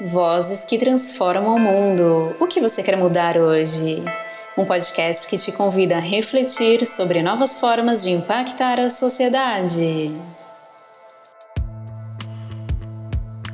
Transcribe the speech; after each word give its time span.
Vozes 0.00 0.64
que 0.64 0.78
transformam 0.78 1.56
o 1.56 1.58
mundo. 1.58 2.34
O 2.40 2.46
que 2.46 2.58
você 2.58 2.82
quer 2.82 2.96
mudar 2.96 3.36
hoje? 3.36 4.02
Um 4.56 4.64
podcast 4.64 5.28
que 5.28 5.36
te 5.36 5.52
convida 5.52 5.98
a 5.98 6.00
refletir 6.00 6.86
sobre 6.86 7.22
novas 7.22 7.60
formas 7.60 8.02
de 8.02 8.10
impactar 8.10 8.80
a 8.80 8.88
sociedade. 8.88 10.10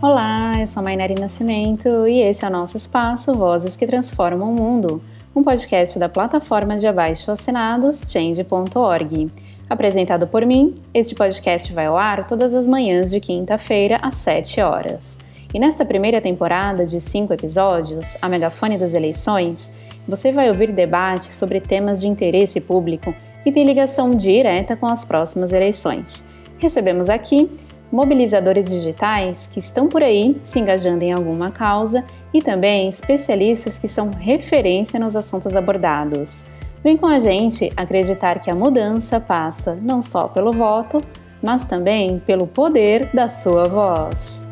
Olá, 0.00 0.60
eu 0.60 0.68
sou 0.68 0.82
a 0.82 0.84
Mainari 0.84 1.16
Nascimento 1.18 2.06
e 2.06 2.20
esse 2.20 2.44
é 2.44 2.48
o 2.48 2.52
nosso 2.52 2.76
espaço 2.76 3.34
Vozes 3.34 3.76
que 3.76 3.84
Transformam 3.84 4.48
o 4.48 4.54
Mundo, 4.54 5.02
um 5.34 5.42
podcast 5.42 5.98
da 5.98 6.08
plataforma 6.08 6.76
de 6.76 6.86
abaixo 6.86 7.32
assinados 7.32 8.02
change.org. 8.06 9.32
Apresentado 9.68 10.28
por 10.28 10.46
mim, 10.46 10.76
este 10.94 11.12
podcast 11.12 11.72
vai 11.72 11.86
ao 11.86 11.96
ar 11.96 12.24
todas 12.24 12.54
as 12.54 12.68
manhãs 12.68 13.10
de 13.10 13.18
quinta-feira 13.18 13.98
às 14.00 14.14
7 14.14 14.60
horas. 14.60 15.25
E 15.56 15.58
nesta 15.58 15.86
primeira 15.86 16.20
temporada 16.20 16.84
de 16.84 17.00
cinco 17.00 17.32
episódios, 17.32 18.14
A 18.20 18.28
Megafone 18.28 18.76
das 18.76 18.92
Eleições, 18.92 19.72
você 20.06 20.30
vai 20.30 20.50
ouvir 20.50 20.70
debates 20.70 21.32
sobre 21.32 21.62
temas 21.62 21.98
de 21.98 22.06
interesse 22.06 22.60
público 22.60 23.14
que 23.42 23.50
têm 23.50 23.64
ligação 23.64 24.10
direta 24.10 24.76
com 24.76 24.84
as 24.84 25.02
próximas 25.06 25.54
eleições. 25.54 26.22
Recebemos 26.58 27.08
aqui 27.08 27.50
mobilizadores 27.90 28.66
digitais 28.66 29.46
que 29.46 29.58
estão 29.58 29.88
por 29.88 30.02
aí 30.02 30.38
se 30.42 30.58
engajando 30.58 31.02
em 31.02 31.14
alguma 31.14 31.50
causa 31.50 32.04
e 32.34 32.42
também 32.42 32.86
especialistas 32.90 33.78
que 33.78 33.88
são 33.88 34.10
referência 34.10 35.00
nos 35.00 35.16
assuntos 35.16 35.56
abordados. 35.56 36.44
Vem 36.84 36.98
com 36.98 37.06
a 37.06 37.18
gente 37.18 37.72
acreditar 37.74 38.40
que 38.40 38.50
a 38.50 38.54
mudança 38.54 39.18
passa 39.18 39.74
não 39.74 40.02
só 40.02 40.28
pelo 40.28 40.52
voto, 40.52 41.00
mas 41.42 41.64
também 41.64 42.18
pelo 42.18 42.46
poder 42.46 43.08
da 43.14 43.26
sua 43.26 43.64
voz. 43.64 44.45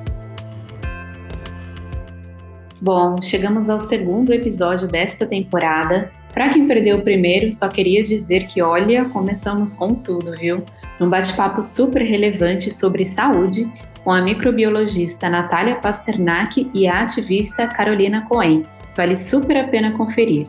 Bom, 2.84 3.16
chegamos 3.18 3.70
ao 3.70 3.80
segundo 3.80 4.30
episódio 4.30 4.86
desta 4.86 5.24
temporada. 5.24 6.12
Para 6.34 6.50
quem 6.50 6.68
perdeu 6.68 6.98
o 6.98 7.02
primeiro, 7.02 7.50
só 7.50 7.66
queria 7.66 8.02
dizer 8.02 8.46
que, 8.46 8.60
olha, 8.60 9.06
começamos 9.06 9.74
com 9.74 9.94
tudo, 9.94 10.32
viu? 10.32 10.62
Num 11.00 11.08
bate-papo 11.08 11.62
super 11.62 12.02
relevante 12.02 12.70
sobre 12.70 13.06
saúde 13.06 13.72
com 14.04 14.12
a 14.12 14.20
microbiologista 14.20 15.30
Natália 15.30 15.76
Pasternak 15.76 16.70
e 16.74 16.86
a 16.86 17.00
ativista 17.00 17.66
Carolina 17.66 18.26
Cohen. 18.28 18.64
Vale 18.94 19.16
super 19.16 19.56
a 19.56 19.64
pena 19.64 19.92
conferir. 19.92 20.46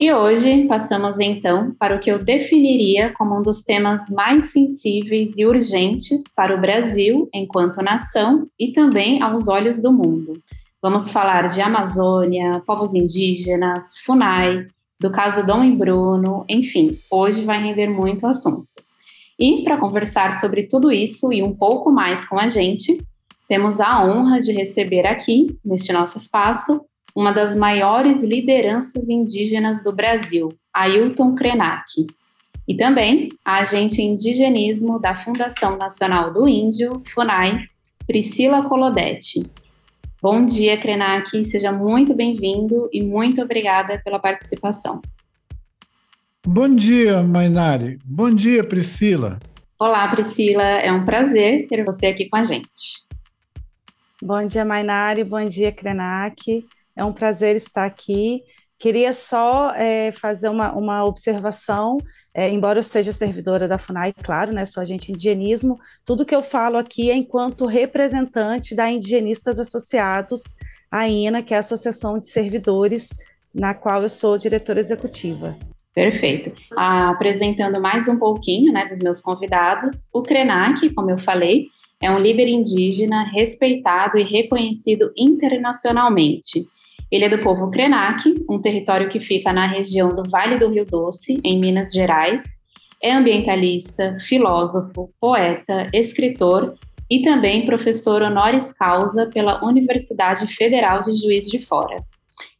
E 0.00 0.12
hoje 0.12 0.64
passamos 0.68 1.18
então 1.18 1.74
para 1.76 1.96
o 1.96 1.98
que 1.98 2.08
eu 2.08 2.22
definiria 2.22 3.12
como 3.14 3.36
um 3.36 3.42
dos 3.42 3.62
temas 3.64 4.08
mais 4.10 4.52
sensíveis 4.52 5.36
e 5.36 5.44
urgentes 5.44 6.32
para 6.32 6.54
o 6.54 6.60
Brasil 6.60 7.28
enquanto 7.34 7.82
nação 7.82 8.48
e 8.56 8.70
também 8.70 9.20
aos 9.20 9.48
olhos 9.48 9.82
do 9.82 9.92
mundo. 9.92 10.40
Vamos 10.80 11.10
falar 11.10 11.48
de 11.48 11.60
Amazônia, 11.60 12.62
povos 12.64 12.94
indígenas, 12.94 13.98
FUNAI, 14.04 14.68
do 15.00 15.10
caso 15.10 15.44
Dom 15.44 15.64
e 15.64 15.74
Bruno, 15.74 16.44
enfim, 16.48 16.96
hoje 17.10 17.44
vai 17.44 17.60
render 17.60 17.88
muito 17.88 18.24
assunto. 18.24 18.68
E 19.36 19.64
para 19.64 19.78
conversar 19.78 20.32
sobre 20.34 20.68
tudo 20.68 20.92
isso 20.92 21.32
e 21.32 21.42
um 21.42 21.52
pouco 21.52 21.90
mais 21.90 22.24
com 22.24 22.38
a 22.38 22.46
gente, 22.46 23.04
temos 23.48 23.80
a 23.80 24.04
honra 24.04 24.38
de 24.38 24.52
receber 24.52 25.06
aqui, 25.06 25.58
neste 25.64 25.92
nosso 25.92 26.18
espaço, 26.18 26.84
uma 27.18 27.32
das 27.32 27.56
maiores 27.56 28.22
lideranças 28.22 29.08
indígenas 29.08 29.82
do 29.82 29.90
Brasil, 29.90 30.50
Ailton 30.72 31.34
Krenak, 31.34 32.06
e 32.68 32.76
também 32.76 33.28
a 33.44 33.56
agente 33.56 34.00
indigenismo 34.00 35.00
da 35.00 35.16
Fundação 35.16 35.76
Nacional 35.76 36.32
do 36.32 36.46
Índio, 36.46 37.02
FUNAI, 37.06 37.64
Priscila 38.06 38.62
Colodetti. 38.68 39.50
Bom 40.22 40.46
dia, 40.46 40.78
Krenak, 40.78 41.44
seja 41.44 41.72
muito 41.72 42.14
bem-vindo 42.14 42.88
e 42.92 43.02
muito 43.02 43.42
obrigada 43.42 44.00
pela 44.04 44.20
participação. 44.20 45.02
Bom 46.46 46.72
dia, 46.72 47.20
Mainari. 47.20 47.98
Bom 48.04 48.30
dia, 48.30 48.62
Priscila. 48.62 49.40
Olá, 49.76 50.06
Priscila. 50.06 50.62
É 50.62 50.92
um 50.92 51.04
prazer 51.04 51.66
ter 51.66 51.84
você 51.84 52.06
aqui 52.06 52.28
com 52.28 52.36
a 52.36 52.44
gente. 52.44 53.08
Bom 54.22 54.46
dia, 54.46 54.64
Mainari. 54.64 55.24
Bom 55.24 55.44
dia, 55.44 55.72
Krenak. 55.72 56.64
É 56.98 57.04
um 57.04 57.12
prazer 57.12 57.54
estar 57.54 57.84
aqui. 57.84 58.42
Queria 58.76 59.12
só 59.12 59.70
é, 59.76 60.10
fazer 60.10 60.48
uma, 60.48 60.72
uma 60.72 61.04
observação. 61.04 61.98
É, 62.34 62.50
embora 62.50 62.80
eu 62.80 62.82
seja 62.82 63.12
servidora 63.12 63.68
da 63.68 63.78
FUNAI, 63.78 64.12
claro, 64.12 64.52
né, 64.52 64.64
sou 64.64 64.80
agente 64.80 65.12
indigenismo, 65.12 65.78
tudo 66.04 66.26
que 66.26 66.34
eu 66.34 66.42
falo 66.42 66.76
aqui 66.76 67.10
é 67.10 67.14
enquanto 67.14 67.66
representante 67.66 68.74
da 68.74 68.90
Indigenistas 68.90 69.58
Associados, 69.58 70.42
a 70.90 71.08
INA, 71.08 71.42
que 71.42 71.54
é 71.54 71.56
a 71.56 71.60
Associação 71.60 72.18
de 72.18 72.26
Servidores, 72.26 73.10
na 73.54 73.74
qual 73.74 74.02
eu 74.02 74.08
sou 74.08 74.36
diretora 74.36 74.80
executiva. 74.80 75.56
Perfeito. 75.94 76.52
Ah, 76.76 77.10
apresentando 77.10 77.80
mais 77.80 78.08
um 78.08 78.18
pouquinho 78.18 78.72
né, 78.72 78.86
dos 78.86 79.00
meus 79.00 79.20
convidados, 79.20 80.08
o 80.12 80.22
Krenak, 80.22 80.90
como 80.90 81.10
eu 81.10 81.18
falei, 81.18 81.66
é 82.00 82.10
um 82.10 82.18
líder 82.18 82.46
indígena 82.46 83.24
respeitado 83.32 84.18
e 84.18 84.22
reconhecido 84.22 85.12
internacionalmente. 85.16 86.66
Ele 87.10 87.24
é 87.24 87.28
do 87.28 87.38
povo 87.38 87.70
Krenak, 87.70 88.44
um 88.48 88.60
território 88.60 89.08
que 89.08 89.18
fica 89.18 89.52
na 89.52 89.66
região 89.66 90.14
do 90.14 90.28
Vale 90.28 90.58
do 90.58 90.68
Rio 90.68 90.84
Doce, 90.84 91.40
em 91.42 91.58
Minas 91.58 91.92
Gerais. 91.92 92.62
É 93.02 93.12
ambientalista, 93.12 94.16
filósofo, 94.18 95.10
poeta, 95.18 95.88
escritor 95.92 96.74
e 97.10 97.22
também 97.22 97.64
professor 97.64 98.20
honoris 98.20 98.72
causa 98.72 99.26
pela 99.26 99.64
Universidade 99.64 100.46
Federal 100.48 101.00
de 101.00 101.14
Juiz 101.14 101.46
de 101.46 101.58
Fora. 101.58 102.04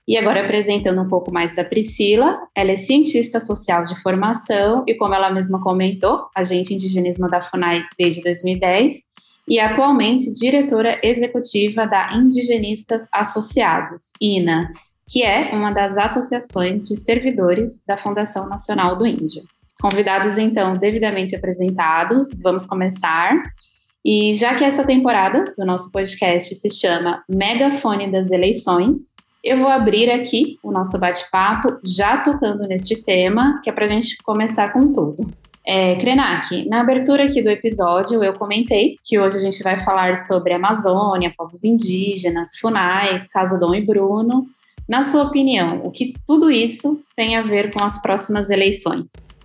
E 0.07 0.17
agora 0.17 0.43
apresentando 0.43 1.03
um 1.03 1.09
pouco 1.09 1.31
mais 1.31 1.55
da 1.55 1.63
Priscila, 1.63 2.39
ela 2.57 2.71
é 2.71 2.77
cientista 2.77 3.39
social 3.41 3.85
de 3.85 4.01
formação 4.01 4.83
e, 4.87 4.95
como 4.95 5.15
ela 5.15 5.31
mesma 5.31 5.61
comentou, 5.61 6.29
agente 6.35 6.73
indigenismo 6.73 7.29
da 7.29 7.43
FUNAI 7.43 7.83
desde 7.99 8.23
2010 8.23 9.09
e 9.49 9.59
atualmente 9.59 10.31
diretora 10.33 11.01
executiva 11.03 11.87
da 11.87 12.13
Indigenistas 12.15 13.09
Associados, 13.13 14.13
INA, 14.21 14.71
que 15.09 15.23
é 15.23 15.53
uma 15.55 15.73
das 15.73 15.97
associações 15.97 16.87
de 16.87 16.95
servidores 16.95 17.83
da 17.87 17.97
Fundação 17.97 18.47
Nacional 18.47 18.97
do 18.97 19.07
Índio. 19.07 19.43
Convidados, 19.81 20.37
então, 20.37 20.75
devidamente 20.75 21.35
apresentados, 21.35 22.39
vamos 22.43 22.67
começar. 22.67 23.43
E 24.05 24.35
já 24.35 24.55
que 24.55 24.65
essa 24.65 24.85
temporada 24.85 25.45
do 25.57 25.65
nosso 25.65 25.91
podcast 25.91 26.55
se 26.55 26.71
chama 26.71 27.23
Megafone 27.29 28.11
das 28.11 28.31
Eleições, 28.31 29.17
eu 29.43 29.59
vou 29.59 29.69
abrir 29.69 30.11
aqui 30.11 30.59
o 30.63 30.71
nosso 30.71 30.99
bate-papo 30.99 31.79
já 31.85 32.19
tocando 32.19 32.67
neste 32.67 33.03
tema, 33.03 33.61
que 33.63 33.71
é 33.71 33.73
para 33.73 33.87
a 33.87 33.89
gente 33.89 34.19
começar 34.19 34.73
com 34.73 34.93
tudo. 34.93 35.33
É, 35.71 35.97
Krenak, 35.97 36.67
na 36.67 36.81
abertura 36.81 37.25
aqui 37.25 37.43
do 37.43 37.51
episódio 37.51 38.25
eu 38.25 38.33
comentei 38.33 38.97
que 39.05 39.19
hoje 39.19 39.37
a 39.37 39.41
gente 39.41 39.63
vai 39.63 39.77
falar 39.79 40.17
sobre 40.17 40.55
Amazônia, 40.55 41.31
povos 41.37 41.63
indígenas, 41.63 42.57
FUNAI, 42.59 43.27
caso 43.31 43.61
Dom 43.61 43.75
e 43.75 43.85
Bruno. 43.85 44.47
Na 44.89 45.03
sua 45.03 45.25
opinião, 45.25 45.85
o 45.85 45.91
que 45.91 46.15
tudo 46.27 46.51
isso 46.51 47.05
tem 47.15 47.37
a 47.37 47.43
ver 47.43 47.71
com 47.71 47.85
as 47.85 48.01
próximas 48.01 48.49
eleições? 48.49 49.41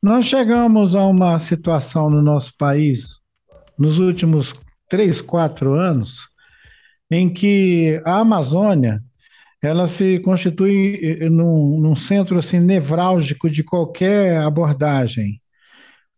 Nós 0.00 0.26
chegamos 0.26 0.94
a 0.94 1.04
uma 1.04 1.40
situação 1.40 2.08
no 2.08 2.22
nosso 2.22 2.56
país, 2.56 3.18
nos 3.76 3.98
últimos 3.98 4.54
três, 4.88 5.20
quatro 5.20 5.74
anos, 5.74 6.28
em 7.10 7.28
que 7.28 8.00
a 8.04 8.18
Amazônia 8.20 9.02
ela 9.66 9.86
se 9.86 10.18
constitui 10.18 11.18
eh, 11.20 11.30
num, 11.30 11.80
num 11.80 11.96
centro 11.96 12.38
assim, 12.38 12.60
nevrálgico 12.60 13.48
de 13.48 13.64
qualquer 13.64 14.38
abordagem, 14.38 15.40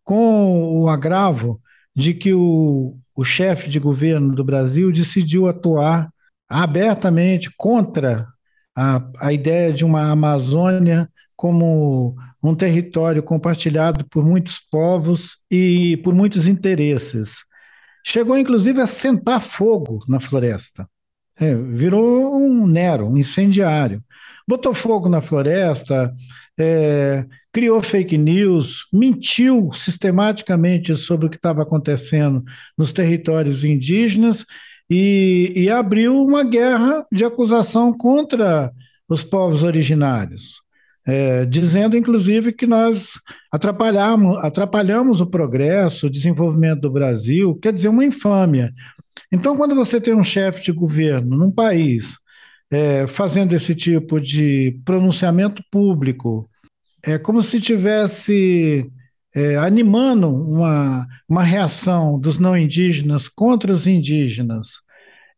com 0.03 0.81
o 0.81 0.89
agravo 0.89 1.61
de 1.95 2.13
que 2.13 2.35
o, 2.35 2.97
o 3.15 3.25
chefe 3.25 3.69
de 3.69 3.79
governo 3.79 4.35
do 4.35 4.45
Brasil 4.45 4.91
decidiu 4.91 5.49
atuar 5.49 6.11
abertamente 6.49 7.51
contra 7.57 8.27
a, 8.75 9.03
a 9.19 9.33
ideia 9.33 9.73
de 9.73 9.85
uma 9.85 10.11
Amazônia 10.11 11.09
como 11.37 12.17
um 12.43 12.55
território 12.55 13.23
compartilhado 13.23 14.05
por 14.09 14.25
muitos 14.25 14.59
povos 14.59 15.39
e 15.51 15.99
por 15.99 16.15
muitos 16.15 16.49
interesses. 16.49 17.45
Chegou, 18.05 18.39
inclusive, 18.39 18.81
a 18.81 18.87
sentar 18.87 19.41
fogo 19.41 19.99
na 20.09 20.19
floresta. 20.19 20.89
É, 21.39 21.55
virou 21.55 22.37
um 22.37 22.67
Nero, 22.67 23.09
um 23.09 23.17
incendiário. 23.17 24.03
Botou 24.49 24.73
fogo 24.73 25.09
na 25.09 25.21
floresta, 25.21 26.13
é, 26.59 27.27
criou 27.53 27.83
fake 27.83 28.17
news, 28.17 28.87
mentiu 28.93 29.71
sistematicamente 29.73 30.95
sobre 30.95 31.27
o 31.27 31.31
que 31.31 31.37
estava 31.37 31.63
acontecendo 31.63 32.43
nos 32.77 32.93
territórios 32.93 33.65
indígenas 33.65 34.45
e, 34.89 35.53
e 35.55 35.69
abriu 35.71 36.23
uma 36.25 36.45
guerra 36.45 37.05
de 37.13 37.25
acusação 37.25 37.93
contra 37.97 38.73
os 39.09 39.23
povos 39.25 39.63
originários. 39.63 40.61
é, 41.07 41.47
dizendo, 41.47 41.97
inclusive, 41.97 42.53
que 42.53 42.67
nós 42.67 43.13
atrapalhamos, 43.53 44.37
atrapalhamos 44.39 45.21
o 45.21 45.27
progresso, 45.27 46.07
o 46.07 46.11
desenvolvimento 46.11 46.81
do 46.81 46.91
Brasil, 46.91 47.57
quer 47.63 47.73
dizer, 47.73 47.89
uma 47.89 48.05
infâmia. 48.05 48.73
Então, 49.33 49.57
quando 49.57 49.75
você 49.75 50.01
tem 50.01 50.15
um 50.15 50.25
chefe 50.25 50.63
de 50.65 50.73
governo 50.73 51.37
num 51.37 51.51
país 51.51 52.17
é, 52.71 53.07
fazendo 53.07 53.55
esse 53.55 53.75
tipo 53.75 54.21
de 54.21 54.81
pronunciamento 54.85 55.63
público, 55.71 56.49
é 57.03 57.19
como 57.19 57.43
se 57.43 57.61
tivesse 57.61 58.91
é, 59.35 59.57
animando 59.57 60.29
uma, 60.29 61.07
uma 61.29 61.43
reação 61.43 62.19
dos 62.19 62.39
não 62.39 62.57
indígenas 62.57 63.29
contra 63.29 63.73
os 63.73 63.87
indígenas 63.87 64.87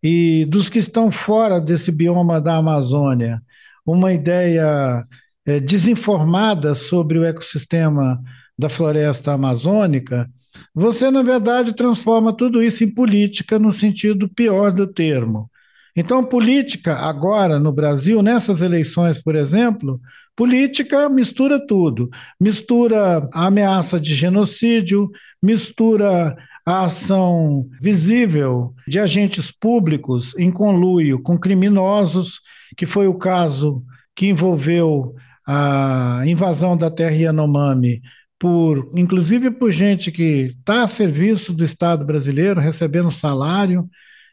e 0.03 0.45
dos 0.47 0.69
que 0.69 0.79
estão 0.79 1.11
fora 1.11 1.61
desse 1.61 1.91
bioma 1.91 2.41
da 2.41 2.57
Amazônia, 2.57 3.43
uma 3.85 4.13
ideia 4.13 5.03
é, 5.45 5.59
desinformada 5.61 6.75
sobre 6.75 7.19
o 7.19 7.25
ecossistema 7.25 8.23
da 8.57 8.69
floresta 8.69 9.33
amazônica, 9.33 10.29
você, 10.75 11.11
na 11.11 11.23
verdade, 11.23 11.75
transforma 11.75 12.37
tudo 12.37 12.63
isso 12.63 12.85
em 12.85 12.93
política 12.93 13.59
no 13.59 13.73
sentido 13.73 14.29
pior 14.29 14.73
do 14.73 14.87
termo. 14.87 15.51
Então, 15.97 16.25
política 16.25 16.95
agora 16.95 17.59
no 17.59 17.73
Brasil, 17.73 18.23
nessas 18.23 18.61
eleições, 18.61 19.21
por 19.21 19.35
exemplo, 19.35 20.01
política 20.37 21.09
mistura 21.09 21.59
tudo. 21.67 22.09
Mistura 22.41 23.29
a 23.33 23.47
ameaça 23.47 23.99
de 23.99 24.15
genocídio, 24.15 25.11
mistura 25.43 26.37
a 26.65 26.85
ação 26.85 27.67
visível 27.81 28.75
de 28.87 29.01
agentes 29.01 29.51
públicos 29.51 30.37
em 30.39 30.53
conluio 30.53 31.21
com 31.21 31.37
criminosos, 31.37 32.41
que 32.77 32.87
foi 32.87 33.09
o 33.09 33.15
caso 33.15 33.83
que 34.15 34.27
envolveu 34.27 35.15
a 35.47 36.23
invasão 36.27 36.77
da 36.77 36.91
terra 36.91 37.17
Yanomami 37.17 38.03
por, 38.39 38.93
inclusive 38.95 39.51
por 39.51 39.73
gente 39.73 40.13
que 40.13 40.55
está 40.59 40.85
a 40.85 40.89
serviço 40.89 41.53
do 41.53 41.65
Estado 41.65 42.05
brasileiro, 42.05 42.61
recebendo 42.61 43.11
salário 43.11 43.89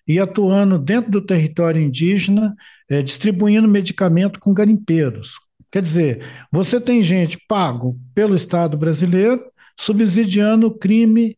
e 0.07 0.19
atuando 0.19 0.77
dentro 0.77 1.09
do 1.09 1.21
território 1.21 1.81
indígena, 1.81 2.55
é, 2.87 3.01
distribuindo 3.01 3.67
medicamento 3.67 4.39
com 4.39 4.53
garimpeiros. 4.53 5.39
Quer 5.71 5.81
dizer, 5.81 6.23
você 6.51 6.79
tem 6.79 7.01
gente 7.01 7.39
pago 7.47 7.93
pelo 8.13 8.35
Estado 8.35 8.77
brasileiro 8.77 9.43
subsidiando 9.77 10.67
o 10.67 10.77
crime 10.77 11.35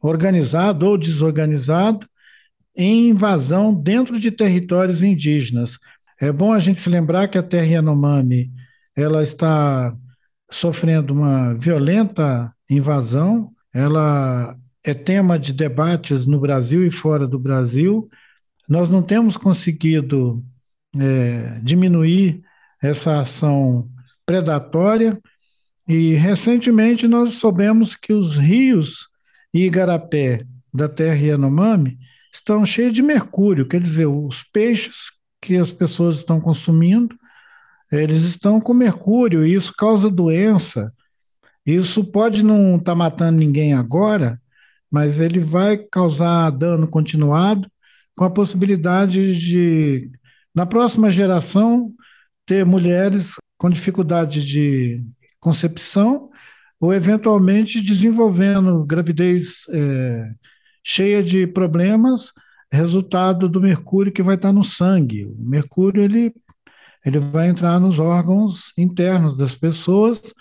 organizado 0.00 0.86
ou 0.86 0.96
desorganizado 0.96 2.06
em 2.74 3.08
invasão 3.10 3.74
dentro 3.74 4.18
de 4.18 4.30
territórios 4.30 5.02
indígenas. 5.02 5.78
É 6.20 6.32
bom 6.32 6.52
a 6.52 6.58
gente 6.58 6.80
se 6.80 6.88
lembrar 6.88 7.28
que 7.28 7.36
a 7.36 7.42
terra 7.42 7.66
Yanomami 7.66 8.50
ela 8.96 9.22
está 9.22 9.94
sofrendo 10.50 11.12
uma 11.12 11.54
violenta 11.54 12.52
invasão, 12.68 13.52
ela 13.72 14.56
é 14.82 14.94
tema 14.94 15.38
de 15.38 15.52
debates 15.52 16.26
no 16.26 16.40
Brasil 16.40 16.86
e 16.86 16.90
fora 16.90 17.26
do 17.26 17.38
Brasil. 17.38 18.08
Nós 18.68 18.88
não 18.88 19.02
temos 19.02 19.36
conseguido 19.36 20.42
é, 20.98 21.60
diminuir 21.62 22.42
essa 22.82 23.20
ação 23.20 23.88
predatória 24.24 25.20
e 25.86 26.14
recentemente 26.14 27.08
nós 27.08 27.32
soubemos 27.32 27.96
que 27.96 28.12
os 28.12 28.36
rios 28.36 29.08
igarapé 29.52 30.44
da 30.72 30.88
terra 30.88 31.16
Yanomami 31.16 31.98
estão 32.32 32.64
cheios 32.64 32.92
de 32.92 33.02
mercúrio, 33.02 33.66
quer 33.66 33.80
dizer, 33.80 34.06
os 34.06 34.42
peixes 34.42 35.10
que 35.40 35.56
as 35.56 35.72
pessoas 35.72 36.16
estão 36.16 36.40
consumindo 36.40 37.16
eles 37.90 38.22
estão 38.22 38.60
com 38.60 38.74
mercúrio 38.74 39.46
e 39.46 39.54
isso 39.54 39.72
causa 39.76 40.10
doença. 40.10 40.92
Isso 41.64 42.04
pode 42.04 42.42
não 42.42 42.76
estar 42.76 42.92
tá 42.92 42.94
matando 42.94 43.38
ninguém 43.38 43.74
agora, 43.74 44.40
mas 44.90 45.20
ele 45.20 45.40
vai 45.40 45.76
causar 45.76 46.50
dano 46.50 46.88
continuado, 46.88 47.70
com 48.16 48.24
a 48.24 48.30
possibilidade 48.30 49.38
de, 49.38 50.10
na 50.54 50.66
próxima 50.66 51.10
geração, 51.10 51.92
ter 52.44 52.64
mulheres 52.64 53.34
com 53.56 53.70
dificuldade 53.70 54.44
de 54.44 55.04
concepção 55.38 56.30
ou 56.80 56.94
eventualmente 56.94 57.82
desenvolvendo 57.82 58.84
gravidez 58.84 59.64
é, 59.70 60.30
cheia 60.82 61.22
de 61.22 61.46
problemas, 61.46 62.32
resultado 62.72 63.48
do 63.48 63.60
mercúrio 63.60 64.12
que 64.12 64.22
vai 64.22 64.36
estar 64.36 64.52
no 64.52 64.64
sangue. 64.64 65.26
O 65.26 65.36
mercúrio 65.38 66.02
ele 66.02 66.32
ele 67.08 67.18
vai 67.18 67.48
entrar 67.48 67.80
nos 67.80 67.98
órgãos 67.98 68.72
internos 68.76 69.36
das 69.36 69.54
pessoas, 69.54 70.32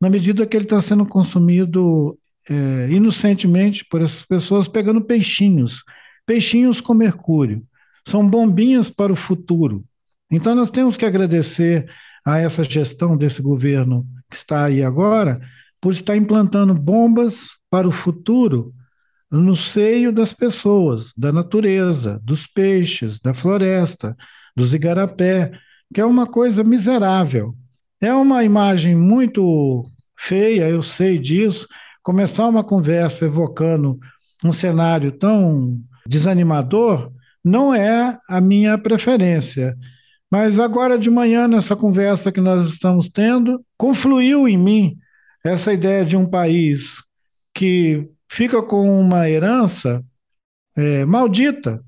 na 0.00 0.10
medida 0.10 0.46
que 0.46 0.56
ele 0.56 0.64
está 0.64 0.80
sendo 0.80 1.06
consumido 1.06 2.18
é, 2.48 2.88
inocentemente 2.90 3.84
por 3.84 4.02
essas 4.02 4.24
pessoas, 4.24 4.68
pegando 4.68 5.00
peixinhos, 5.00 5.84
peixinhos 6.26 6.80
com 6.80 6.94
mercúrio. 6.94 7.62
São 8.06 8.28
bombinhas 8.28 8.90
para 8.90 9.12
o 9.12 9.16
futuro. 9.16 9.84
Então, 10.30 10.54
nós 10.54 10.70
temos 10.70 10.96
que 10.96 11.06
agradecer 11.06 11.88
a 12.24 12.38
essa 12.38 12.64
gestão 12.64 13.16
desse 13.16 13.40
governo 13.40 14.06
que 14.28 14.36
está 14.36 14.64
aí 14.64 14.82
agora, 14.82 15.40
por 15.80 15.92
estar 15.92 16.16
implantando 16.16 16.74
bombas 16.74 17.50
para 17.70 17.86
o 17.86 17.92
futuro 17.92 18.72
no 19.30 19.54
seio 19.54 20.12
das 20.12 20.32
pessoas, 20.32 21.12
da 21.16 21.30
natureza, 21.30 22.20
dos 22.22 22.46
peixes, 22.46 23.18
da 23.18 23.34
floresta, 23.34 24.16
dos 24.56 24.72
igarapé, 24.72 25.52
que 25.94 26.00
é 26.00 26.04
uma 26.04 26.26
coisa 26.26 26.64
miserável. 26.64 27.54
É 28.00 28.12
uma 28.12 28.42
imagem 28.42 28.96
muito 28.96 29.84
feia, 30.18 30.68
eu 30.68 30.82
sei 30.82 31.16
disso. 31.18 31.68
Começar 32.02 32.48
uma 32.48 32.64
conversa 32.64 33.24
evocando 33.24 34.00
um 34.44 34.50
cenário 34.50 35.12
tão 35.12 35.78
desanimador 36.04 37.12
não 37.44 37.72
é 37.72 38.18
a 38.28 38.40
minha 38.40 38.76
preferência. 38.76 39.76
Mas 40.28 40.58
agora 40.58 40.98
de 40.98 41.08
manhã, 41.08 41.46
nessa 41.46 41.76
conversa 41.76 42.32
que 42.32 42.40
nós 42.40 42.70
estamos 42.70 43.08
tendo, 43.08 43.64
confluiu 43.78 44.48
em 44.48 44.58
mim 44.58 44.98
essa 45.44 45.72
ideia 45.72 46.04
de 46.04 46.16
um 46.16 46.26
país 46.26 47.04
que 47.54 48.10
fica 48.28 48.60
com 48.60 49.00
uma 49.00 49.30
herança 49.30 50.04
é, 50.76 51.04
maldita, 51.04 51.80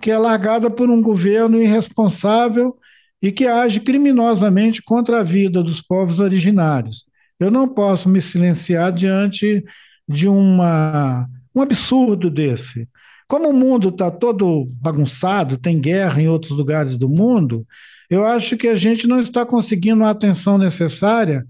que 0.00 0.12
é 0.12 0.16
largada 0.16 0.70
por 0.70 0.88
um 0.88 1.02
governo 1.02 1.60
irresponsável 1.60 2.78
e 3.22 3.30
que 3.30 3.46
age 3.46 3.78
criminosamente 3.78 4.82
contra 4.82 5.20
a 5.20 5.22
vida 5.22 5.62
dos 5.62 5.80
povos 5.80 6.18
originários. 6.18 7.06
Eu 7.38 7.50
não 7.50 7.68
posso 7.68 8.08
me 8.08 8.20
silenciar 8.20 8.92
diante 8.92 9.64
de 10.08 10.28
uma, 10.28 11.26
um 11.54 11.62
absurdo 11.62 12.28
desse. 12.28 12.88
Como 13.28 13.48
o 13.48 13.54
mundo 13.54 13.88
está 13.90 14.10
todo 14.10 14.66
bagunçado, 14.82 15.56
tem 15.56 15.80
guerra 15.80 16.20
em 16.20 16.28
outros 16.28 16.52
lugares 16.52 16.98
do 16.98 17.08
mundo, 17.08 17.66
eu 18.10 18.26
acho 18.26 18.58
que 18.58 18.68
a 18.68 18.74
gente 18.74 19.06
não 19.06 19.20
está 19.20 19.46
conseguindo 19.46 20.04
a 20.04 20.10
atenção 20.10 20.58
necessária 20.58 21.46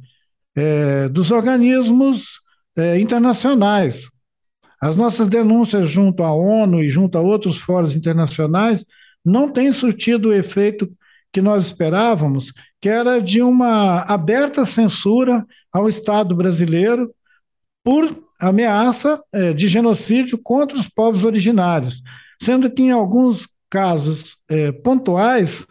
é, 0.55 1.09
dos 1.09 1.31
organismos 1.31 2.41
é, 2.77 3.01
internacionais. 3.01 4.09
As 4.81 4.97
nossas 4.97 5.27
denúncias 5.27 5.89
junto 5.89 6.23
à 6.23 6.33
ONU 6.33 6.83
e 6.83 6.89
junto 6.89 7.17
a 7.19 7.21
outros 7.21 7.57
fóruns 7.57 7.97
internacionais 7.97 8.85
não 9.25 9.49
têm 9.51 9.73
surtido 9.73 10.29
o 10.29 10.33
efeito 10.33 10.89
que 11.33 11.41
nós 11.41 11.67
esperávamos, 11.67 12.53
que 12.81 12.89
era 12.89 13.21
de 13.21 13.41
uma 13.41 14.03
aberta 14.03 14.65
censura 14.67 15.47
ao 15.73 15.89
Estado 15.89 16.35
brasileiro 16.35 17.13
por 17.83 18.11
ameaça 18.39 19.21
é, 19.33 19.53
de 19.53 19.67
genocídio 19.67 20.37
contra 20.37 20.77
os 20.77 20.89
povos 20.89 21.25
originários, 21.25 22.03
sendo 22.41 22.71
que 22.71 22.83
em 22.83 22.91
alguns 22.91 23.49
casos 23.71 24.37
é, 24.49 24.71
pontuais 24.73 25.65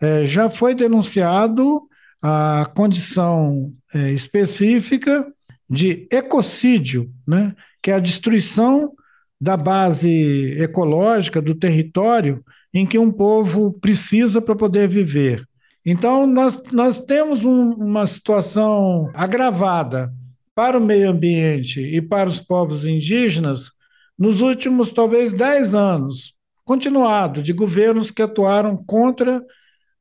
é, 0.00 0.24
já 0.24 0.50
foi 0.50 0.74
denunciado 0.74 1.82
a 2.20 2.70
condição 2.74 3.72
específica 4.14 5.26
de 5.70 6.08
ecocídio, 6.10 7.10
né, 7.26 7.54
que 7.80 7.90
é 7.90 7.94
a 7.94 8.00
destruição 8.00 8.92
da 9.40 9.56
base 9.56 10.56
ecológica 10.58 11.40
do 11.40 11.54
território 11.54 12.42
em 12.76 12.84
que 12.84 12.98
um 12.98 13.10
povo 13.10 13.72
precisa 13.72 14.40
para 14.40 14.54
poder 14.54 14.86
viver. 14.86 15.46
Então, 15.84 16.26
nós, 16.26 16.62
nós 16.72 17.00
temos 17.00 17.42
um, 17.42 17.70
uma 17.72 18.06
situação 18.06 19.10
agravada 19.14 20.12
para 20.54 20.76
o 20.76 20.84
meio 20.84 21.08
ambiente 21.08 21.80
e 21.80 22.02
para 22.02 22.28
os 22.28 22.38
povos 22.38 22.84
indígenas 22.84 23.70
nos 24.18 24.42
últimos, 24.42 24.92
talvez, 24.92 25.32
dez 25.32 25.74
anos, 25.74 26.34
continuado, 26.66 27.42
de 27.42 27.54
governos 27.54 28.10
que 28.10 28.20
atuaram 28.20 28.76
contra 28.76 29.42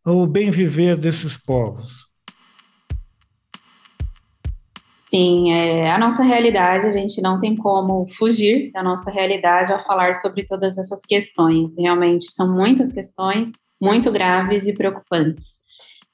o 0.03 0.27
bem 0.27 0.51
viver 0.51 0.97
desses 0.97 1.37
povos. 1.37 2.05
Sim, 5.07 5.51
é 5.51 5.91
a 5.91 5.99
nossa 5.99 6.23
realidade, 6.23 6.87
a 6.87 6.91
gente 6.91 7.21
não 7.21 7.39
tem 7.39 7.55
como 7.55 8.07
fugir 8.07 8.71
da 8.71 8.81
nossa 8.81 9.11
realidade 9.11 9.71
ao 9.71 9.77
falar 9.77 10.15
sobre 10.15 10.43
todas 10.43 10.79
essas 10.79 11.01
questões. 11.05 11.77
Realmente 11.77 12.25
são 12.31 12.51
muitas 12.51 12.91
questões 12.91 13.51
muito 13.79 14.11
graves 14.11 14.65
e 14.67 14.73
preocupantes. 14.73 15.59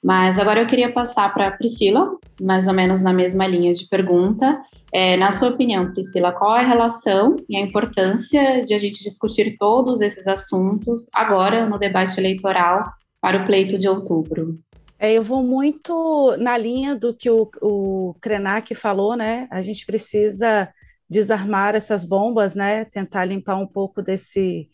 Mas 0.03 0.38
agora 0.38 0.60
eu 0.60 0.67
queria 0.67 0.91
passar 0.91 1.33
para 1.33 1.48
a 1.48 1.51
Priscila, 1.51 2.17
mais 2.41 2.67
ou 2.67 2.74
menos 2.74 3.01
na 3.01 3.13
mesma 3.13 3.48
linha 3.48 3.71
de 3.71 3.88
pergunta. 3.88 4.62
É, 4.91 5.15
na 5.15 5.31
sua 5.31 5.51
opinião, 5.51 5.93
Priscila, 5.93 6.33
qual 6.33 6.57
é 6.57 6.60
a 6.60 6.67
relação 6.67 7.38
e 7.48 7.55
a 7.55 7.62
importância 7.62 8.62
de 8.62 8.74
a 8.74 8.77
gente 8.77 9.01
discutir 9.01 9.55
todos 9.57 10.01
esses 10.01 10.27
assuntos 10.27 11.07
agora 11.15 11.65
no 11.65 11.79
debate 11.79 12.19
eleitoral 12.19 12.91
para 13.21 13.41
o 13.41 13.45
pleito 13.45 13.77
de 13.77 13.88
outubro? 13.88 14.60
É, 15.03 15.13
eu 15.13 15.24
vou 15.24 15.41
muito 15.41 16.38
na 16.38 16.55
linha 16.55 16.96
do 16.96 17.12
que 17.12 17.27
o, 17.27 17.50
o 17.60 18.13
Krenak 18.22 18.75
falou, 18.75 19.15
né? 19.17 19.48
A 19.51 19.60
gente 19.63 19.84
precisa 19.84 20.72
desarmar 21.10 21.74
essas 21.74 22.05
bombas, 22.05 22.53
né? 22.53 22.86
Tentar 22.86 23.25
limpar 23.25 23.55
um 23.55 23.65
pouco 23.65 24.01
desse 24.03 24.70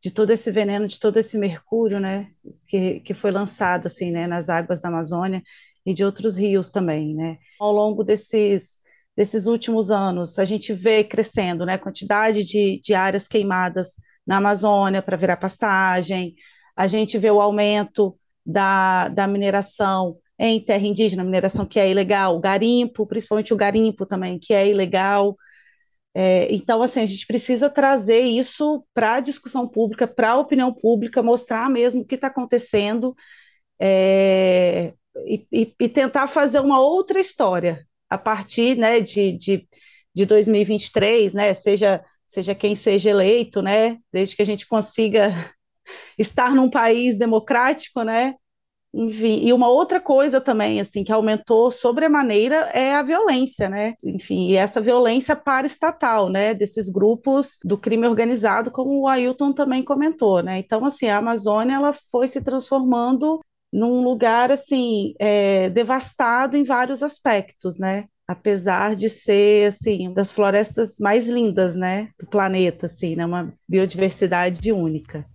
de 0.00 0.10
todo 0.12 0.30
esse 0.30 0.50
veneno, 0.52 0.86
de 0.86 1.00
todo 1.00 1.16
esse 1.18 1.36
mercúrio, 1.36 1.98
né? 1.98 2.28
Que, 2.68 3.00
que 3.00 3.12
foi 3.12 3.32
lançado 3.32 3.86
assim, 3.86 4.12
né? 4.12 4.28
Nas 4.28 4.48
águas 4.48 4.80
da 4.80 4.88
Amazônia 4.88 5.42
e 5.84 5.92
de 5.92 6.04
outros 6.04 6.36
rios 6.36 6.70
também, 6.70 7.12
né? 7.12 7.38
Ao 7.60 7.72
longo 7.72 8.04
desses 8.04 8.78
desses 9.16 9.46
últimos 9.46 9.90
anos, 9.90 10.38
a 10.38 10.44
gente 10.44 10.72
vê 10.72 11.02
crescendo, 11.02 11.66
né? 11.66 11.76
Quantidade 11.76 12.44
de, 12.44 12.80
de 12.80 12.94
áreas 12.94 13.26
queimadas 13.26 13.96
na 14.24 14.36
Amazônia 14.36 15.02
para 15.02 15.16
virar 15.16 15.36
pastagem. 15.38 16.36
A 16.76 16.86
gente 16.86 17.18
vê 17.18 17.30
o 17.32 17.40
aumento 17.40 18.16
da, 18.44 19.08
da 19.08 19.26
mineração 19.26 20.18
em 20.38 20.60
terra 20.60 20.86
indígena, 20.86 21.22
mineração 21.22 21.64
que 21.64 21.78
é 21.78 21.88
ilegal, 21.88 22.38
garimpo, 22.40 23.06
principalmente 23.06 23.52
o 23.52 23.56
garimpo 23.56 24.04
também, 24.04 24.38
que 24.38 24.52
é 24.52 24.68
ilegal. 24.68 25.36
É, 26.14 26.52
então, 26.52 26.82
assim, 26.82 27.00
a 27.00 27.06
gente 27.06 27.26
precisa 27.26 27.70
trazer 27.70 28.20
isso 28.20 28.84
para 28.92 29.14
a 29.14 29.20
discussão 29.20 29.66
pública, 29.68 30.06
para 30.06 30.30
a 30.30 30.38
opinião 30.38 30.72
pública, 30.72 31.22
mostrar 31.22 31.70
mesmo 31.70 32.02
o 32.02 32.04
que 32.04 32.16
está 32.16 32.26
acontecendo 32.26 33.14
é, 33.80 34.94
e, 35.26 35.46
e, 35.52 35.74
e, 35.80 35.88
tentar 35.88 36.26
fazer 36.28 36.60
uma 36.60 36.80
outra 36.80 37.20
história 37.20 37.86
a 38.10 38.18
partir 38.18 38.76
né, 38.76 39.00
de, 39.00 39.32
de, 39.32 39.68
de 40.14 40.26
2023, 40.26 41.34
né, 41.34 41.54
seja, 41.54 42.04
seja 42.28 42.54
quem 42.54 42.74
seja 42.74 43.10
eleito, 43.10 43.62
né, 43.62 43.98
desde 44.12 44.36
que 44.36 44.42
a 44.42 44.46
gente 44.46 44.66
consiga 44.66 45.32
estar 46.18 46.54
num 46.54 46.70
país 46.70 47.16
democrático, 47.18 48.02
né, 48.02 48.34
enfim, 48.94 49.40
e 49.42 49.52
uma 49.54 49.68
outra 49.68 49.98
coisa 49.98 50.38
também, 50.38 50.78
assim, 50.78 51.02
que 51.02 51.12
aumentou 51.12 51.70
sobremaneira 51.70 52.56
é 52.74 52.94
a 52.94 53.02
violência, 53.02 53.68
né? 53.68 53.94
Enfim, 54.04 54.50
e 54.50 54.56
essa 54.56 54.82
violência 54.82 55.34
paraestatal, 55.34 56.28
né? 56.28 56.52
Desses 56.52 56.90
grupos 56.90 57.56
do 57.64 57.78
crime 57.78 58.06
organizado, 58.06 58.70
como 58.70 59.00
o 59.00 59.08
Ailton 59.08 59.52
também 59.52 59.82
comentou, 59.82 60.42
né? 60.42 60.58
Então, 60.58 60.84
assim, 60.84 61.06
a 61.08 61.16
Amazônia, 61.16 61.76
ela 61.76 61.94
foi 62.10 62.28
se 62.28 62.42
transformando 62.42 63.40
num 63.72 64.02
lugar, 64.02 64.50
assim, 64.52 65.14
é, 65.18 65.70
devastado 65.70 66.56
em 66.56 66.64
vários 66.64 67.02
aspectos, 67.02 67.78
né? 67.78 68.04
apesar 68.28 68.94
de 68.96 69.10
ser 69.10 69.66
assim 69.66 70.10
das 70.14 70.32
florestas 70.32 70.98
mais 70.98 71.28
lindas, 71.28 71.74
né, 71.74 72.08
do 72.18 72.26
planeta, 72.26 72.86
assim, 72.86 73.14
né, 73.14 73.26
uma 73.26 73.52
biodiversidade 73.68 74.72
única. 74.72 75.26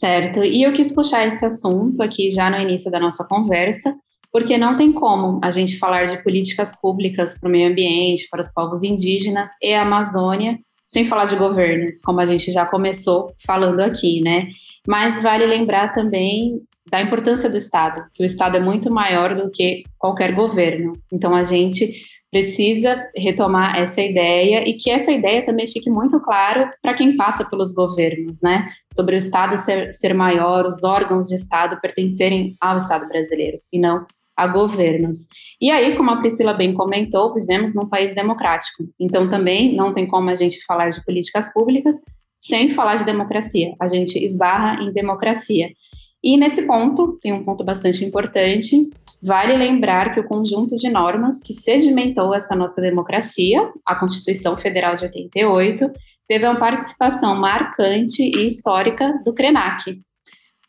Certo. 0.00 0.42
E 0.42 0.62
eu 0.62 0.72
quis 0.72 0.94
puxar 0.94 1.28
esse 1.28 1.44
assunto 1.44 2.02
aqui 2.02 2.30
já 2.30 2.48
no 2.48 2.58
início 2.58 2.90
da 2.90 2.98
nossa 2.98 3.22
conversa, 3.22 3.94
porque 4.32 4.56
não 4.56 4.74
tem 4.74 4.94
como 4.94 5.38
a 5.44 5.50
gente 5.50 5.78
falar 5.78 6.06
de 6.06 6.22
políticas 6.22 6.80
públicas 6.80 7.38
para 7.38 7.46
o 7.46 7.52
meio 7.52 7.70
ambiente, 7.70 8.26
para 8.30 8.40
os 8.40 8.50
povos 8.50 8.82
indígenas 8.82 9.50
e 9.60 9.74
a 9.74 9.82
Amazônia, 9.82 10.58
sem 10.86 11.04
falar 11.04 11.26
de 11.26 11.36
governos, 11.36 12.00
como 12.00 12.18
a 12.18 12.24
gente 12.24 12.50
já 12.50 12.64
começou 12.64 13.34
falando 13.44 13.80
aqui, 13.80 14.22
né? 14.22 14.48
Mas 14.88 15.22
vale 15.22 15.44
lembrar 15.44 15.92
também 15.92 16.62
da 16.90 17.02
importância 17.02 17.50
do 17.50 17.58
Estado, 17.58 18.02
que 18.14 18.22
o 18.22 18.26
Estado 18.26 18.56
é 18.56 18.60
muito 18.60 18.90
maior 18.90 19.34
do 19.36 19.50
que 19.50 19.82
qualquer 19.98 20.32
governo. 20.34 20.94
Então 21.12 21.34
a 21.34 21.44
gente 21.44 21.92
precisa 22.30 23.08
retomar 23.16 23.78
essa 23.78 24.00
ideia 24.00 24.68
e 24.68 24.74
que 24.74 24.90
essa 24.90 25.10
ideia 25.10 25.44
também 25.44 25.66
fique 25.66 25.90
muito 25.90 26.20
claro 26.20 26.70
para 26.80 26.94
quem 26.94 27.16
passa 27.16 27.44
pelos 27.44 27.72
governos, 27.72 28.40
né? 28.42 28.68
Sobre 28.92 29.16
o 29.16 29.18
Estado 29.18 29.56
ser, 29.56 29.92
ser 29.92 30.14
maior, 30.14 30.66
os 30.66 30.84
órgãos 30.84 31.28
de 31.28 31.34
Estado 31.34 31.80
pertencerem 31.80 32.54
ao 32.60 32.78
Estado 32.78 33.08
brasileiro 33.08 33.60
e 33.72 33.78
não 33.78 34.06
a 34.36 34.46
governos. 34.46 35.26
E 35.60 35.70
aí, 35.70 35.96
como 35.96 36.10
a 36.10 36.16
Priscila 36.16 36.54
bem 36.54 36.72
comentou, 36.72 37.34
vivemos 37.34 37.74
num 37.74 37.88
país 37.88 38.14
democrático. 38.14 38.84
Então 38.98 39.28
também 39.28 39.74
não 39.74 39.92
tem 39.92 40.06
como 40.06 40.30
a 40.30 40.34
gente 40.34 40.64
falar 40.64 40.88
de 40.88 41.04
políticas 41.04 41.52
públicas 41.52 41.96
sem 42.34 42.70
falar 42.70 42.94
de 42.94 43.04
democracia. 43.04 43.74
A 43.78 43.86
gente 43.86 44.18
esbarra 44.18 44.82
em 44.82 44.92
democracia. 44.92 45.68
E 46.22 46.36
nesse 46.36 46.66
ponto, 46.66 47.18
tem 47.20 47.32
um 47.32 47.44
ponto 47.44 47.64
bastante 47.64 48.04
importante, 48.04 48.76
Vale 49.22 49.56
lembrar 49.56 50.12
que 50.12 50.20
o 50.20 50.24
conjunto 50.24 50.76
de 50.76 50.88
normas 50.88 51.42
que 51.42 51.52
sedimentou 51.52 52.34
essa 52.34 52.56
nossa 52.56 52.80
democracia, 52.80 53.70
a 53.84 53.94
Constituição 53.94 54.56
Federal 54.56 54.96
de 54.96 55.04
88, 55.04 55.92
teve 56.26 56.46
uma 56.46 56.56
participação 56.56 57.34
marcante 57.34 58.22
e 58.22 58.46
histórica 58.46 59.20
do 59.24 59.34
CRENAC. 59.34 60.00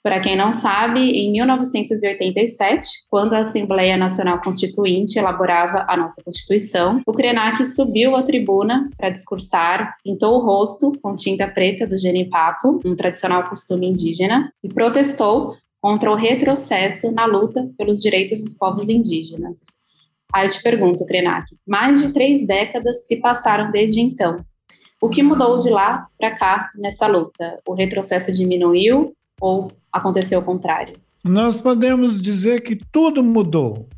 Para 0.03 0.20
quem 0.20 0.36
não 0.36 0.51
sabe, 0.51 1.00
em 1.00 1.31
1987, 1.31 2.88
quando 3.08 3.34
a 3.34 3.41
Assembleia 3.41 3.96
Nacional 3.96 4.41
Constituinte 4.41 5.20
elaborava 5.20 5.86
a 5.88 5.96
nossa 5.96 6.24
Constituição, 6.24 7.01
o 7.05 7.13
CRENAC 7.13 7.63
subiu 7.63 8.15
à 8.15 8.24
tribuna 8.24 8.89
para 8.98 9.12
discursar, 9.12 9.93
pintou 10.03 10.39
o 10.39 10.43
rosto 10.43 10.91
com 11.03 11.15
tinta 11.15 11.48
preta 11.48 11.86
do 11.86 12.00
genipapo, 12.00 12.79
um 12.84 12.96
tradicional 12.96 13.43
costume 13.43 13.88
indígena, 13.88 14.51
e 14.63 14.70
protestou 14.70 15.55
contra 15.81 16.11
o 16.11 16.15
retrocesso 16.15 17.11
na 17.11 17.25
luta 17.25 17.67
pelos 17.77 18.01
direitos 18.01 18.41
dos 18.41 18.53
povos 18.53 18.88
indígenas. 18.88 19.65
Aí 20.31 20.47
te 20.47 20.61
pergunto, 20.61 21.05
Krenak, 21.05 21.57
mais 21.67 22.01
de 22.01 22.13
três 22.13 22.45
décadas 22.45 23.07
se 23.07 23.17
passaram 23.17 23.71
desde 23.71 24.00
então. 24.00 24.45
O 25.01 25.09
que 25.09 25.23
mudou 25.23 25.57
de 25.57 25.69
lá 25.69 26.07
para 26.17 26.31
cá 26.31 26.69
nessa 26.75 27.07
luta? 27.07 27.59
O 27.67 27.73
retrocesso 27.73 28.31
diminuiu 28.31 29.13
ou 29.41 29.69
aconteceu 29.91 30.39
o 30.39 30.43
contrário? 30.43 30.93
Nós 31.23 31.59
podemos 31.59 32.21
dizer 32.21 32.61
que 32.61 32.75
tudo 32.91 33.23
mudou. 33.23 33.89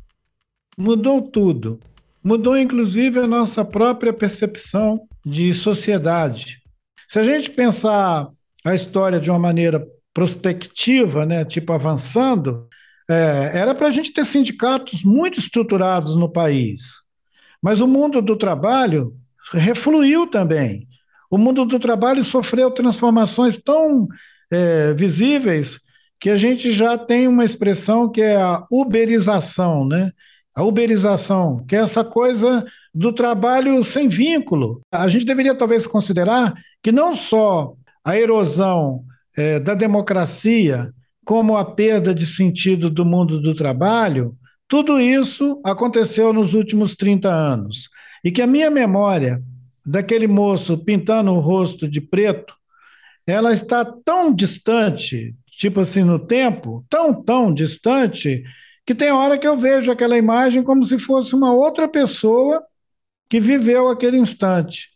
Mudou 0.76 1.20
tudo. 1.20 1.78
Mudou 2.22 2.56
inclusive 2.56 3.20
a 3.20 3.26
nossa 3.26 3.64
própria 3.64 4.12
percepção 4.12 5.06
de 5.24 5.52
sociedade. 5.52 6.62
Se 7.08 7.18
a 7.18 7.22
gente 7.22 7.50
pensar 7.50 8.30
a 8.64 8.74
história 8.74 9.20
de 9.20 9.30
uma 9.30 9.38
maneira 9.38 9.86
prospectiva, 10.14 11.26
né, 11.26 11.44
tipo 11.44 11.72
avançando, 11.72 12.68
é, 13.10 13.50
era 13.52 13.74
para 13.74 13.88
a 13.88 13.90
gente 13.90 14.12
ter 14.12 14.24
sindicatos 14.24 15.02
muito 15.02 15.40
estruturados 15.40 16.16
no 16.16 16.30
país. 16.30 17.02
Mas 17.60 17.80
o 17.80 17.88
mundo 17.88 18.22
do 18.22 18.36
trabalho 18.36 19.12
refluiu 19.52 20.26
também. 20.26 20.86
O 21.30 21.36
mundo 21.36 21.64
do 21.64 21.78
trabalho 21.78 22.22
sofreu 22.22 22.70
transformações 22.70 23.58
tão 23.58 24.06
é, 24.50 24.92
visíveis 24.94 25.80
que 26.20 26.30
a 26.30 26.36
gente 26.36 26.72
já 26.72 26.96
tem 26.96 27.26
uma 27.26 27.44
expressão 27.44 28.10
que 28.10 28.22
é 28.22 28.36
a 28.36 28.64
uberização, 28.70 29.86
né? 29.86 30.12
A 30.54 30.62
uberização, 30.62 31.64
que 31.66 31.74
é 31.74 31.80
essa 31.80 32.04
coisa 32.04 32.64
do 32.94 33.12
trabalho 33.12 33.82
sem 33.82 34.08
vínculo. 34.08 34.80
A 34.92 35.08
gente 35.08 35.26
deveria 35.26 35.54
talvez 35.54 35.86
considerar 35.86 36.54
que 36.82 36.92
não 36.92 37.16
só 37.16 37.74
a 38.04 38.16
erosão 38.16 39.04
é, 39.36 39.58
da 39.58 39.74
democracia, 39.74 40.92
como 41.24 41.56
a 41.56 41.64
perda 41.64 42.14
de 42.14 42.26
sentido 42.26 42.90
do 42.90 43.04
mundo 43.04 43.40
do 43.40 43.54
trabalho, 43.54 44.36
tudo 44.68 45.00
isso 45.00 45.60
aconteceu 45.64 46.32
nos 46.32 46.54
últimos 46.54 46.96
30 46.96 47.28
anos. 47.28 47.88
E 48.22 48.30
que 48.30 48.42
a 48.42 48.46
minha 48.46 48.70
memória 48.70 49.42
daquele 49.84 50.26
moço 50.26 50.78
pintando 50.78 51.32
o 51.32 51.40
rosto 51.40 51.86
de 51.88 52.00
preto, 52.00 52.54
ela 53.26 53.52
está 53.52 53.84
tão 53.84 54.34
distante, 54.34 55.34
tipo 55.46 55.80
assim, 55.80 56.02
no 56.02 56.18
tempo, 56.18 56.84
tão, 56.88 57.22
tão 57.22 57.52
distante, 57.52 58.42
que 58.86 58.94
tem 58.94 59.10
hora 59.10 59.38
que 59.38 59.46
eu 59.46 59.56
vejo 59.56 59.90
aquela 59.90 60.16
imagem 60.16 60.62
como 60.62 60.84
se 60.84 60.98
fosse 60.98 61.34
uma 61.34 61.52
outra 61.54 61.88
pessoa 61.88 62.62
que 63.28 63.40
viveu 63.40 63.88
aquele 63.88 64.18
instante. 64.18 64.90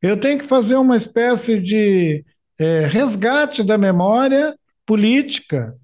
Eu 0.00 0.18
tenho 0.18 0.38
que 0.38 0.46
fazer 0.46 0.76
uma 0.76 0.96
espécie 0.96 1.60
de 1.60 2.24
é, 2.58 2.86
resgate 2.86 3.62
da 3.62 3.76
memória 3.76 4.54
política 4.84 5.74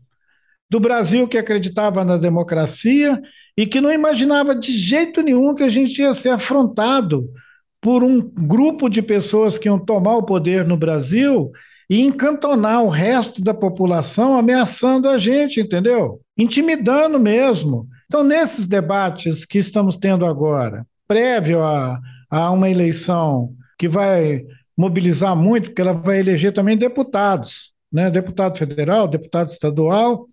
do 0.71 0.81
Brasil 0.81 1.29
que 1.29 1.37
acreditava 1.37 2.05
na 2.05 2.17
democracia 2.17 3.21
e 3.57 3.67
que 3.67 3.81
não 3.81 3.93
imaginava 3.93 4.55
de 4.55 4.73
jeito 4.73 5.23
nenhum 5.23 5.55
que 5.55 5.63
a 5.63 5.69
gente 5.69 6.01
ia 6.01 6.15
ser 6.15 6.31
afrontado 6.31 7.29
por 7.81 8.03
um 8.03 8.21
grupo 8.21 8.89
de 8.89 9.03
pessoas 9.03 9.59
que 9.59 9.69
iam 9.69 9.79
tomar 9.79 10.17
o 10.17 10.23
poder 10.23 10.65
no 10.65 10.77
Brasil 10.77 11.51
e 11.91 12.01
encantonar 12.01 12.83
o 12.83 12.89
resto 12.89 13.43
da 13.43 13.53
população 13.53 14.35
ameaçando 14.35 15.09
a 15.09 15.19
gente, 15.19 15.61
entendeu? 15.61 16.21
Intimidando 16.39 17.21
mesmo. 17.21 17.87
Então, 18.07 18.23
nesses 18.23 18.67
debates 18.67 19.45
que 19.45 19.59
estamos 19.59 19.97
tendo 19.97 20.25
agora, 20.25 20.87
prévio 21.07 21.63
a, 21.63 22.01
a 22.31 22.51
uma 22.51 22.71
eleição 22.71 23.53
que 23.77 23.89
vai 23.89 24.43
mobilizar 24.77 25.37
muito, 25.37 25.71
porque 25.71 25.83
ela 25.83 25.93
vai 25.93 26.21
eleger 26.21 26.53
também 26.53 26.77
deputados. 26.77 27.73
né, 27.93 28.11
deputado 28.11 28.57
federal, 28.57 29.07
deputado 29.07 29.49
estadual, 29.49 30.27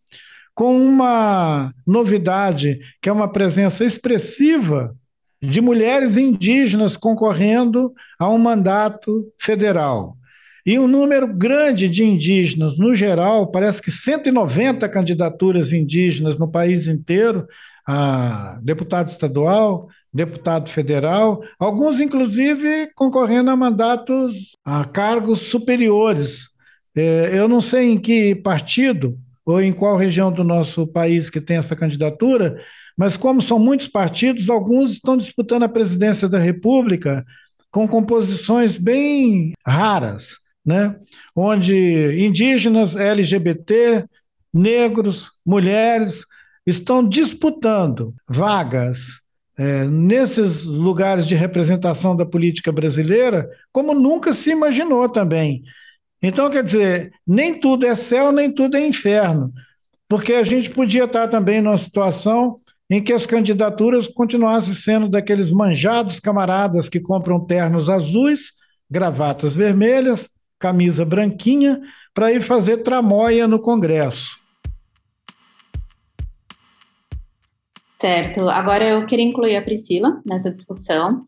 com 0.55 0.79
uma 0.79 1.73
novidade, 1.85 2.79
que 3.01 3.09
é 3.09 3.11
uma 3.11 3.31
presença 3.31 3.83
expressiva 3.83 4.95
de 5.41 5.61
mulheres 5.61 6.17
indígenas 6.17 6.97
concorrendo 6.97 7.93
a 8.17 8.29
um 8.29 8.37
mandato 8.37 9.25
federal. 9.39 10.17
E 10.65 10.77
um 10.77 10.87
número 10.87 11.27
grande 11.27 11.87
de 11.87 12.03
indígenas, 12.03 12.77
no 12.77 12.93
geral, 12.93 13.47
parece 13.47 13.81
que 13.81 13.91
190 13.91 14.87
candidaturas 14.89 15.71
indígenas 15.71 16.37
no 16.37 16.49
país 16.49 16.87
inteiro, 16.87 17.47
a 17.87 18.59
deputado 18.61 19.07
estadual, 19.07 19.87
deputado 20.13 20.69
federal, 20.69 21.41
alguns, 21.59 21.99
inclusive, 21.99 22.89
concorrendo 22.95 23.49
a 23.49 23.55
mandatos, 23.55 24.55
a 24.65 24.83
cargos 24.85 25.41
superiores. 25.41 26.49
É, 26.95 27.29
eu 27.33 27.47
não 27.47 27.61
sei 27.61 27.91
em 27.91 27.99
que 27.99 28.35
partido 28.35 29.17
ou 29.45 29.61
em 29.61 29.71
qual 29.71 29.97
região 29.97 30.31
do 30.31 30.43
nosso 30.43 30.87
país 30.87 31.29
que 31.29 31.39
tem 31.41 31.57
essa 31.57 31.75
candidatura, 31.75 32.61
mas 32.97 33.15
como 33.15 33.41
são 33.41 33.57
muitos 33.57 33.87
partidos, 33.87 34.49
alguns 34.49 34.91
estão 34.91 35.15
disputando 35.15 35.63
a 35.63 35.69
presidência 35.69 36.27
da 36.27 36.37
República 36.37 37.25
com 37.71 37.87
composições 37.87 38.77
bem 38.77 39.53
raras, 39.65 40.37
né? 40.65 40.95
onde 41.35 42.23
indígenas, 42.23 42.95
LGBT, 42.95 44.05
negros, 44.53 45.31
mulheres 45.45 46.25
estão 46.65 47.07
disputando 47.07 48.13
vagas 48.27 49.18
é, 49.59 49.83
nesses 49.83 50.63
lugares 50.63 51.27
de 51.27 51.35
representação 51.35 52.15
da 52.15 52.25
política 52.25 52.71
brasileira, 52.71 53.49
como 53.73 53.93
nunca 53.93 54.33
se 54.33 54.51
imaginou 54.51 55.09
também. 55.09 55.63
Então, 56.23 56.49
quer 56.49 56.63
dizer, 56.63 57.11
nem 57.27 57.59
tudo 57.59 57.85
é 57.85 57.93
céu, 57.93 58.31
nem 58.31 58.49
tudo 58.49 58.77
é 58.77 58.87
inferno, 58.87 59.51
porque 60.07 60.31
a 60.31 60.43
gente 60.43 60.69
podia 60.69 61.03
estar 61.03 61.27
também 61.27 61.61
numa 61.61 61.77
situação 61.77 62.61
em 62.89 63.03
que 63.03 63.11
as 63.11 63.25
candidaturas 63.25 64.07
continuassem 64.07 64.73
sendo 64.73 65.09
daqueles 65.09 65.51
manjados 65.51 66.21
camaradas 66.21 66.87
que 66.87 67.01
compram 67.01 67.45
ternos 67.45 67.89
azuis, 67.89 68.53
gravatas 68.89 69.55
vermelhas, 69.55 70.29
camisa 70.57 71.03
branquinha, 71.03 71.81
para 72.13 72.31
ir 72.31 72.41
fazer 72.41 72.77
tramóia 72.77 73.45
no 73.45 73.59
Congresso. 73.59 74.38
Certo. 77.99 78.47
Agora 78.47 78.87
eu 78.87 79.05
queria 79.05 79.25
incluir 79.25 79.57
a 79.57 79.61
Priscila 79.61 80.21
nessa 80.25 80.49
discussão 80.49 81.25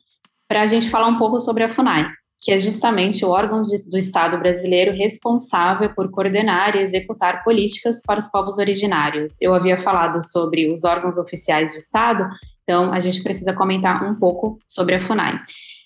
para 0.47 0.61
a 0.61 0.65
gente 0.65 0.89
falar 0.89 1.07
um 1.07 1.17
pouco 1.17 1.37
sobre 1.37 1.65
a 1.65 1.69
FUNAI, 1.69 2.07
que 2.41 2.49
é 2.49 2.57
justamente 2.57 3.25
o 3.25 3.29
órgão 3.29 3.61
de, 3.61 3.75
do 3.89 3.97
Estado 3.97 4.37
brasileiro 4.39 4.93
responsável 4.93 5.93
por 5.93 6.09
coordenar 6.09 6.77
e 6.77 6.79
executar 6.79 7.43
políticas 7.43 8.01
para 8.01 8.19
os 8.19 8.27
povos 8.27 8.57
originários. 8.57 9.33
Eu 9.41 9.53
havia 9.53 9.75
falado 9.75 10.23
sobre 10.23 10.71
os 10.71 10.85
órgãos 10.85 11.17
oficiais 11.17 11.73
de 11.73 11.79
Estado, 11.79 12.29
então 12.63 12.93
a 12.93 13.01
gente 13.01 13.21
precisa 13.21 13.51
comentar 13.51 14.01
um 14.01 14.15
pouco 14.15 14.57
sobre 14.65 14.95
a 14.95 15.01
FUNAI. 15.01 15.41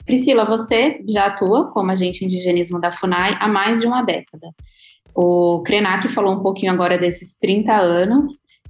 Priscila, 0.06 0.46
você 0.46 1.04
já 1.10 1.26
atua 1.26 1.72
como 1.72 1.90
agente 1.90 2.24
indigenismo 2.24 2.80
da 2.80 2.92
FUNAI 2.92 3.40
há 3.40 3.48
mais 3.48 3.82
de 3.82 3.88
uma 3.88 4.04
década. 4.04 4.54
O 5.16 5.64
Krenak 5.64 6.08
falou 6.10 6.36
um 6.36 6.44
pouquinho 6.44 6.72
agora 6.72 6.96
desses 6.96 7.40
30 7.40 7.76
anos, 7.76 8.28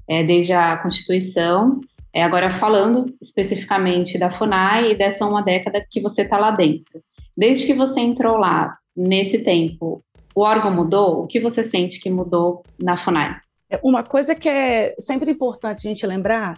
é, 0.07 0.23
desde 0.23 0.53
a 0.53 0.77
Constituição, 0.77 1.81
é, 2.15 2.23
agora 2.23 2.49
falando 2.49 3.13
especificamente 3.21 4.17
da 4.17 4.31
FUNAI 4.31 4.91
e 4.91 4.97
dessa 4.97 5.25
uma 5.25 5.41
década 5.41 5.85
que 5.91 5.99
você 5.99 6.21
está 6.21 6.37
lá 6.37 6.51
dentro. 6.51 7.03
Desde 7.35 7.67
que 7.67 7.73
você 7.73 7.99
entrou 7.99 8.37
lá, 8.37 8.77
nesse 8.95 9.43
tempo, 9.43 10.01
o 10.33 10.41
órgão 10.41 10.73
mudou? 10.73 11.23
O 11.23 11.27
que 11.27 11.41
você 11.41 11.61
sente 11.61 11.99
que 11.99 12.09
mudou 12.09 12.63
na 12.81 12.95
FUNAI? 12.95 13.35
É, 13.69 13.77
uma 13.83 14.01
coisa 14.01 14.33
que 14.33 14.47
é 14.47 14.95
sempre 14.97 15.29
importante 15.29 15.85
a 15.85 15.89
gente 15.89 16.07
lembrar 16.07 16.57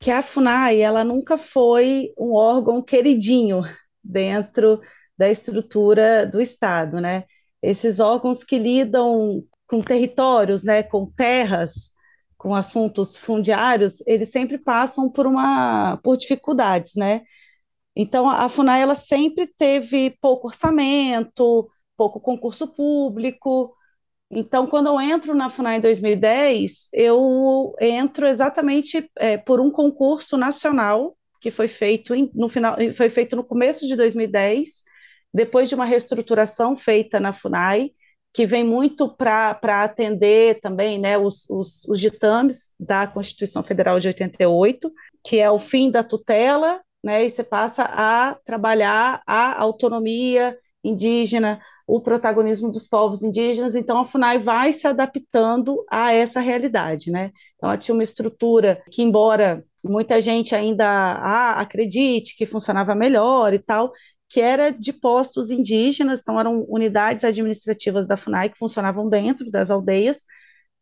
que 0.00 0.10
a 0.10 0.20
FUNAI 0.20 0.80
ela 0.80 1.04
nunca 1.04 1.38
foi 1.38 2.12
um 2.18 2.34
órgão 2.34 2.82
queridinho 2.82 3.62
dentro 4.02 4.80
da 5.16 5.30
estrutura 5.30 6.26
do 6.26 6.40
Estado, 6.40 7.00
né? 7.00 7.22
Esses 7.62 8.00
órgãos 8.00 8.42
que 8.42 8.58
lidam 8.58 9.44
com 9.64 9.80
territórios, 9.80 10.64
né, 10.64 10.82
com 10.82 11.06
terras, 11.06 11.92
com 12.38 12.54
assuntos 12.54 13.16
fundiários, 13.16 14.02
eles 14.06 14.30
sempre 14.30 14.58
passam 14.58 15.10
por 15.10 15.26
uma 15.26 15.98
por 15.98 16.16
dificuldades, 16.16 16.94
né? 16.96 17.22
Então, 17.96 18.28
a 18.28 18.48
FUNAI 18.48 18.82
ela 18.82 18.94
sempre 18.94 19.46
teve 19.46 20.16
pouco 20.20 20.46
orçamento, 20.48 21.68
pouco 21.96 22.20
concurso 22.20 22.68
público. 22.68 23.74
Então, 24.30 24.66
quando 24.66 24.88
eu 24.88 25.00
entro 25.00 25.34
na 25.34 25.50
FUNAI 25.50 25.78
em 25.78 25.80
2010, 25.80 26.90
eu 26.94 27.74
entro 27.80 28.26
exatamente 28.26 29.10
é, 29.18 29.38
por 29.38 29.60
um 29.60 29.70
concurso 29.70 30.36
nacional 30.36 31.16
que 31.40 31.50
foi 31.50 31.68
feito 31.68 32.14
em, 32.14 32.30
no 32.34 32.48
final, 32.48 32.76
foi 32.94 33.10
feito 33.10 33.36
no 33.36 33.44
começo 33.44 33.86
de 33.86 33.96
2010, 33.96 34.82
depois 35.32 35.68
de 35.68 35.74
uma 35.74 35.84
reestruturação 35.84 36.76
feita 36.76 37.20
na 37.20 37.32
FUNAI, 37.32 37.90
que 38.32 38.46
vem 38.46 38.64
muito 38.64 39.08
para 39.08 39.58
atender 39.82 40.60
também 40.60 40.98
né, 40.98 41.18
os, 41.18 41.48
os, 41.50 41.84
os 41.88 42.00
ditames 42.00 42.70
da 42.78 43.06
Constituição 43.06 43.62
Federal 43.62 43.98
de 43.98 44.08
88, 44.08 44.92
que 45.24 45.38
é 45.38 45.50
o 45.50 45.58
fim 45.58 45.90
da 45.90 46.02
tutela 46.02 46.80
né, 47.02 47.24
e 47.24 47.30
você 47.30 47.42
passa 47.42 47.84
a 47.84 48.36
trabalhar 48.44 49.22
a 49.26 49.60
autonomia 49.60 50.56
indígena, 50.82 51.60
o 51.86 52.00
protagonismo 52.00 52.70
dos 52.70 52.86
povos 52.86 53.22
indígenas, 53.22 53.74
então 53.74 53.98
a 53.98 54.04
FUNAI 54.04 54.38
vai 54.38 54.72
se 54.72 54.86
adaptando 54.86 55.84
a 55.90 56.12
essa 56.12 56.40
realidade, 56.40 57.10
né? 57.10 57.30
Então 57.56 57.68
ela 57.68 57.78
tinha 57.78 57.94
uma 57.94 58.02
estrutura 58.02 58.82
que, 58.90 59.02
embora 59.02 59.64
muita 59.82 60.20
gente 60.20 60.54
ainda 60.54 60.86
ah, 60.86 61.60
acredite 61.60 62.36
que 62.36 62.46
funcionava 62.46 62.94
melhor 62.94 63.52
e 63.54 63.58
tal, 63.58 63.92
que 64.28 64.40
era 64.40 64.70
de 64.70 64.92
postos 64.92 65.50
indígenas, 65.50 66.20
então 66.20 66.38
eram 66.38 66.64
unidades 66.68 67.24
administrativas 67.24 68.06
da 68.06 68.16
FUNAI 68.16 68.50
que 68.50 68.58
funcionavam 68.58 69.08
dentro 69.08 69.50
das 69.50 69.70
aldeias, 69.70 70.24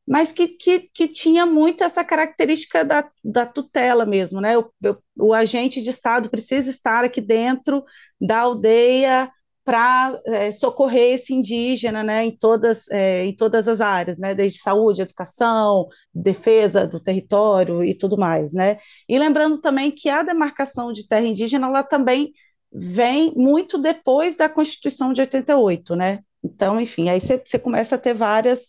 mas 0.07 0.33
que, 0.33 0.49
que, 0.49 0.89
que 0.93 1.09
tinha 1.09 1.45
muito 1.45 1.83
essa 1.83 2.05
característica 2.05 2.85
da, 2.85 3.09
da 3.25 3.45
tutela 3.45 4.07
mesmo, 4.07 4.41
né? 4.41 4.57
O, 4.57 4.71
o, 5.19 5.35
agente 5.35 5.83
de 5.83 5.91
Estado 5.91 6.31
precisa 6.31 6.71
estar 6.71 7.05
aqui 7.05 7.21
dentro 7.21 7.85
da 8.21 8.41
aldeia 8.41 9.31
para 9.65 10.17
é, 10.27 10.53
socorrer 10.53 11.15
esse 11.15 11.35
indígena, 11.35 12.05
né, 12.05 12.25
em 12.25 12.31
todas, 12.31 12.89
é, 12.89 13.25
em 13.25 13.35
todas 13.35 13.67
as 13.67 13.81
áreas, 13.81 14.17
né, 14.17 14.33
desde 14.33 14.61
saúde, 14.61 15.03
educação, 15.03 15.89
defesa 16.15 16.87
do 16.87 17.01
território 17.01 17.83
e 17.83 17.93
tudo 17.93 18.17
mais, 18.17 18.53
né. 18.53 18.79
E 19.09 19.19
lembrando 19.19 19.59
também 19.59 19.91
que 19.91 20.09
a 20.09 20.23
demarcação 20.23 20.93
de 20.93 21.05
terra 21.09 21.27
indígena, 21.27 21.67
ela 21.67 21.83
também 21.83 22.33
vem 22.73 23.33
muito 23.37 23.79
depois 23.79 24.37
da 24.37 24.49
Constituição 24.49 25.13
de 25.13 25.21
88, 25.21 25.97
né. 25.97 26.21
Então, 26.43 26.81
enfim, 26.81 27.09
aí 27.09 27.21
você 27.21 27.59
começa 27.59 27.97
a 27.97 27.99
ter 27.99 28.15
várias 28.15 28.69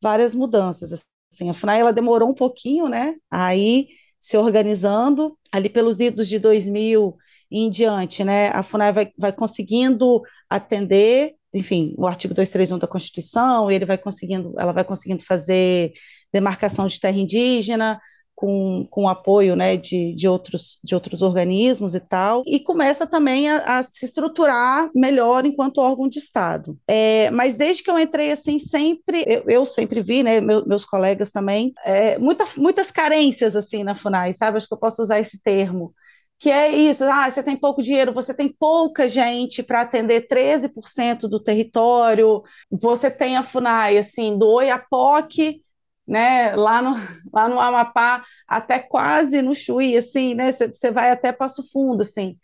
várias 0.00 0.34
mudanças. 0.34 1.04
Assim, 1.32 1.50
a 1.50 1.54
FUNAI 1.54 1.80
ela 1.80 1.92
demorou 1.92 2.30
um 2.30 2.34
pouquinho, 2.34 2.88
né? 2.88 3.14
Aí 3.30 3.88
se 4.20 4.36
organizando 4.36 5.36
ali 5.52 5.68
pelos 5.68 6.00
idos 6.00 6.28
de 6.28 6.38
2000 6.38 7.16
e 7.50 7.60
em 7.60 7.70
diante, 7.70 8.24
né? 8.24 8.48
A 8.48 8.62
FUNAI 8.62 8.92
vai, 8.92 9.12
vai 9.18 9.32
conseguindo 9.32 10.22
atender, 10.48 11.34
enfim, 11.54 11.94
o 11.96 12.06
artigo 12.06 12.34
231 12.34 12.78
da 12.78 12.86
Constituição, 12.86 13.70
ele 13.70 13.84
vai 13.86 13.98
conseguindo, 13.98 14.54
ela 14.58 14.72
vai 14.72 14.84
conseguindo 14.84 15.24
fazer 15.24 15.92
demarcação 16.32 16.86
de 16.86 17.00
terra 17.00 17.16
indígena, 17.16 18.00
com, 18.38 18.86
com 18.88 19.08
apoio 19.08 19.56
né, 19.56 19.76
de, 19.76 20.14
de, 20.14 20.28
outros, 20.28 20.78
de 20.84 20.94
outros 20.94 21.22
organismos 21.22 21.92
e 21.96 21.98
tal, 21.98 22.44
e 22.46 22.60
começa 22.60 23.04
também 23.04 23.50
a, 23.50 23.78
a 23.78 23.82
se 23.82 24.04
estruturar 24.04 24.88
melhor 24.94 25.44
enquanto 25.44 25.78
órgão 25.78 26.08
de 26.08 26.20
Estado. 26.20 26.78
É, 26.86 27.32
mas 27.32 27.56
desde 27.56 27.82
que 27.82 27.90
eu 27.90 27.98
entrei, 27.98 28.30
assim, 28.30 28.56
sempre, 28.60 29.24
eu, 29.26 29.42
eu 29.48 29.66
sempre 29.66 30.00
vi, 30.04 30.22
né, 30.22 30.40
meu, 30.40 30.64
meus 30.64 30.84
colegas 30.84 31.32
também, 31.32 31.72
é, 31.84 32.16
muita, 32.16 32.44
muitas 32.56 32.92
carências, 32.92 33.56
assim, 33.56 33.82
na 33.82 33.96
FUNAI, 33.96 34.32
sabe? 34.32 34.56
Acho 34.56 34.68
que 34.68 34.74
eu 34.74 34.78
posso 34.78 35.02
usar 35.02 35.18
esse 35.18 35.42
termo, 35.42 35.92
que 36.38 36.48
é 36.48 36.70
isso, 36.70 37.02
ah, 37.06 37.28
você 37.28 37.42
tem 37.42 37.56
pouco 37.56 37.82
dinheiro, 37.82 38.12
você 38.12 38.32
tem 38.32 38.48
pouca 38.48 39.08
gente 39.08 39.64
para 39.64 39.80
atender 39.80 40.28
13% 40.28 41.22
do 41.22 41.42
território, 41.42 42.40
você 42.70 43.10
tem 43.10 43.36
a 43.36 43.42
FUNAI, 43.42 43.98
assim, 43.98 44.38
do 44.38 44.46
Oiapoque 44.46 45.60
né, 46.08 46.56
lá 46.56 46.80
no, 46.82 46.94
lá 47.32 47.48
no 47.48 47.60
Amapá, 47.60 48.24
até 48.46 48.78
quase 48.78 49.42
no 49.42 49.54
Chuí, 49.54 49.96
assim, 49.96 50.34
né, 50.34 50.50
você 50.50 50.90
vai 50.90 51.10
até 51.10 51.32
Passo 51.32 51.62
Fundo, 51.70 52.00
assim. 52.02 52.36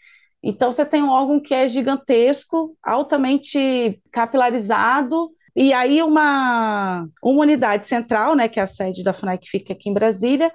Então, 0.42 0.70
você 0.70 0.85
tem 0.85 1.03
um 1.03 1.09
órgão 1.09 1.40
que 1.40 1.55
é 1.55 1.66
gigantesco, 1.66 2.77
altamente 2.83 3.98
capilarizado, 4.12 5.31
e 5.57 5.72
aí 5.72 6.03
uma, 6.03 7.09
uma 7.22 7.40
unidade 7.42 7.87
central, 7.87 8.37
né, 8.37 8.46
que 8.46 8.61
é 8.61 8.62
a 8.62 8.66
sede 8.66 9.03
da 9.03 9.14
FUNAI 9.14 9.38
que 9.38 9.48
fica 9.48 9.72
aqui 9.72 9.88
em 9.88 9.94
Brasília, 9.94 10.53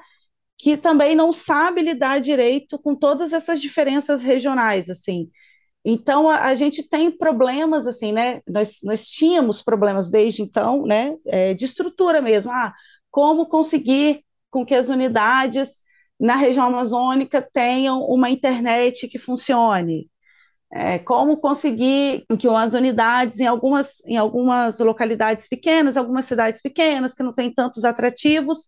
que 0.59 0.77
também 0.77 1.15
não 1.15 1.31
sabe 1.31 1.81
lidar 1.81 2.19
direito 2.19 2.77
com 2.77 2.93
todas 2.93 3.33
essas 3.33 3.61
diferenças 3.61 4.21
regionais, 4.21 4.89
assim. 4.89 5.29
Então, 5.83 6.29
a, 6.29 6.47
a, 6.47 6.55
gente 6.55 6.83
tem 6.87 7.09
problemas, 7.09 7.87
assim, 7.87 8.11
né? 8.11 8.41
Nós, 8.47 8.79
nós 8.83 9.07
tínhamos 9.07 9.61
problemas 9.61 10.09
desde 10.09 10.41
então, 10.41 10.83
né? 10.83 11.15
É, 11.25 11.53
de 11.53 11.63
estrutura 11.65 12.21
mesmo. 12.21 12.51
Ah, 12.51 12.73
como 13.11 13.47
conseguir 13.47 14.23
com 14.51 14.65
que 14.65 14.75
as 14.75 14.89
unidades 14.89 15.79
na 16.19 16.35
região 16.35 16.67
amazônica 16.67 17.41
tenham 17.41 18.01
uma 18.01 18.29
internet 18.29 19.07
que 19.07 19.17
funcione? 19.17 20.09
É, 20.71 20.99
como 20.99 21.37
conseguir 21.37 22.25
que 22.37 22.47
as 22.47 22.73
unidades 22.75 23.39
em 23.39 23.47
algumas, 23.47 24.05
em 24.05 24.17
algumas 24.17 24.79
localidades 24.79 25.47
pequenas, 25.47 25.97
algumas 25.97 26.25
cidades 26.25 26.61
pequenas, 26.61 27.13
que 27.13 27.23
não 27.23 27.33
tem 27.33 27.51
tantos 27.51 27.83
atrativos, 27.83 28.67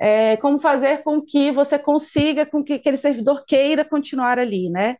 é, 0.00 0.36
como 0.38 0.58
fazer 0.58 1.02
com 1.02 1.20
que 1.20 1.52
você 1.52 1.78
consiga, 1.78 2.46
com 2.46 2.64
que 2.64 2.74
aquele 2.74 2.96
servidor 2.96 3.44
queira 3.46 3.84
continuar 3.84 4.38
ali, 4.38 4.70
né? 4.70 4.96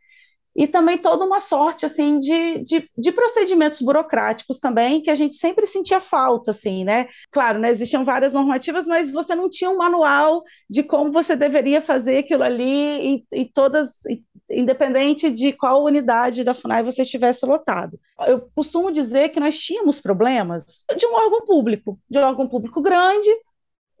E 0.55 0.65
também 0.65 0.97
toda 0.97 1.25
uma 1.25 1.39
sorte 1.39 1.85
assim 1.85 2.17
de, 2.17 2.59
de, 2.63 2.89
de, 2.97 3.11
procedimentos 3.11 3.81
burocráticos 3.81 4.59
também 4.59 5.01
que 5.01 5.09
a 5.09 5.15
gente 5.15 5.35
sempre 5.35 5.67
sentia 5.67 5.99
falta 5.99 6.51
assim 6.51 6.85
né 6.85 7.07
claro 7.29 7.59
né, 7.59 7.69
existiam 7.69 8.05
várias 8.05 8.33
normativas 8.33 8.87
mas 8.87 9.09
você 9.09 9.35
não 9.35 9.49
tinha 9.49 9.69
um 9.69 9.77
manual 9.77 10.41
de 10.69 10.81
como 10.83 11.11
você 11.11 11.35
deveria 11.35 11.81
fazer 11.81 12.19
aquilo 12.19 12.43
ali 12.43 13.15
e, 13.15 13.25
e 13.33 13.45
todas 13.45 14.03
independente 14.49 15.29
de 15.29 15.51
qual 15.51 15.83
unidade 15.83 16.43
da 16.43 16.53
Funai 16.53 16.83
você 16.83 17.01
estivesse 17.01 17.45
lotado 17.45 17.99
eu 18.27 18.49
costumo 18.55 18.91
dizer 18.91 19.29
que 19.29 19.39
nós 19.39 19.59
tínhamos 19.59 19.99
problemas 19.99 20.85
de 20.95 21.05
um 21.05 21.13
órgão 21.13 21.45
público 21.45 21.99
de 22.09 22.17
um 22.17 22.23
órgão 22.23 22.47
público 22.47 22.81
grande 22.81 23.29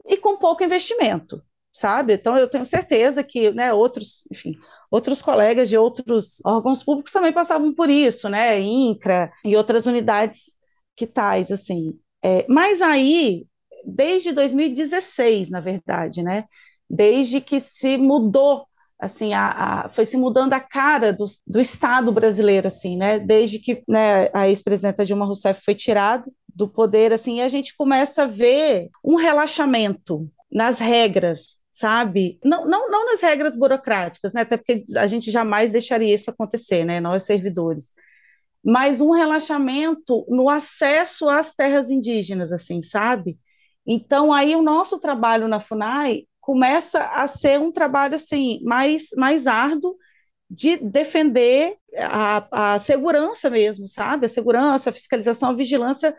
e 0.05 0.15
com 0.15 0.37
pouco 0.37 0.63
investimento 0.63 1.41
sabe? 1.75 2.13
Então 2.13 2.37
eu 2.37 2.47
tenho 2.47 2.65
certeza 2.65 3.21
que, 3.21 3.51
né, 3.51 3.73
outros, 3.73 4.25
enfim, 4.31 4.57
outros 4.95 5.21
colegas 5.21 5.67
de 5.69 5.77
outros 5.77 6.41
órgãos 6.45 6.81
públicos 6.81 7.11
também 7.11 7.33
passavam 7.33 7.73
por 7.73 7.89
isso, 7.89 8.29
né, 8.29 8.59
INCRA 8.59 9.31
e 9.43 9.55
outras 9.55 9.85
unidades 9.85 10.55
que 10.95 11.05
tais, 11.05 11.51
assim. 11.51 11.99
É, 12.23 12.45
mas 12.49 12.81
aí, 12.81 13.45
desde 13.85 14.31
2016, 14.31 15.49
na 15.49 15.59
verdade, 15.59 16.23
né, 16.23 16.45
desde 16.89 17.41
que 17.41 17.59
se 17.59 17.97
mudou 17.97 18.65
assim, 18.97 19.33
a, 19.33 19.49
a, 19.49 19.89
foi 19.89 20.05
se 20.05 20.15
mudando 20.15 20.53
a 20.53 20.59
cara 20.59 21.11
do, 21.11 21.25
do 21.45 21.59
Estado 21.59 22.13
brasileiro, 22.13 22.67
assim, 22.67 22.95
né, 22.95 23.19
desde 23.19 23.59
que 23.59 23.83
né, 23.87 24.29
a 24.33 24.47
ex-presidenta 24.47 25.05
Dilma 25.05 25.25
Rousseff 25.25 25.61
foi 25.61 25.75
tirada 25.75 26.31
do 26.47 26.69
poder, 26.69 27.11
assim, 27.11 27.39
e 27.39 27.41
a 27.41 27.49
gente 27.49 27.75
começa 27.75 28.23
a 28.23 28.27
ver 28.27 28.89
um 29.03 29.15
relaxamento 29.15 30.29
nas 30.49 30.79
regras 30.79 31.57
sabe? 31.75 32.39
Não, 32.43 32.65
não, 32.65 32.89
não 32.89 33.05
nas 33.05 33.19
regras 33.21 33.53
burocráticas, 33.55 34.31
né? 34.31 34.41
Até 34.41 34.55
porque 34.55 34.83
a 34.97 35.07
gente 35.07 35.29
jamais 35.29 35.71
deixaria 35.71 36.15
isso 36.15 36.29
acontecer, 36.29 36.85
né? 36.85 37.01
Nós 37.01 37.23
servidores. 37.23 37.93
Mas 38.63 39.01
um 39.01 39.11
relaxamento 39.11 40.25
no 40.29 40.49
acesso 40.49 41.29
às 41.29 41.53
terras 41.53 41.89
indígenas, 41.91 42.53
assim, 42.53 42.81
sabe? 42.81 43.37
Então, 43.85 44.31
aí 44.33 44.55
o 44.55 44.61
nosso 44.61 44.97
trabalho 44.99 45.49
na 45.49 45.59
FUNAI 45.59 46.23
começa 46.39 47.01
a 47.13 47.27
ser 47.27 47.59
um 47.59 47.71
trabalho, 47.71 48.15
assim, 48.15 48.61
mais, 48.63 49.09
mais 49.17 49.45
árduo 49.45 49.97
de 50.49 50.77
defender 50.77 51.75
a, 51.97 52.75
a 52.75 52.79
segurança 52.79 53.49
mesmo, 53.49 53.85
sabe? 53.87 54.27
A 54.27 54.29
segurança, 54.29 54.89
a 54.89 54.93
fiscalização, 54.93 55.49
a 55.49 55.53
vigilância 55.53 56.15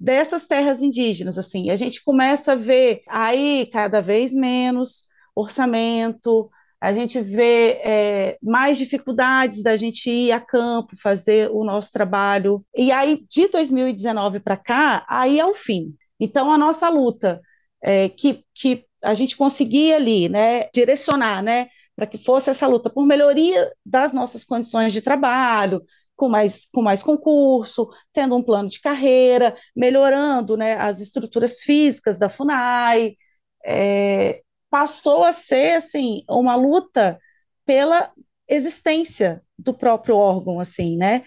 dessas 0.00 0.46
terras 0.46 0.82
indígenas, 0.82 1.38
assim, 1.38 1.70
a 1.70 1.76
gente 1.76 2.02
começa 2.04 2.52
a 2.52 2.56
ver 2.56 3.02
aí 3.08 3.68
cada 3.72 4.00
vez 4.00 4.34
menos 4.34 5.02
orçamento, 5.34 6.50
a 6.80 6.92
gente 6.92 7.20
vê 7.20 7.80
é, 7.84 8.38
mais 8.42 8.78
dificuldades 8.78 9.62
da 9.62 9.76
gente 9.76 10.08
ir 10.08 10.32
a 10.32 10.40
campo, 10.40 10.96
fazer 10.96 11.50
o 11.50 11.64
nosso 11.64 11.90
trabalho, 11.92 12.64
e 12.76 12.92
aí 12.92 13.24
de 13.28 13.48
2019 13.48 14.40
para 14.40 14.56
cá, 14.56 15.04
aí 15.08 15.40
é 15.40 15.44
o 15.44 15.54
fim. 15.54 15.94
Então, 16.20 16.52
a 16.52 16.58
nossa 16.58 16.88
luta, 16.88 17.40
é, 17.82 18.08
que, 18.08 18.44
que 18.54 18.84
a 19.04 19.14
gente 19.14 19.36
conseguia 19.36 19.96
ali, 19.96 20.28
né, 20.28 20.68
direcionar, 20.72 21.42
né, 21.42 21.68
para 21.96 22.06
que 22.06 22.18
fosse 22.18 22.50
essa 22.50 22.66
luta 22.66 22.88
por 22.90 23.04
melhoria 23.06 23.72
das 23.84 24.12
nossas 24.12 24.44
condições 24.44 24.92
de 24.92 25.02
trabalho, 25.02 25.82
com 26.18 26.28
mais, 26.28 26.66
com 26.66 26.82
mais 26.82 27.00
concurso, 27.00 27.88
tendo 28.12 28.36
um 28.36 28.42
plano 28.42 28.68
de 28.68 28.80
carreira, 28.80 29.56
melhorando 29.74 30.56
né, 30.56 30.74
as 30.74 31.00
estruturas 31.00 31.62
físicas 31.62 32.18
da 32.18 32.28
FUNAI, 32.28 33.16
é, 33.64 34.42
passou 34.68 35.24
a 35.24 35.32
ser 35.32 35.76
assim 35.76 36.24
uma 36.28 36.56
luta 36.56 37.18
pela 37.64 38.12
existência 38.48 39.40
do 39.56 39.72
próprio 39.72 40.16
órgão, 40.16 40.58
assim, 40.58 40.96
né? 40.96 41.22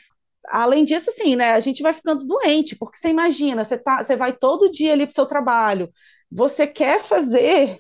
Além 0.50 0.84
disso, 0.84 1.10
assim, 1.10 1.38
né, 1.38 1.52
a 1.52 1.60
gente 1.62 1.82
vai 1.82 1.94
ficando 1.94 2.26
doente, 2.26 2.76
porque 2.76 2.98
você 2.98 3.08
imagina, 3.10 3.64
você, 3.64 3.78
tá, 3.78 4.04
você 4.04 4.18
vai 4.18 4.34
todo 4.34 4.72
dia 4.72 4.92
ali 4.92 5.06
para 5.06 5.12
o 5.12 5.16
seu 5.16 5.26
trabalho, 5.26 5.90
você 6.30 6.68
quer 6.68 7.00
fazer 7.02 7.78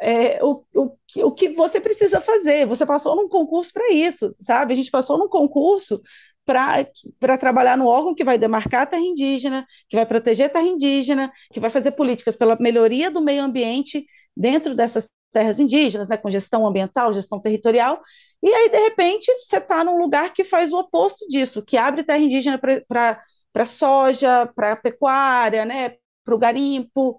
é, 0.00 0.42
o, 0.42 0.64
o, 0.74 0.96
o 1.24 1.32
que 1.32 1.50
você 1.50 1.78
precisa 1.78 2.22
fazer, 2.22 2.66
você 2.66 2.86
passou 2.86 3.16
num 3.16 3.28
concurso 3.28 3.72
para 3.72 3.92
isso, 3.92 4.34
sabe? 4.40 4.72
A 4.72 4.76
gente 4.76 4.90
passou 4.90 5.18
num 5.18 5.28
concurso 5.28 6.00
para 6.44 7.38
trabalhar 7.38 7.76
no 7.76 7.86
órgão 7.86 8.14
que 8.14 8.24
vai 8.24 8.38
demarcar 8.38 8.82
a 8.82 8.86
terra 8.86 9.02
indígena, 9.02 9.66
que 9.88 9.96
vai 9.96 10.06
proteger 10.06 10.46
a 10.46 10.50
terra 10.50 10.66
indígena, 10.66 11.32
que 11.52 11.60
vai 11.60 11.70
fazer 11.70 11.92
políticas 11.92 12.36
pela 12.36 12.56
melhoria 12.60 13.10
do 13.10 13.20
meio 13.20 13.42
ambiente 13.42 14.04
dentro 14.36 14.74
dessas 14.74 15.08
terras 15.32 15.58
indígenas, 15.58 16.08
né, 16.08 16.16
com 16.16 16.30
gestão 16.30 16.66
ambiental, 16.66 17.12
gestão 17.12 17.40
territorial, 17.40 18.00
e 18.44 18.54
aí, 18.54 18.68
de 18.68 18.76
repente, 18.78 19.32
você 19.38 19.56
está 19.56 19.82
num 19.82 19.96
lugar 19.96 20.30
que 20.30 20.44
faz 20.44 20.70
o 20.70 20.78
oposto 20.78 21.26
disso, 21.28 21.62
que 21.62 21.78
abre 21.78 22.04
terra 22.04 22.18
indígena 22.18 22.58
para 22.58 23.64
soja, 23.64 24.46
para 24.54 24.76
pecuária, 24.76 25.64
né, 25.64 25.96
para 26.22 26.34
o 26.34 26.38
garimpo. 26.38 27.18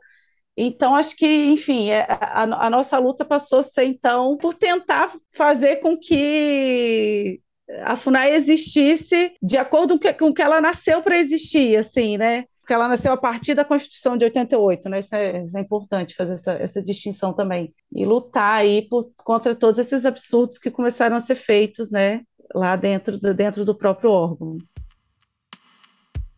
Então, 0.55 0.93
acho 0.93 1.15
que, 1.17 1.25
enfim, 1.25 1.89
é, 1.89 2.05
a, 2.07 2.43
a, 2.67 2.69
nossa 2.69 2.99
luta 2.99 3.25
passou 3.25 3.57
a 3.59 3.63
ser, 3.63 3.85
então, 3.85 4.37
por 4.37 4.53
tentar 4.53 5.11
fazer 5.35 5.77
com 5.77 5.97
que 5.97 7.41
a 7.81 7.95
FUNAI 7.95 8.35
existisse 8.35 9.33
de 9.41 9.57
acordo 9.57 9.99
com 9.99 10.29
o 10.29 10.33
que 10.33 10.41
ela 10.41 10.61
nasceu 10.61 11.01
para 11.01 11.17
existir, 11.17 11.77
assim, 11.77 12.17
né? 12.17 12.45
Porque 12.61 12.73
ela 12.73 12.87
nasceu 12.87 13.13
a 13.13 13.17
partir 13.17 13.53
da 13.53 13.65
Constituição 13.65 14.17
de 14.17 14.25
88, 14.25 14.89
né? 14.89 14.99
Isso 14.99 15.15
é, 15.15 15.43
isso 15.43 15.57
é 15.57 15.61
importante 15.61 16.15
fazer 16.15 16.33
essa, 16.33 16.53
essa, 16.53 16.81
distinção 16.81 17.33
também. 17.33 17.73
E 17.93 18.05
lutar 18.05 18.59
aí 18.59 18.87
por, 18.87 19.11
contra 19.17 19.55
todos 19.55 19.77
esses 19.77 20.05
absurdos 20.05 20.57
que 20.57 20.71
começaram 20.71 21.15
a 21.15 21.19
ser 21.19 21.35
feitos, 21.35 21.91
né? 21.91 22.21
Lá 22.53 22.75
dentro 22.75 23.17
dentro 23.19 23.65
do 23.65 23.75
próprio 23.75 24.11
órgão. 24.11 24.57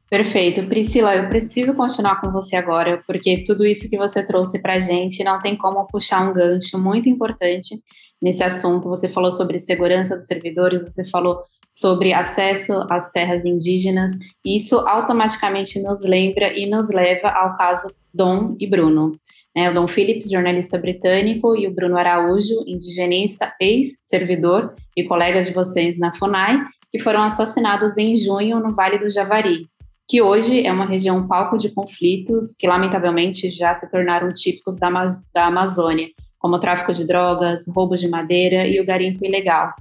Perfeito. 0.10 0.63
Priscila, 0.63 1.15
eu 1.15 1.28
preciso 1.28 1.74
continuar 1.76 2.22
com 2.22 2.32
você 2.32 2.56
agora, 2.56 3.04
porque 3.06 3.43
tudo 3.43 3.65
isso 3.65 3.89
que 3.89 3.98
você 3.98 4.24
trouxe 4.24 4.62
para 4.62 4.76
a 4.76 4.80
gente 4.80 5.22
não 5.24 5.38
tem 5.39 5.56
como 5.56 5.86
puxar 5.86 6.30
um 6.30 6.34
gancho 6.34 6.80
muito 6.80 7.10
importante 7.10 7.76
nesse 8.22 8.41
assunto. 8.41 8.88
Você 8.88 9.10
falou 9.10 9.32
sobre 9.32 9.60
segurança 9.60 10.15
dos 10.15 10.26
servidores, 10.26 10.84
você 10.84 11.08
falou 11.10 11.41
sobre 11.70 12.13
acesso 12.13 12.86
às 12.89 13.12
terras 13.12 13.43
indígenas, 13.43 14.13
e 14.46 14.56
isso 14.56 14.78
automaticamente 14.88 15.82
nos 15.82 16.02
lembra 16.04 16.58
e 16.58 16.65
nos 16.65 16.89
leva 16.89 17.28
ao 17.28 17.58
caso 17.58 17.93
Dom 18.13 18.56
e 18.60 18.65
Bruno. 18.65 19.12
Né, 19.54 19.70
o 19.70 19.74
Dom 19.74 19.88
Phillips, 19.88 20.30
jornalista 20.30 20.78
britânico, 20.78 21.56
e 21.56 21.67
o 21.67 21.74
Bruno 21.74 21.98
Araújo, 21.98 22.63
indigenista, 22.65 23.54
ex-servidor 23.60 24.74
e 24.96 25.04
colegas 25.04 25.48
de 25.48 25.54
vocês 25.54 26.00
na 26.00 26.13
FUNAI, 26.13 26.60
que 26.91 27.00
foram 27.00 27.24
assassinados 27.24 27.98
em 27.98 28.15
junho 28.15 28.60
no 28.60 28.72
Vale 28.72 29.00
do 29.00 29.10
Javari, 29.10 29.67
que 30.08 30.22
hoje 30.22 30.65
é 30.65 30.72
uma 30.72 30.86
região 30.86 31.28
palco 31.28 31.58
de 31.58 31.70
conflitos 31.70 32.56
que, 32.56 32.67
lamentavelmente, 32.67 33.52
já 33.52 33.74
se 33.74 33.91
tornaram 33.91 34.30
típicos 34.30 34.80
da, 34.80 34.89
da 35.34 35.48
Amazônia 35.48 36.10
como 36.39 36.56
o 36.56 36.60
tráfico 36.60 36.93
de 36.93 37.06
drogas, 37.06 37.65
roubo 37.67 37.96
de 37.96 38.08
madeira 38.08 38.65
e 38.67 38.80
o 38.80 38.86
garimpo 38.86 39.26
ilegal. 39.26 39.74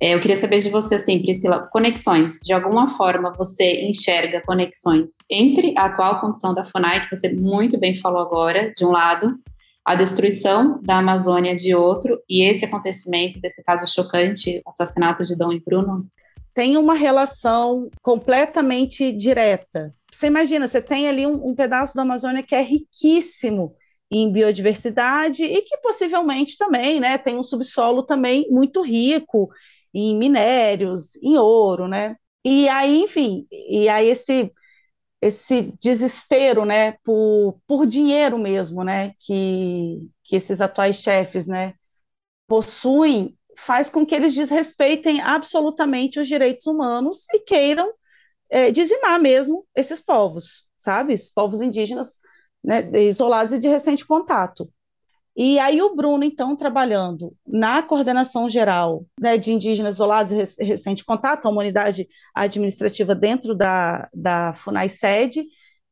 É, 0.00 0.14
eu 0.14 0.20
queria 0.20 0.36
saber 0.36 0.58
de 0.60 0.68
você, 0.68 0.96
assim, 0.96 1.20
Priscila, 1.20 1.68
conexões. 1.72 2.40
De 2.40 2.52
alguma 2.52 2.88
forma 2.88 3.32
você 3.32 3.82
enxerga 3.86 4.42
conexões 4.42 5.12
entre 5.30 5.74
a 5.76 5.86
atual 5.86 6.20
condição 6.20 6.54
da 6.54 6.64
FUNAI, 6.64 7.00
que 7.00 7.16
você 7.16 7.32
muito 7.32 7.78
bem 7.78 7.94
falou 7.94 8.20
agora, 8.20 8.72
de 8.72 8.84
um 8.84 8.90
lado, 8.90 9.38
a 9.84 9.94
destruição 9.94 10.80
da 10.82 10.98
Amazônia 10.98 11.54
de 11.54 11.74
outro, 11.74 12.18
e 12.28 12.42
esse 12.42 12.64
acontecimento, 12.64 13.40
desse 13.40 13.64
caso 13.64 13.86
chocante, 13.86 14.62
assassinato 14.66 15.24
de 15.24 15.36
Dom 15.36 15.52
e 15.52 15.60
Bruno? 15.60 16.06
Tem 16.54 16.76
uma 16.76 16.94
relação 16.94 17.90
completamente 18.00 19.12
direta. 19.12 19.94
Você 20.10 20.28
imagina, 20.28 20.68
você 20.68 20.80
tem 20.80 21.08
ali 21.08 21.26
um, 21.26 21.48
um 21.48 21.54
pedaço 21.54 21.96
da 21.96 22.02
Amazônia 22.02 22.42
que 22.42 22.54
é 22.54 22.62
riquíssimo 22.62 23.74
em 24.10 24.30
biodiversidade 24.30 25.44
e 25.44 25.62
que 25.62 25.76
possivelmente 25.78 26.56
também 26.56 27.00
né, 27.00 27.18
tem 27.18 27.36
um 27.36 27.42
subsolo 27.42 28.04
também 28.04 28.48
muito 28.50 28.82
rico 28.82 29.50
em 29.92 30.16
minérios, 30.16 31.16
em 31.16 31.36
ouro, 31.36 31.88
né? 31.88 32.16
E 32.44 32.68
aí, 32.68 33.02
enfim, 33.02 33.46
e 33.50 33.88
aí 33.88 34.08
esse 34.08 34.52
esse 35.20 35.72
desespero, 35.80 36.66
né, 36.66 36.92
por, 37.02 37.58
por 37.66 37.86
dinheiro 37.86 38.38
mesmo, 38.38 38.84
né, 38.84 39.12
que, 39.18 40.06
que 40.22 40.36
esses 40.36 40.60
atuais 40.60 40.96
chefes, 40.96 41.46
né, 41.46 41.72
possuem 42.46 43.36
faz 43.56 43.90
com 43.90 44.04
que 44.04 44.14
eles 44.14 44.34
desrespeitem 44.34 45.20
absolutamente 45.20 46.20
os 46.20 46.28
direitos 46.28 46.66
humanos 46.66 47.26
e 47.32 47.40
queiram 47.40 47.92
é, 48.50 48.70
dizimar 48.70 49.20
mesmo 49.20 49.66
esses 49.74 50.00
povos, 50.00 50.68
sabe? 50.76 51.12
Esses 51.12 51.32
povos 51.32 51.60
indígenas 51.60 52.20
né, 52.62 52.88
isolados 52.94 53.52
e 53.52 53.58
de 53.58 53.68
recente 53.68 54.06
contato. 54.06 54.70
E 55.36 55.58
aí 55.58 55.82
o 55.82 55.96
Bruno, 55.96 56.22
então, 56.22 56.54
trabalhando 56.54 57.34
na 57.44 57.82
coordenação 57.82 58.48
geral 58.48 59.04
né, 59.20 59.36
de 59.36 59.52
indígenas 59.52 59.94
isolados 59.94 60.30
e 60.32 60.64
recente 60.64 61.04
contato, 61.04 61.46
a 61.46 61.50
unidade 61.50 62.08
administrativa 62.32 63.14
dentro 63.14 63.54
da, 63.54 64.08
da 64.14 64.52
FUNAI 64.52 64.88
sede, 64.88 65.44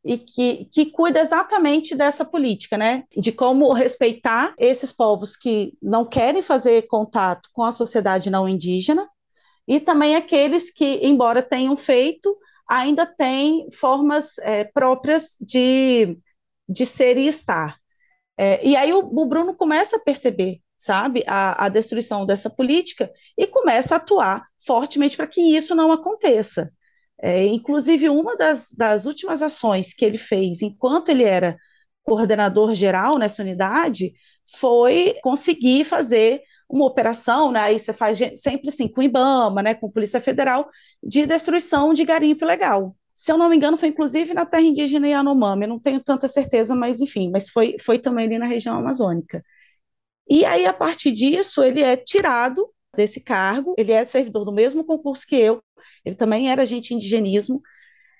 e 0.04 0.18
que, 0.18 0.64
que 0.72 0.86
cuida 0.86 1.20
exatamente 1.20 1.94
dessa 1.94 2.24
política, 2.24 2.76
né? 2.76 3.04
De 3.16 3.30
como 3.30 3.72
respeitar 3.72 4.54
esses 4.58 4.92
povos 4.92 5.36
que 5.36 5.74
não 5.80 6.04
querem 6.04 6.42
fazer 6.42 6.82
contato 6.82 7.48
com 7.52 7.62
a 7.62 7.72
sociedade 7.72 8.30
não 8.30 8.48
indígena, 8.48 9.08
e 9.66 9.78
também 9.78 10.16
aqueles 10.16 10.72
que, 10.72 11.00
embora 11.02 11.40
tenham 11.42 11.76
feito, 11.76 12.36
ainda 12.68 13.06
têm 13.06 13.68
formas 13.70 14.38
é, 14.38 14.64
próprias 14.64 15.36
de, 15.40 16.18
de 16.68 16.86
ser 16.86 17.16
e 17.16 17.26
estar. 17.26 17.76
É, 18.36 18.66
e 18.66 18.74
aí 18.74 18.92
o, 18.92 18.98
o, 19.00 19.26
Bruno 19.26 19.54
começa 19.54 19.96
a 19.96 20.00
perceber, 20.00 20.60
sabe, 20.78 21.22
a, 21.26 21.66
a 21.66 21.68
destruição 21.68 22.26
dessa 22.26 22.50
política 22.50 23.10
e 23.38 23.46
começa 23.46 23.94
a 23.94 23.98
atuar 23.98 24.44
fortemente 24.64 25.16
para 25.16 25.26
que 25.26 25.40
isso 25.40 25.74
não 25.74 25.92
aconteça. 25.92 26.72
É, 27.22 27.46
inclusive, 27.46 28.08
uma 28.08 28.36
das, 28.36 28.72
das 28.72 29.06
últimas 29.06 29.42
ações 29.42 29.94
que 29.94 30.04
ele 30.04 30.18
fez 30.18 30.60
enquanto 30.62 31.10
ele 31.10 31.24
era 31.24 31.56
coordenador 32.04 32.74
geral 32.74 33.18
nessa 33.18 33.42
unidade 33.42 34.12
foi 34.58 35.14
conseguir 35.22 35.84
fazer 35.84 36.42
uma 36.68 36.86
operação, 36.86 37.52
né, 37.52 37.60
aí 37.60 37.78
você 37.78 37.92
faz 37.92 38.18
sempre 38.34 38.68
assim, 38.70 38.88
com 38.88 39.00
o 39.00 39.04
IBAMA, 39.04 39.62
né, 39.62 39.74
com 39.74 39.86
a 39.86 39.90
Polícia 39.90 40.20
Federal, 40.20 40.68
de 41.02 41.26
destruição 41.26 41.92
de 41.94 42.04
garimpo 42.04 42.44
ilegal. 42.44 42.96
Se 43.14 43.30
eu 43.30 43.36
não 43.38 43.48
me 43.50 43.56
engano, 43.56 43.76
foi 43.76 43.90
inclusive 43.90 44.32
na 44.34 44.46
terra 44.46 44.62
indígena 44.62 45.06
Yanomami, 45.06 45.66
não 45.66 45.78
tenho 45.78 46.00
tanta 46.02 46.26
certeza, 46.26 46.74
mas 46.74 46.98
enfim, 47.00 47.30
mas 47.30 47.50
foi, 47.50 47.76
foi 47.78 47.98
também 47.98 48.24
ali 48.26 48.38
na 48.38 48.46
região 48.46 48.76
amazônica. 48.76 49.44
E 50.28 50.44
aí, 50.44 50.66
a 50.66 50.72
partir 50.72 51.12
disso, 51.12 51.62
ele 51.62 51.82
é 51.82 51.96
tirado 51.96 52.68
desse 52.96 53.20
cargo, 53.20 53.74
ele 53.78 53.92
é 53.92 54.04
servidor 54.04 54.44
do 54.44 54.52
mesmo 54.52 54.84
concurso 54.84 55.26
que 55.26 55.36
eu, 55.36 55.62
ele 56.04 56.14
também 56.14 56.50
era 56.50 56.62
agente 56.62 56.88
de 56.88 56.94
indigenismo, 56.94 57.62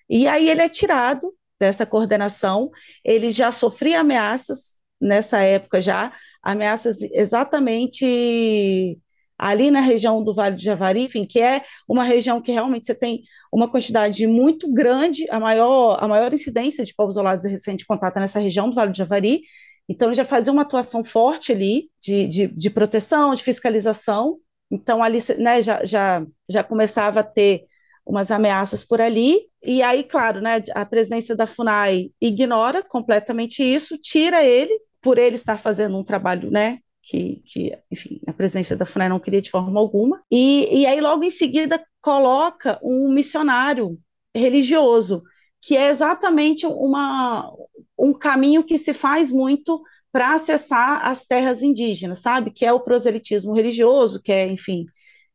e 0.09 0.27
aí 0.27 0.49
ele 0.49 0.63
é 0.63 0.69
tirado 0.69 1.33
dessa 1.59 1.87
coordenação, 1.87 2.71
ele 3.05 3.31
já 3.31 3.53
sofria 3.53 4.01
ameaças 4.01 4.75
nessa 5.01 5.41
época 5.41 5.81
já, 5.81 6.13
ameaças 6.43 7.03
exatamente 7.03 8.99
ali 9.39 9.71
na 9.71 9.81
região 9.81 10.23
do 10.23 10.33
Vale 10.33 10.55
do 10.55 10.63
Javari, 10.63 11.01
enfim, 11.01 11.25
que 11.25 11.41
é 11.41 11.63
uma 11.89 12.05
região 12.05 12.41
que 12.41 12.53
realmente 12.53 12.87
você 12.87 12.95
tem 12.95 13.23
uma 13.53 13.69
quantidade 13.71 14.25
muito 14.27 14.73
grande, 14.73 15.27
a 15.31 15.41
maior, 15.41 15.99
a 16.01 16.07
maior 16.07 16.33
incidência 16.33 16.85
de 16.85 16.95
povos 16.95 17.15
isolados 17.15 17.45
e 17.45 17.49
recente 17.49 17.85
contato 17.85 18.21
nessa 18.21 18.39
região 18.39 18.69
do 18.69 18.75
Vale 18.77 18.93
do 18.93 18.97
Javari, 18.97 19.41
então 19.89 20.09
ele 20.09 20.15
já 20.15 20.25
fazia 20.25 20.53
uma 20.53 20.63
atuação 20.63 21.03
forte 21.03 21.53
ali 21.53 21.91
de, 22.01 22.27
de, 22.29 22.47
de 22.47 22.71
proteção, 22.71 23.35
de 23.35 23.43
fiscalização, 23.43 24.39
então, 24.73 25.03
ali 25.03 25.19
né, 25.39 25.63
já, 25.63 25.85
já, 25.85 26.27
já 26.49 26.65
começava 26.65 27.21
a 27.21 27.23
ter 27.23 27.67
umas 28.07 28.31
ameaças 28.31 28.83
por 28.83 29.03
ali, 29.03 29.39
e 29.63 29.83
aí, 29.83 30.03
claro, 30.03 30.41
né, 30.41 30.63
a 30.75 30.87
presidência 30.87 31.37
da 31.37 31.47
FUNAI 31.47 32.11
ignora 32.19 32.83
completamente 32.83 33.63
isso, 33.63 33.99
tira 33.99 34.43
ele, 34.43 34.73
por 35.03 35.19
ele 35.19 35.37
estar 35.37 35.59
fazendo 35.59 35.99
um 35.99 36.03
trabalho, 36.03 36.51
né, 36.51 36.79
que, 37.03 37.43
que 37.45 37.79
enfim, 37.91 38.19
a 38.27 38.33
presidência 38.33 38.75
da 38.75 38.87
FUNAI 38.87 39.11
não 39.11 39.21
queria 39.21 39.43
de 39.43 39.51
forma 39.51 39.79
alguma, 39.79 40.23
e, 40.31 40.81
e 40.81 40.87
aí 40.87 41.01
logo 41.03 41.23
em 41.23 41.31
seguida 41.31 41.85
coloca 42.01 42.81
um 42.83 43.13
missionário 43.13 43.99
religioso, 44.35 45.23
que 45.61 45.77
é 45.77 45.91
exatamente 45.91 46.67
uma, 46.67 47.53
um 47.99 48.15
caminho 48.15 48.65
que 48.65 48.79
se 48.79 48.95
faz 48.95 49.31
muito 49.31 49.83
para 50.13 50.35
acessar 50.35 51.07
as 51.07 51.27
terras 51.27 51.63
indígenas, 51.63 52.21
sabe? 52.21 52.53
Que 52.53 52.67
é 52.67 52.73
o 52.73 52.81
proselitismo 52.81 53.55
religioso, 53.55 54.21
que 54.23 54.31
é, 54.33 54.47
enfim, 54.47 54.85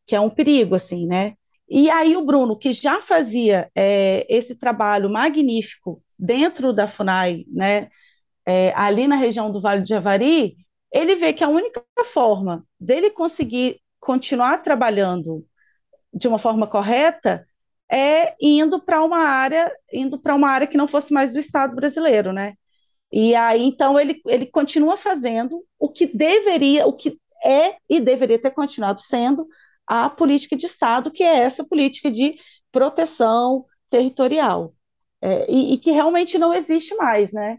que 0.06 0.16
é 0.16 0.22
um 0.22 0.30
perigo, 0.30 0.76
assim, 0.76 1.08
né? 1.08 1.34
E 1.70 1.90
aí 1.90 2.16
o 2.16 2.24
Bruno, 2.24 2.58
que 2.58 2.72
já 2.72 3.02
fazia 3.02 3.70
é, 3.76 4.26
esse 4.30 4.56
trabalho 4.56 5.10
magnífico 5.10 6.02
dentro 6.18 6.72
da 6.74 6.88
FUNAI, 6.88 7.46
né, 7.52 7.90
é, 8.46 8.72
ali 8.76 9.08
na 9.08 9.16
região 9.18 9.52
do 9.52 9.60
Vale 9.60 9.82
do 9.82 9.88
Javari, 9.88 10.56
ele 10.92 11.16
vê 11.16 11.34
que 11.34 11.44
a 11.44 11.50
única 11.50 11.84
forma 12.06 12.66
dele 12.80 13.10
conseguir 13.10 13.82
continuar 14.00 14.60
trabalhando 14.60 15.46
de 16.14 16.28
uma 16.28 16.40
forma 16.40 16.66
correta 16.68 17.46
é 17.92 18.36
indo 18.42 18.82
para 18.82 19.04
uma 19.04 19.20
área, 19.20 19.72
indo 19.94 20.20
para 20.20 20.36
uma 20.36 20.50
área 20.50 20.68
que 20.68 20.78
não 20.78 20.88
fosse 20.88 21.14
mais 21.14 21.34
do 21.34 21.40
Estado 21.40 21.76
brasileiro, 21.76 22.32
né? 22.32 22.54
E 23.12 23.36
aí, 23.36 23.64
então, 23.64 24.00
ele, 24.00 24.22
ele 24.26 24.46
continua 24.46 24.98
fazendo 24.98 25.64
o 25.80 25.90
que 25.90 26.06
deveria, 26.06 26.86
o 26.86 26.94
que 26.94 27.20
é 27.46 27.78
e 27.90 28.00
deveria 28.00 28.40
ter 28.40 28.52
continuado 28.52 29.02
sendo 29.02 29.48
a 29.86 30.10
política 30.10 30.56
de 30.56 30.66
Estado, 30.66 31.12
que 31.12 31.24
é 31.24 31.38
essa 31.38 31.66
política 31.66 32.12
de 32.12 32.36
proteção 32.72 33.66
territorial, 33.90 34.74
é, 35.22 35.50
e, 35.50 35.74
e, 35.74 35.78
que 35.78 35.92
realmente 35.92 36.38
não 36.38 36.54
existe 36.54 36.94
mais, 36.96 37.32
né? 37.32 37.58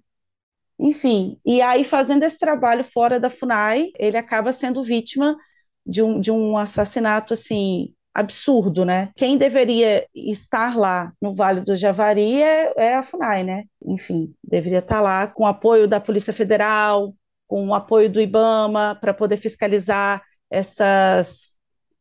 Enfim, 0.79 1.41
e 1.45 1.61
aí 1.61 1.85
fazendo 1.85 2.23
esse 2.23 2.39
trabalho 2.39 2.85
fora 2.85 3.19
da 3.19 3.31
FUNAI, 3.31 3.91
ele 3.99 4.17
acaba 4.17 4.53
sendo 4.53 4.83
vítima 4.83 5.37
de 5.85 6.03
um, 6.03 6.21
de 6.21 6.31
um 6.31 6.57
assassinato, 6.57 7.35
assim, 7.35 7.95
absurdo, 8.19 8.85
né? 8.85 9.11
Quem 9.17 9.39
deveria 9.39 10.07
estar 10.15 10.77
lá 10.77 11.13
no 11.21 11.35
Vale 11.35 11.61
do 11.61 11.77
Javari 11.77 12.43
é, 12.43 12.73
é 12.77 12.95
a 12.97 13.03
FUNAI, 13.03 13.45
né? 13.45 13.65
Enfim, 13.85 14.35
deveria 14.43 14.81
estar 14.81 15.01
lá 15.01 15.27
com 15.27 15.45
o 15.45 15.47
apoio 15.47 15.87
da 15.87 16.01
Polícia 16.01 16.33
Federal, 16.33 17.15
com 17.47 17.69
o 17.69 17.75
apoio 17.75 18.11
do 18.11 18.21
IBAMA 18.21 18.99
para 19.01 19.15
poder 19.15 19.37
fiscalizar 19.37 20.23
essas 20.51 21.57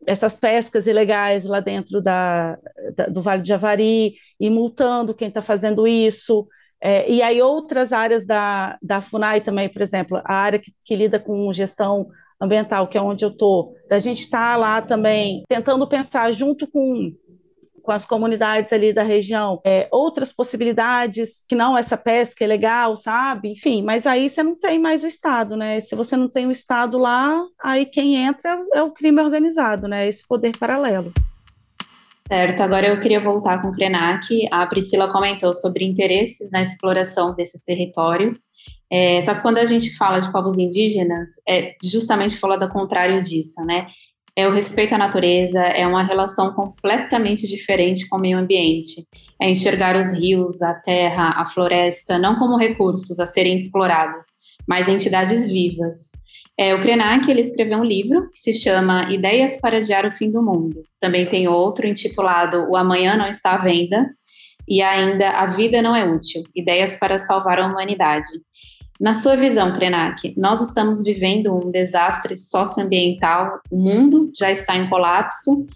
essas 0.05 0.37
pescas 0.37 0.87
ilegais 0.87 1.43
lá 1.43 1.59
dentro 1.59 2.01
da, 2.01 2.57
da 2.95 3.07
do 3.07 3.21
Vale 3.21 3.41
do 3.41 3.47
Javari 3.47 4.13
e 4.39 4.49
multando 4.49 5.13
quem 5.13 5.27
está 5.27 5.41
fazendo 5.41 5.87
isso. 5.87 6.47
É, 6.79 7.09
e 7.09 7.21
aí 7.21 7.41
outras 7.41 7.91
áreas 7.91 8.25
da, 8.25 8.77
da 8.81 9.01
FUNAI 9.01 9.41
também, 9.41 9.67
por 9.67 9.81
exemplo, 9.81 10.21
a 10.23 10.33
área 10.33 10.59
que, 10.59 10.71
que 10.83 10.95
lida 10.95 11.19
com 11.19 11.51
gestão 11.51 12.07
ambiental, 12.39 12.87
que 12.87 12.97
é 12.97 13.01
onde 13.01 13.23
eu 13.25 13.29
estou, 13.29 13.73
da 13.89 13.99
gente 13.99 14.19
estar 14.19 14.53
tá 14.53 14.57
lá 14.57 14.81
também 14.81 15.43
tentando 15.47 15.87
pensar 15.87 16.31
junto 16.31 16.67
com 16.67 17.11
com 17.87 17.93
as 17.93 18.05
comunidades 18.05 18.73
ali 18.73 18.91
da 18.91 19.01
região, 19.01 19.61
é, 19.65 19.87
outras 19.89 20.33
possibilidades, 20.33 21.45
que 21.47 21.55
não 21.55 21.77
essa 21.77 21.95
pesca 21.95 22.43
é 22.43 22.47
legal, 22.47 22.97
sabe? 22.97 23.53
Enfim, 23.53 23.81
mas 23.81 24.05
aí 24.05 24.27
você 24.27 24.43
não 24.43 24.59
tem 24.59 24.77
mais 24.77 25.05
o 25.05 25.07
Estado, 25.07 25.55
né? 25.55 25.79
Se 25.79 25.95
você 25.95 26.17
não 26.17 26.27
tem 26.27 26.45
o 26.45 26.51
Estado 26.51 26.97
lá, 26.97 27.41
aí 27.63 27.85
quem 27.85 28.17
entra 28.17 28.61
é 28.73 28.83
o 28.83 28.91
crime 28.91 29.21
organizado, 29.21 29.87
né? 29.87 30.05
Esse 30.05 30.27
poder 30.27 30.57
paralelo. 30.57 31.13
Certo, 32.27 32.61
agora 32.61 32.87
eu 32.87 32.99
queria 32.99 33.21
voltar 33.21 33.61
com 33.61 33.69
o 33.69 33.71
Krenak. 33.71 34.47
A 34.51 34.65
Priscila 34.67 35.11
comentou 35.11 35.53
sobre 35.53 35.85
interesses 35.85 36.51
na 36.51 36.61
exploração 36.61 37.33
desses 37.33 37.63
territórios 37.63 38.47
é, 38.89 39.21
só 39.21 39.35
que 39.35 39.41
quando 39.41 39.57
a 39.57 39.65
gente 39.65 39.95
fala 39.97 40.19
de 40.19 40.31
povos 40.31 40.57
indígenas, 40.57 41.31
é 41.47 41.75
justamente 41.83 42.37
falando 42.37 42.63
ao 42.63 42.69
contrário 42.69 43.19
disso, 43.19 43.63
né? 43.65 43.87
É 44.35 44.47
o 44.47 44.53
respeito 44.53 44.93
à 44.93 44.97
natureza, 44.97 45.59
é 45.59 45.85
uma 45.85 46.03
relação 46.03 46.53
completamente 46.53 47.47
diferente 47.47 48.07
com 48.07 48.17
o 48.17 48.21
meio 48.21 48.37
ambiente. 48.37 49.01
É 49.41 49.49
enxergar 49.49 49.95
os 49.95 50.13
rios, 50.13 50.61
a 50.61 50.75
terra, 50.75 51.33
a 51.37 51.45
floresta, 51.45 52.17
não 52.17 52.37
como 52.37 52.57
recursos 52.57 53.19
a 53.19 53.25
serem 53.25 53.55
explorados, 53.55 54.27
mas 54.67 54.87
entidades 54.87 55.51
vivas. 55.51 56.11
É, 56.59 56.73
o 56.73 56.81
Krenak 56.81 57.29
ele 57.29 57.41
escreveu 57.41 57.77
um 57.77 57.83
livro 57.83 58.29
que 58.31 58.39
se 58.39 58.51
chama 58.51 59.13
Ideias 59.13 59.61
para 59.61 59.77
Adiar 59.77 60.07
o 60.07 60.11
Fim 60.11 60.31
do 60.31 60.41
Mundo. 60.41 60.83
Também 60.99 61.27
tem 61.27 61.47
outro 61.47 61.85
intitulado 61.85 62.67
O 62.69 62.75
Amanhã 62.75 63.15
Não 63.15 63.27
Está 63.27 63.53
à 63.53 63.57
Venda 63.57 64.09
e 64.67 64.81
ainda 64.81 65.29
A 65.31 65.45
Vida 65.45 65.81
Não 65.81 65.95
é 65.95 66.03
Útil, 66.03 66.43
Ideias 66.55 66.97
para 66.97 67.19
Salvar 67.19 67.59
a 67.59 67.67
Humanidade. 67.67 68.27
Na 68.99 69.13
sua 69.13 69.35
visão, 69.35 69.71
Krenak, 69.73 70.33
nós 70.35 70.59
estamos 70.59 71.03
vivendo 71.03 71.53
um 71.53 71.69
desastre 71.69 72.35
socioambiental, 72.35 73.59
o 73.69 73.77
mundo 73.77 74.31
já 74.35 74.51
está 74.51 74.75
em 74.75 74.89
colapso, 74.89 75.67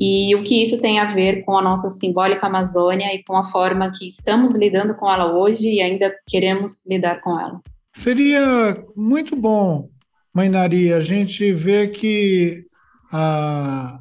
e 0.00 0.32
o 0.36 0.44
que 0.44 0.62
isso 0.62 0.80
tem 0.80 1.00
a 1.00 1.04
ver 1.04 1.44
com 1.44 1.58
a 1.58 1.62
nossa 1.62 1.90
simbólica 1.90 2.46
Amazônia 2.46 3.12
e 3.12 3.24
com 3.24 3.36
a 3.36 3.42
forma 3.42 3.90
que 3.90 4.06
estamos 4.06 4.56
lidando 4.56 4.94
com 4.94 5.10
ela 5.10 5.36
hoje 5.36 5.68
e 5.68 5.82
ainda 5.82 6.14
queremos 6.24 6.86
lidar 6.86 7.20
com 7.20 7.38
ela? 7.38 7.60
Seria 7.96 8.76
muito 8.94 9.34
bom, 9.34 9.88
Mainari, 10.34 10.92
a 10.92 11.00
gente 11.00 11.52
ver 11.52 11.92
que 11.92 12.66
a, 13.10 13.98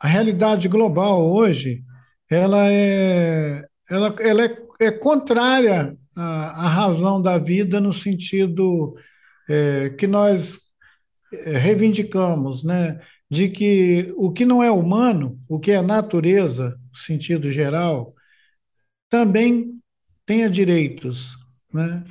a 0.00 0.06
realidade 0.08 0.68
global 0.68 1.32
hoje 1.32 1.82
ela 2.30 2.70
é, 2.70 3.64
ela, 3.88 4.14
ela 4.20 4.44
é, 4.44 4.58
é 4.80 4.90
contrária 4.90 5.96
a, 6.16 6.66
a 6.66 6.68
razão 6.68 7.22
da 7.22 7.38
vida 7.38 7.80
no 7.80 7.92
sentido 7.92 8.94
é, 9.48 9.90
que 9.90 10.06
nós 10.06 10.58
é, 11.32 11.56
reivindicamos, 11.56 12.64
né? 12.64 13.00
de 13.30 13.48
que 13.48 14.12
o 14.16 14.32
que 14.32 14.44
não 14.44 14.62
é 14.62 14.70
humano, 14.70 15.40
o 15.48 15.58
que 15.58 15.72
é 15.72 15.82
natureza, 15.82 16.78
sentido 16.94 17.50
geral, 17.50 18.14
também 19.08 19.80
tenha 20.24 20.48
direitos. 20.48 21.36
Né? 21.72 22.04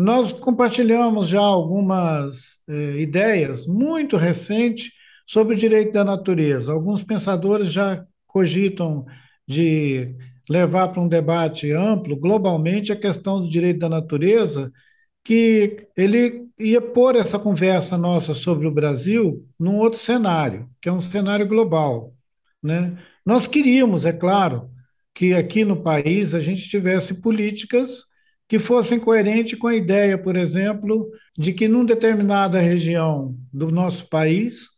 Nós 0.00 0.32
compartilhamos 0.32 1.28
já 1.28 1.40
algumas 1.40 2.58
eh, 2.68 3.02
ideias 3.02 3.66
muito 3.66 4.16
recentes 4.16 4.90
sobre 5.26 5.54
o 5.54 5.58
direito 5.58 5.92
da 5.92 6.02
natureza. 6.02 6.72
Alguns 6.72 7.04
pensadores 7.04 7.70
já 7.70 8.04
cogitam 8.26 9.04
de 9.46 10.16
levar 10.48 10.88
para 10.88 11.02
um 11.02 11.08
debate 11.08 11.70
amplo, 11.70 12.16
globalmente, 12.16 12.92
a 12.92 12.96
questão 12.96 13.42
do 13.42 13.48
direito 13.48 13.80
da 13.80 13.88
natureza, 13.88 14.72
que 15.22 15.86
ele 15.96 16.48
ia 16.58 16.80
pôr 16.80 17.14
essa 17.14 17.38
conversa 17.38 17.98
nossa 17.98 18.32
sobre 18.32 18.66
o 18.66 18.72
Brasil 18.72 19.44
num 19.58 19.76
outro 19.76 19.98
cenário, 19.98 20.68
que 20.80 20.88
é 20.88 20.92
um 20.92 21.00
cenário 21.00 21.46
global. 21.46 22.14
Né? 22.62 22.96
Nós 23.24 23.46
queríamos, 23.46 24.06
é 24.06 24.12
claro, 24.12 24.70
que 25.14 25.34
aqui 25.34 25.62
no 25.62 25.82
país 25.82 26.34
a 26.34 26.40
gente 26.40 26.68
tivesse 26.68 27.20
políticas 27.20 28.09
que 28.50 28.58
fossem 28.58 28.98
coerentes 28.98 29.56
com 29.56 29.68
a 29.68 29.76
ideia, 29.76 30.18
por 30.18 30.34
exemplo, 30.34 31.08
de 31.38 31.52
que 31.52 31.68
numa 31.68 31.86
determinada 31.86 32.58
região 32.58 33.38
do 33.52 33.70
nosso 33.70 34.08
país, 34.08 34.70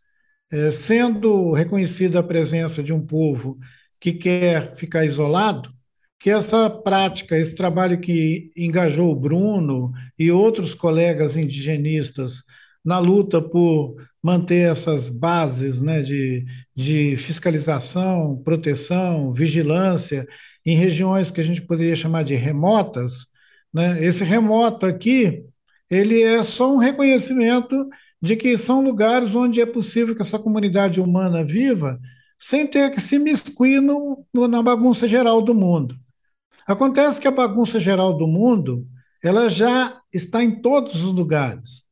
é, 0.51 0.71
sendo 0.71 1.53
reconhecida 1.53 2.19
a 2.19 2.23
presença 2.23 2.83
de 2.83 2.93
um 2.93 3.01
povo 3.01 3.59
que 3.99 4.13
quer 4.13 4.77
ficar 4.77 5.07
isolado, 5.07 5.71
que 6.21 6.29
essa 6.29 6.69
prática, 6.69 7.35
esse 7.39 7.55
trabalho 7.55 7.99
que 7.99 8.51
engajou 8.55 9.11
o 9.11 9.17
Bruno 9.19 9.91
e 10.19 10.31
outros 10.31 10.75
colegas 10.75 11.35
indigenistas 11.35 12.45
na 12.85 12.99
luta 12.99 13.41
por 13.41 13.97
manter 14.23 14.71
essas 14.71 15.09
bases 15.09 15.81
né, 15.81 16.03
de, 16.03 16.45
de 16.77 17.17
fiscalização, 17.17 18.37
proteção, 18.45 19.33
vigilância 19.33 20.27
em 20.65 20.77
regiões 20.77 21.31
que 21.31 21.41
a 21.41 21.45
gente 21.45 21.63
poderia 21.63 21.97
chamar 21.97 22.23
de 22.23 22.35
remotas, 22.35 23.32
né? 23.73 24.05
esse 24.05 24.25
remoto 24.25 24.87
aqui 24.87 25.45
ele 25.91 26.23
é 26.23 26.43
só 26.43 26.75
um 26.75 26.79
reconhecimento 26.79 27.77
de 28.21 28.37
que 28.37 28.57
são 28.57 28.83
lugares 28.83 29.35
onde 29.35 29.61
é 29.61 29.67
possível 29.67 30.15
que 30.15 30.23
essa 30.23 30.39
comunidade 30.39 31.01
humana 31.01 31.45
viva 31.45 32.01
sem 32.39 32.67
ter 32.67 32.91
que 32.91 33.01
se 33.01 33.19
miscuir 33.19 33.81
no, 33.81 34.25
no, 34.33 34.49
na 34.49 34.63
bagunça 34.63 35.07
geral 35.07 35.43
do 35.43 35.55
mundo. 35.55 35.95
Acontece 36.67 37.21
que 37.21 37.29
a 37.29 37.33
bagunça 37.33 37.79
geral 37.79 38.17
do 38.17 38.27
mundo 38.27 38.87
ela 39.23 39.49
já 39.49 40.01
está 40.13 40.43
em 40.43 40.61
todos 40.61 41.05
os 41.05 41.13
lugares. 41.13 41.85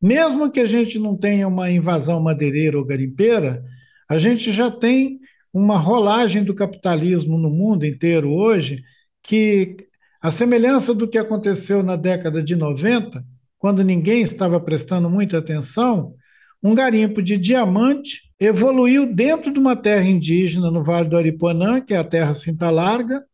Mesmo 0.00 0.50
que 0.50 0.60
a 0.60 0.66
gente 0.66 0.98
não 0.98 1.16
tenha 1.16 1.48
uma 1.48 1.70
invasão 1.70 2.20
madeireira 2.20 2.78
ou 2.78 2.84
garimpeira, 2.84 3.64
a 4.08 4.18
gente 4.18 4.52
já 4.52 4.70
tem 4.70 5.20
uma 5.52 5.76
rolagem 5.76 6.44
do 6.44 6.54
capitalismo 6.54 7.38
no 7.38 7.50
mundo 7.50 7.84
inteiro 7.84 8.32
hoje, 8.32 8.82
que, 9.22 9.76
a 10.20 10.30
semelhança 10.30 10.94
do 10.94 11.08
que 11.08 11.16
aconteceu 11.16 11.82
na 11.82 11.96
década 11.96 12.42
de 12.42 12.54
90, 12.54 13.24
quando 13.58 13.82
ninguém 13.82 14.22
estava 14.22 14.60
prestando 14.60 15.08
muita 15.08 15.38
atenção, 15.38 16.14
um 16.62 16.74
garimpo 16.74 17.22
de 17.22 17.38
diamante 17.38 18.22
evoluiu 18.38 19.06
dentro 19.06 19.52
de 19.52 19.58
uma 19.58 19.74
terra 19.74 20.04
indígena 20.04 20.70
no 20.70 20.84
Vale 20.84 21.08
do 21.08 21.16
Aripuanã, 21.16 21.80
que 21.80 21.94
é 21.94 21.98
a 21.98 22.04
terra 22.04 22.34
Cinta 22.34 22.70
Larga, 22.70 23.24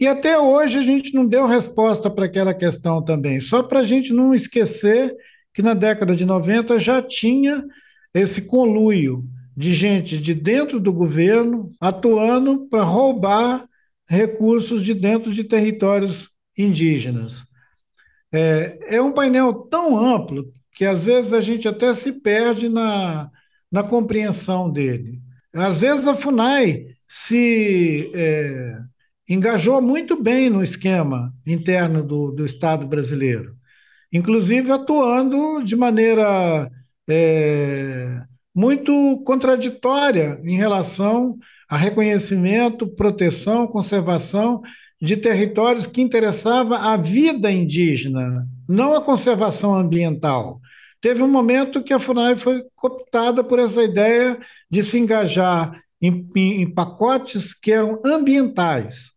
e 0.00 0.06
até 0.06 0.38
hoje 0.38 0.78
a 0.78 0.82
gente 0.82 1.14
não 1.14 1.26
deu 1.26 1.46
resposta 1.46 2.10
para 2.10 2.24
aquela 2.24 2.54
questão 2.54 3.04
também, 3.04 3.40
só 3.40 3.62
para 3.62 3.80
a 3.80 3.84
gente 3.84 4.12
não 4.12 4.34
esquecer 4.34 5.14
que 5.52 5.62
na 5.62 5.74
década 5.74 6.16
de 6.16 6.24
90 6.24 6.80
já 6.80 7.02
tinha 7.02 7.64
esse 8.14 8.42
conluio 8.42 9.22
de 9.56 9.74
gente 9.74 10.16
de 10.16 10.32
dentro 10.32 10.80
do 10.80 10.92
governo 10.92 11.70
atuando 11.78 12.66
para 12.68 12.82
roubar 12.82 13.68
recursos 14.10 14.82
de 14.82 14.92
dentro 14.92 15.32
de 15.32 15.44
territórios 15.44 16.28
indígenas. 16.58 17.44
É, 18.32 18.96
é 18.96 19.02
um 19.02 19.12
painel 19.12 19.54
tão 19.54 19.96
amplo 19.96 20.52
que 20.72 20.84
às 20.84 21.04
vezes 21.04 21.32
a 21.32 21.40
gente 21.40 21.68
até 21.68 21.94
se 21.94 22.12
perde 22.12 22.68
na, 22.68 23.30
na 23.70 23.84
compreensão 23.84 24.68
dele. 24.68 25.20
Às 25.54 25.80
vezes 25.80 26.08
a 26.08 26.16
FUNAI 26.16 26.86
se 27.08 28.10
é, 28.12 28.78
engajou 29.28 29.80
muito 29.80 30.20
bem 30.20 30.50
no 30.50 30.62
esquema 30.62 31.32
interno 31.46 32.02
do, 32.02 32.32
do 32.32 32.44
Estado 32.44 32.88
brasileiro, 32.88 33.54
inclusive 34.12 34.72
atuando 34.72 35.62
de 35.62 35.76
maneira 35.76 36.68
é, 37.08 38.22
muito 38.52 39.22
contraditória 39.24 40.40
em 40.42 40.56
relação 40.56 41.38
a 41.70 41.76
reconhecimento, 41.76 42.88
proteção, 42.88 43.68
conservação 43.68 44.60
de 45.00 45.16
territórios 45.16 45.86
que 45.86 46.02
interessava 46.02 46.76
a 46.78 46.96
vida 46.96 47.48
indígena, 47.48 48.44
não 48.68 48.92
a 48.92 49.00
conservação 49.00 49.72
ambiental. 49.72 50.60
Teve 51.00 51.22
um 51.22 51.28
momento 51.28 51.82
que 51.82 51.92
a 51.92 52.00
FUNAI 52.00 52.36
foi 52.36 52.64
cooptada 52.74 53.44
por 53.44 53.60
essa 53.60 53.82
ideia 53.84 54.36
de 54.68 54.82
se 54.82 54.98
engajar 54.98 55.80
em, 56.02 56.28
em, 56.34 56.62
em 56.62 56.74
pacotes 56.74 57.54
que 57.54 57.70
eram 57.70 58.02
ambientais. 58.04 59.12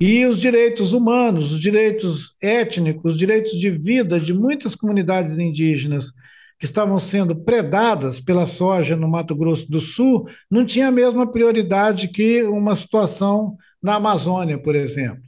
E 0.00 0.24
os 0.24 0.40
direitos 0.40 0.94
humanos, 0.94 1.52
os 1.52 1.60
direitos 1.60 2.34
étnicos, 2.42 3.12
os 3.12 3.18
direitos 3.18 3.52
de 3.52 3.70
vida 3.70 4.18
de 4.18 4.32
muitas 4.32 4.74
comunidades 4.74 5.38
indígenas 5.38 6.12
que 6.58 6.64
estavam 6.64 6.98
sendo 6.98 7.36
predadas 7.36 8.20
pela 8.20 8.46
soja 8.46 8.96
no 8.96 9.08
Mato 9.08 9.34
Grosso 9.34 9.70
do 9.70 9.80
Sul, 9.80 10.28
não 10.50 10.64
tinha 10.64 10.88
a 10.88 10.92
mesma 10.92 11.30
prioridade 11.30 12.08
que 12.08 12.42
uma 12.42 12.74
situação 12.74 13.56
na 13.82 13.94
Amazônia, 13.94 14.58
por 14.58 14.74
exemplo. 14.74 15.22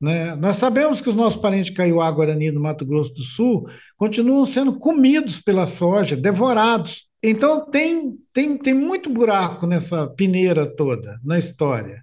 Né? 0.00 0.34
Nós 0.34 0.56
sabemos 0.56 1.00
que 1.00 1.08
os 1.08 1.14
nossos 1.14 1.40
parentes 1.40 1.74
Kaiowá 1.74 2.10
Guarani 2.10 2.50
no 2.50 2.60
Mato 2.60 2.84
Grosso 2.86 3.14
do 3.14 3.22
Sul 3.22 3.68
continuam 3.96 4.44
sendo 4.44 4.78
comidos 4.78 5.38
pela 5.38 5.66
soja, 5.66 6.16
devorados. 6.16 7.06
Então 7.22 7.70
tem, 7.70 8.16
tem, 8.32 8.56
tem 8.56 8.74
muito 8.74 9.10
buraco 9.10 9.66
nessa 9.66 10.06
peneira 10.08 10.66
toda 10.66 11.20
na 11.22 11.38
história. 11.38 12.02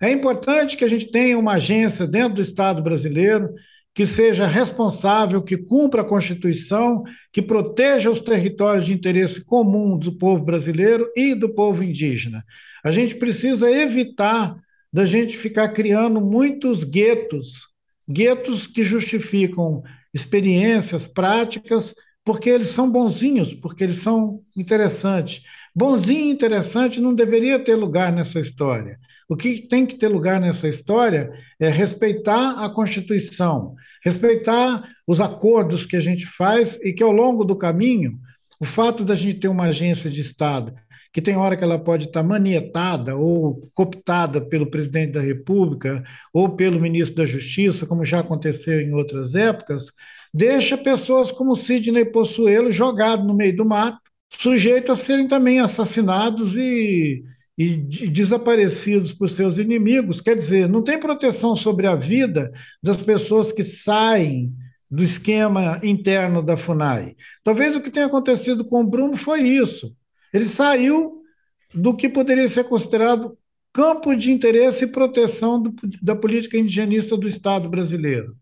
É 0.00 0.10
importante 0.10 0.76
que 0.76 0.84
a 0.84 0.88
gente 0.88 1.10
tenha 1.10 1.38
uma 1.38 1.54
agência 1.54 2.06
dentro 2.06 2.34
do 2.36 2.42
Estado 2.42 2.82
brasileiro 2.82 3.50
que 3.94 4.06
seja 4.06 4.46
responsável, 4.46 5.42
que 5.42 5.56
cumpra 5.56 6.00
a 6.00 6.04
Constituição, 6.04 7.02
que 7.32 7.42
proteja 7.42 8.10
os 8.10 8.20
territórios 8.20 8.86
de 8.86 8.92
interesse 8.92 9.44
comum 9.44 9.98
do 9.98 10.16
povo 10.16 10.42
brasileiro 10.44 11.10
e 11.14 11.34
do 11.34 11.52
povo 11.52 11.84
indígena. 11.84 12.42
A 12.82 12.90
gente 12.90 13.16
precisa 13.16 13.70
evitar 13.70 14.56
da 14.92 15.04
gente 15.04 15.36
ficar 15.36 15.68
criando 15.68 16.20
muitos 16.20 16.84
guetos, 16.84 17.66
guetos 18.08 18.66
que 18.66 18.84
justificam 18.84 19.82
experiências, 20.12 21.06
práticas, 21.06 21.94
porque 22.24 22.48
eles 22.48 22.68
são 22.68 22.90
bonzinhos, 22.90 23.52
porque 23.52 23.84
eles 23.84 23.98
são 23.98 24.32
interessantes. 24.56 25.42
Bonzinho 25.74 26.26
e 26.26 26.30
interessante 26.30 27.00
não 27.00 27.14
deveria 27.14 27.58
ter 27.58 27.74
lugar 27.74 28.12
nessa 28.12 28.38
história. 28.38 28.98
O 29.28 29.36
que 29.36 29.66
tem 29.66 29.86
que 29.86 29.96
ter 29.96 30.08
lugar 30.08 30.38
nessa 30.38 30.68
história 30.68 31.32
é 31.58 31.68
respeitar 31.68 32.62
a 32.62 32.68
Constituição, 32.68 33.74
respeitar 34.02 34.88
os 35.06 35.20
acordos 35.20 35.86
que 35.86 35.96
a 35.96 36.00
gente 36.00 36.26
faz 36.26 36.78
e 36.82 36.92
que, 36.92 37.02
ao 37.02 37.12
longo 37.12 37.44
do 37.44 37.56
caminho, 37.56 38.18
o 38.60 38.64
fato 38.64 39.04
da 39.04 39.14
gente 39.14 39.40
ter 39.40 39.48
uma 39.48 39.64
agência 39.64 40.10
de 40.10 40.20
Estado 40.20 40.74
que 41.12 41.20
tem 41.20 41.36
hora 41.36 41.56
que 41.56 41.62
ela 41.62 41.78
pode 41.78 42.06
estar 42.06 42.22
manietada 42.22 43.14
ou 43.14 43.70
cooptada 43.74 44.40
pelo 44.40 44.70
presidente 44.70 45.12
da 45.12 45.20
República 45.20 46.02
ou 46.32 46.56
pelo 46.56 46.80
ministro 46.80 47.16
da 47.16 47.26
Justiça, 47.26 47.86
como 47.86 48.04
já 48.04 48.20
aconteceu 48.20 48.80
em 48.80 48.94
outras 48.94 49.34
épocas, 49.34 49.92
deixa 50.32 50.78
pessoas 50.78 51.30
como 51.30 51.54
Sidney 51.54 52.06
Possuelo 52.06 52.72
jogado 52.72 53.24
no 53.24 53.34
meio 53.34 53.54
do 53.54 53.66
mato, 53.66 54.00
sujeito 54.30 54.90
a 54.90 54.96
serem 54.96 55.28
também 55.28 55.60
assassinados 55.60 56.56
e 56.56 57.22
e 57.56 57.76
desaparecidos 57.76 59.12
por 59.12 59.28
seus 59.28 59.58
inimigos. 59.58 60.20
Quer 60.20 60.36
dizer, 60.36 60.68
não 60.68 60.82
tem 60.82 60.98
proteção 60.98 61.54
sobre 61.54 61.86
a 61.86 61.94
vida 61.94 62.52
das 62.82 63.02
pessoas 63.02 63.52
que 63.52 63.62
saem 63.62 64.52
do 64.90 65.02
esquema 65.02 65.80
interno 65.82 66.42
da 66.42 66.56
FUNAI. 66.56 67.16
Talvez 67.42 67.76
o 67.76 67.80
que 67.80 67.90
tenha 67.90 68.06
acontecido 68.06 68.64
com 68.64 68.82
o 68.82 68.86
Bruno 68.86 69.16
foi 69.16 69.40
isso. 69.42 69.94
Ele 70.32 70.46
saiu 70.46 71.22
do 71.74 71.94
que 71.94 72.08
poderia 72.08 72.48
ser 72.48 72.64
considerado 72.64 73.36
campo 73.72 74.14
de 74.14 74.30
interesse 74.30 74.84
e 74.84 74.88
proteção 74.88 75.60
do, 75.60 75.74
da 76.02 76.14
política 76.14 76.58
indigenista 76.58 77.16
do 77.16 77.28
Estado 77.28 77.68
brasileiro. 77.68 78.36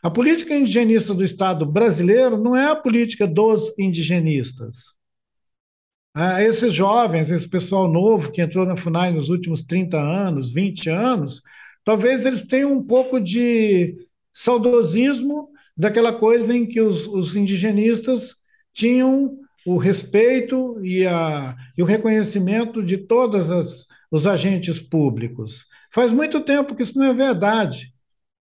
A 0.00 0.10
política 0.10 0.54
indigenista 0.54 1.12
do 1.12 1.24
Estado 1.24 1.66
brasileiro 1.66 2.38
não 2.38 2.54
é 2.54 2.70
a 2.70 2.76
política 2.76 3.26
dos 3.26 3.76
indigenistas 3.76 4.97
a 6.18 6.42
esses 6.42 6.72
jovens, 6.72 7.30
esse 7.30 7.48
pessoal 7.48 7.86
novo 7.86 8.32
que 8.32 8.42
entrou 8.42 8.66
na 8.66 8.76
FUNAI 8.76 9.12
nos 9.12 9.28
últimos 9.28 9.62
30 9.62 9.96
anos, 9.96 10.50
20 10.50 10.90
anos, 10.90 11.42
talvez 11.84 12.26
eles 12.26 12.42
tenham 12.42 12.72
um 12.72 12.82
pouco 12.82 13.20
de 13.20 13.96
saudosismo 14.32 15.48
daquela 15.76 16.12
coisa 16.12 16.52
em 16.52 16.66
que 16.66 16.80
os, 16.80 17.06
os 17.06 17.36
indigenistas 17.36 18.34
tinham 18.72 19.38
o 19.64 19.76
respeito 19.76 20.84
e, 20.84 21.06
a, 21.06 21.54
e 21.76 21.82
o 21.84 21.86
reconhecimento 21.86 22.82
de 22.82 22.96
todos 22.98 23.86
os 24.10 24.26
agentes 24.26 24.80
públicos. 24.80 25.66
Faz 25.92 26.10
muito 26.10 26.40
tempo 26.40 26.74
que 26.74 26.82
isso 26.82 26.98
não 26.98 27.06
é 27.06 27.14
verdade. 27.14 27.92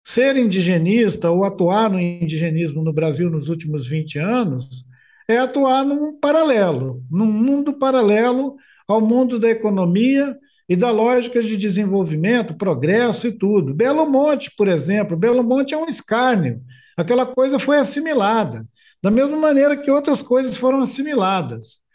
Ser 0.06 0.38
indigenista 0.38 1.30
ou 1.30 1.44
atuar 1.44 1.90
no 1.90 2.00
indigenismo 2.00 2.82
no 2.82 2.94
Brasil 2.94 3.28
nos 3.28 3.50
últimos 3.50 3.86
20 3.86 4.18
anos 4.18 4.87
é 5.28 5.36
atuar 5.36 5.84
num 5.84 6.18
paralelo, 6.18 7.02
num 7.10 7.30
mundo 7.30 7.74
paralelo 7.74 8.56
ao 8.88 9.00
mundo 9.00 9.38
da 9.38 9.50
economia 9.50 10.34
e 10.66 10.74
da 10.74 10.90
lógica 10.90 11.42
de 11.42 11.56
desenvolvimento, 11.56 12.56
progresso 12.56 13.26
e 13.26 13.32
tudo. 13.32 13.74
Belo 13.74 14.08
Monte, 14.08 14.50
por 14.56 14.66
exemplo, 14.66 15.16
Belo 15.16 15.42
Monte 15.42 15.74
é 15.74 15.78
um 15.78 15.86
escárnio. 15.86 16.62
Aquela 16.96 17.26
coisa 17.26 17.58
foi 17.58 17.76
assimilada, 17.76 18.64
da 19.02 19.10
mesma 19.10 19.36
maneira 19.36 19.76
que 19.76 19.90
outras 19.90 20.22
coisas 20.22 20.56
foram 20.56 20.80
assimiladas. 20.80 21.86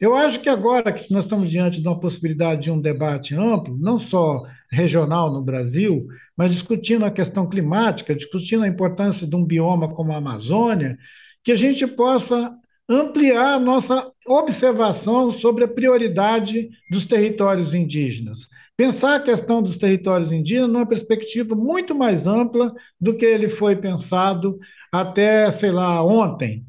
Eu 0.00 0.16
acho 0.16 0.40
que 0.40 0.48
agora 0.48 0.92
que 0.92 1.12
nós 1.12 1.24
estamos 1.24 1.50
diante 1.50 1.80
de 1.80 1.86
uma 1.86 2.00
possibilidade 2.00 2.62
de 2.62 2.70
um 2.70 2.80
debate 2.80 3.34
amplo, 3.34 3.76
não 3.78 3.98
só 3.98 4.42
regional 4.70 5.32
no 5.32 5.42
Brasil, 5.42 6.06
mas 6.36 6.52
discutindo 6.52 7.04
a 7.04 7.10
questão 7.10 7.48
climática, 7.48 8.14
discutindo 8.14 8.64
a 8.64 8.68
importância 8.68 9.26
de 9.26 9.36
um 9.36 9.44
bioma 9.44 9.88
como 9.88 10.12
a 10.12 10.16
Amazônia, 10.16 10.96
que 11.44 11.52
a 11.52 11.56
gente 11.56 11.86
possa 11.86 12.56
ampliar 12.90 13.54
a 13.54 13.60
nossa 13.60 14.10
observação 14.26 15.30
sobre 15.30 15.62
a 15.62 15.68
prioridade 15.68 16.68
dos 16.90 17.06
territórios 17.06 17.72
indígenas. 17.72 18.48
Pensar 18.76 19.14
a 19.14 19.20
questão 19.20 19.62
dos 19.62 19.76
territórios 19.76 20.32
indígenas 20.32 20.70
numa 20.70 20.88
perspectiva 20.88 21.54
muito 21.54 21.94
mais 21.94 22.26
ampla 22.26 22.74
do 23.00 23.14
que 23.14 23.24
ele 23.24 23.48
foi 23.48 23.76
pensado 23.76 24.52
até, 24.92 25.48
sei 25.52 25.70
lá, 25.70 26.04
ontem. 26.04 26.64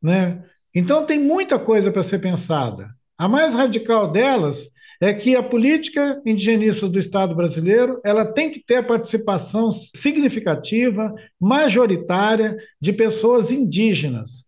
Né? 0.00 0.44
Então, 0.72 1.04
tem 1.04 1.18
muita 1.18 1.58
coisa 1.58 1.90
para 1.90 2.04
ser 2.04 2.20
pensada. 2.20 2.90
A 3.18 3.26
mais 3.26 3.52
radical 3.52 4.12
delas 4.12 4.68
é 5.00 5.12
que 5.12 5.34
a 5.34 5.42
política 5.42 6.20
indigenista 6.24 6.88
do 6.88 6.98
Estado 7.00 7.34
brasileiro 7.34 8.00
ela 8.04 8.24
tem 8.24 8.50
que 8.50 8.60
ter 8.60 8.76
a 8.76 8.82
participação 8.82 9.72
significativa, 9.72 11.12
majoritária, 11.40 12.56
de 12.80 12.92
pessoas 12.92 13.50
indígenas. 13.50 14.47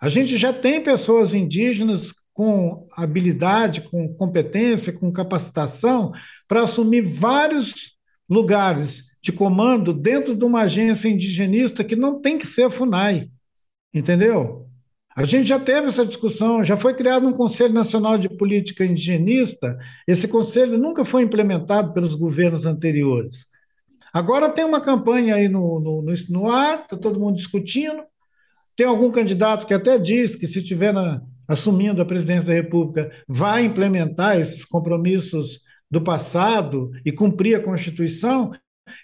A 0.00 0.08
gente 0.08 0.36
já 0.36 0.52
tem 0.52 0.82
pessoas 0.82 1.34
indígenas 1.34 2.12
com 2.32 2.88
habilidade, 2.96 3.82
com 3.82 4.14
competência, 4.14 4.92
com 4.92 5.12
capacitação 5.12 6.12
para 6.48 6.62
assumir 6.62 7.02
vários 7.02 7.92
lugares 8.28 9.18
de 9.22 9.30
comando 9.30 9.92
dentro 9.92 10.34
de 10.34 10.44
uma 10.44 10.62
agência 10.62 11.08
indigenista 11.08 11.84
que 11.84 11.94
não 11.94 12.20
tem 12.20 12.38
que 12.38 12.46
ser 12.46 12.62
a 12.62 12.70
FUNAI, 12.70 13.28
entendeu? 13.92 14.66
A 15.14 15.24
gente 15.24 15.48
já 15.48 15.58
teve 15.58 15.88
essa 15.88 16.06
discussão, 16.06 16.64
já 16.64 16.76
foi 16.76 16.94
criado 16.94 17.26
um 17.26 17.36
Conselho 17.36 17.74
Nacional 17.74 18.16
de 18.16 18.28
Política 18.28 18.86
Indigenista, 18.86 19.76
esse 20.06 20.26
conselho 20.26 20.78
nunca 20.78 21.04
foi 21.04 21.22
implementado 21.22 21.92
pelos 21.92 22.14
governos 22.14 22.64
anteriores. 22.64 23.44
Agora 24.12 24.48
tem 24.48 24.64
uma 24.64 24.80
campanha 24.80 25.34
aí 25.34 25.48
no, 25.48 25.78
no, 25.78 26.14
no 26.28 26.50
ar, 26.50 26.82
está 26.84 26.96
todo 26.96 27.20
mundo 27.20 27.36
discutindo, 27.36 28.02
tem 28.80 28.86
algum 28.86 29.10
candidato 29.10 29.66
que 29.66 29.74
até 29.74 29.98
diz 29.98 30.34
que, 30.34 30.46
se 30.46 30.60
estiver 30.60 30.94
assumindo 31.46 32.00
a 32.00 32.04
presidência 32.06 32.46
da 32.46 32.54
República, 32.54 33.12
vai 33.28 33.62
implementar 33.62 34.40
esses 34.40 34.64
compromissos 34.64 35.60
do 35.90 36.00
passado 36.00 36.90
e 37.04 37.12
cumprir 37.12 37.56
a 37.56 37.62
Constituição. 37.62 38.50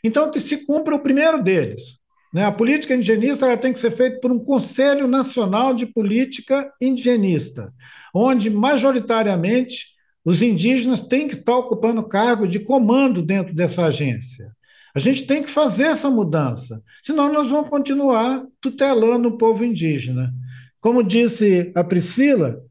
Então, 0.02 0.30
que 0.30 0.40
se 0.40 0.64
cumpra 0.64 0.94
o 0.94 1.00
primeiro 1.00 1.42
deles. 1.42 1.98
Né? 2.32 2.42
A 2.42 2.50
política 2.50 2.94
indigenista 2.94 3.44
ela 3.44 3.58
tem 3.58 3.70
que 3.70 3.78
ser 3.78 3.90
feita 3.90 4.18
por 4.18 4.32
um 4.32 4.38
Conselho 4.38 5.06
Nacional 5.06 5.74
de 5.74 5.84
Política 5.84 6.72
Indigenista, 6.80 7.70
onde, 8.14 8.48
majoritariamente, 8.48 9.88
os 10.24 10.40
indígenas 10.40 11.02
têm 11.02 11.28
que 11.28 11.34
estar 11.34 11.54
ocupando 11.54 12.02
cargo 12.02 12.48
de 12.48 12.60
comando 12.60 13.20
dentro 13.20 13.54
dessa 13.54 13.84
agência. 13.84 14.56
A 14.96 14.98
gente 14.98 15.26
tem 15.26 15.42
que 15.42 15.50
fazer 15.50 15.88
essa 15.88 16.08
mudança, 16.08 16.82
senão 17.02 17.30
nós 17.30 17.50
vamos 17.50 17.68
continuar 17.68 18.46
tutelando 18.62 19.28
o 19.28 19.36
povo 19.36 19.62
indígena. 19.62 20.32
Como 20.80 21.04
disse 21.04 21.70
a 21.74 21.84
Priscila, 21.84 22.62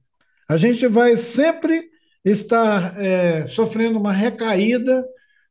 a 0.49 0.57
gente 0.57 0.88
vai 0.88 1.17
sempre 1.17 1.88
estar 2.26 2.99
é, 2.99 3.45
sofrendo 3.45 3.99
uma 3.99 4.11
recaída 4.11 5.05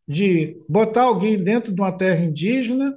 de 0.09 0.57
botar 0.69 1.03
alguém 1.03 1.39
dentro 1.39 1.73
de 1.73 1.81
uma 1.81 1.97
terra 1.97 2.25
indígena 2.25 2.93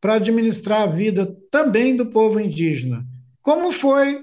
para 0.00 0.14
administrar 0.14 0.82
a 0.82 0.90
vida 0.90 1.32
também 1.52 1.94
do 1.94 2.06
povo 2.06 2.40
indígena. 2.40 3.06
Como 3.40 3.70
foi 3.70 4.22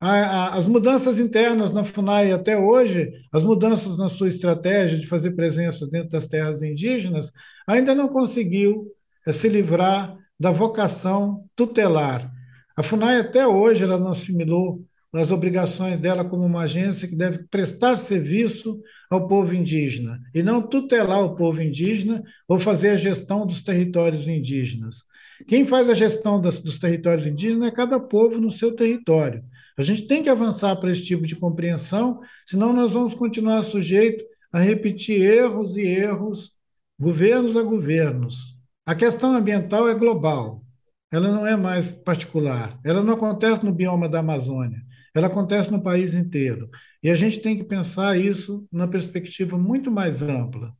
a, 0.00 0.10
a, 0.10 0.54
as 0.56 0.66
mudanças 0.66 1.18
internas 1.18 1.72
na 1.72 1.82
FUNAI 1.82 2.32
até 2.32 2.56
hoje, 2.56 3.10
as 3.32 3.42
mudanças 3.42 3.96
na 3.98 4.08
sua 4.08 4.28
estratégia 4.28 4.98
de 4.98 5.06
fazer 5.06 5.32
presença 5.32 5.86
dentro 5.86 6.10
das 6.10 6.26
terras 6.26 6.62
indígenas, 6.62 7.32
ainda 7.66 7.94
não 7.94 8.08
conseguiu 8.08 8.86
é, 9.26 9.32
se 9.32 9.48
livrar 9.48 10.16
da 10.38 10.50
vocação 10.50 11.44
tutelar. 11.56 12.30
A 12.76 12.82
FUNAI 12.82 13.20
até 13.20 13.46
hoje 13.46 13.82
ela 13.82 13.98
não 13.98 14.12
assimilou 14.12 14.84
as 15.12 15.32
obrigações 15.32 15.98
dela 15.98 16.24
como 16.24 16.44
uma 16.44 16.62
agência 16.62 17.08
que 17.08 17.16
deve 17.16 17.44
prestar 17.50 17.96
serviço 17.96 18.80
ao 19.10 19.26
povo 19.26 19.54
indígena 19.54 20.20
e 20.34 20.42
não 20.42 20.60
tutelar 20.60 21.24
o 21.24 21.34
povo 21.34 21.62
indígena 21.62 22.22
ou 22.46 22.58
fazer 22.58 22.90
a 22.90 22.96
gestão 22.96 23.46
dos 23.46 23.62
territórios 23.62 24.28
indígenas. 24.28 25.02
Quem 25.46 25.64
faz 25.64 25.88
a 25.88 25.94
gestão 25.94 26.40
das, 26.40 26.60
dos 26.60 26.78
territórios 26.78 27.26
indígenas 27.26 27.68
é 27.68 27.70
cada 27.70 27.98
povo 27.98 28.38
no 28.38 28.50
seu 28.50 28.76
território. 28.76 29.42
A 29.78 29.82
gente 29.82 30.08
tem 30.08 30.24
que 30.24 30.28
avançar 30.28 30.74
para 30.76 30.90
esse 30.90 31.04
tipo 31.04 31.24
de 31.24 31.36
compreensão, 31.36 32.20
senão 32.44 32.72
nós 32.72 32.92
vamos 32.92 33.14
continuar 33.14 33.62
sujeitos 33.62 34.24
a 34.52 34.58
repetir 34.58 35.22
erros 35.22 35.76
e 35.76 35.82
erros, 35.82 36.52
governos 36.98 37.56
a 37.56 37.62
governos. 37.62 38.56
A 38.84 38.94
questão 38.94 39.36
ambiental 39.36 39.88
é 39.88 39.94
global, 39.94 40.64
ela 41.12 41.30
não 41.30 41.46
é 41.46 41.56
mais 41.56 41.92
particular, 41.92 42.76
ela 42.84 43.04
não 43.04 43.14
acontece 43.14 43.64
no 43.64 43.72
bioma 43.72 44.08
da 44.08 44.18
Amazônia, 44.18 44.82
ela 45.14 45.28
acontece 45.28 45.70
no 45.70 45.80
país 45.80 46.12
inteiro. 46.12 46.68
E 47.00 47.08
a 47.08 47.14
gente 47.14 47.38
tem 47.38 47.56
que 47.56 47.62
pensar 47.62 48.18
isso 48.18 48.66
numa 48.72 48.88
perspectiva 48.88 49.56
muito 49.56 49.92
mais 49.92 50.22
ampla. 50.22 50.72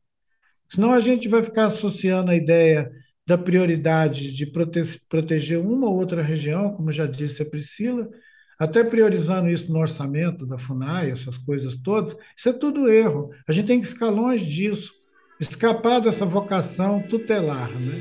Senão 0.69 0.93
a 0.93 0.99
gente 0.99 1.29
vai 1.29 1.43
ficar 1.45 1.67
associando 1.67 2.33
a 2.33 2.35
ideia 2.35 2.91
da 3.25 3.39
prioridade 3.39 4.33
de 4.33 4.47
prote 4.47 4.83
proteger 5.09 5.59
uma 5.59 5.87
ou 5.87 5.97
outra 5.97 6.21
região, 6.21 6.73
como 6.75 6.91
já 6.91 7.07
disse 7.07 7.43
a 7.43 7.47
Priscila, 7.47 8.09
até 8.59 8.83
priorizando 8.83 9.49
isso 9.49 9.73
no 9.73 9.79
orçamento 9.79 10.45
da 10.45 10.59
FUNAI, 10.59 11.13
essas 11.13 11.39
coisas 11.39 11.77
todas, 11.77 12.17
isso 12.37 12.49
é 12.49 12.53
tudo 12.53 12.91
erro. 12.91 13.31
A 13.47 13.53
gente 13.53 13.67
tem 13.67 13.81
que 13.81 13.87
ficar 13.87 14.11
longe 14.11 14.45
disso, 14.45 14.93
escapar 15.39 16.01
dessa 16.01 16.27
vocação 16.27 17.01
tutelar. 17.01 17.71
Né? 17.71 17.95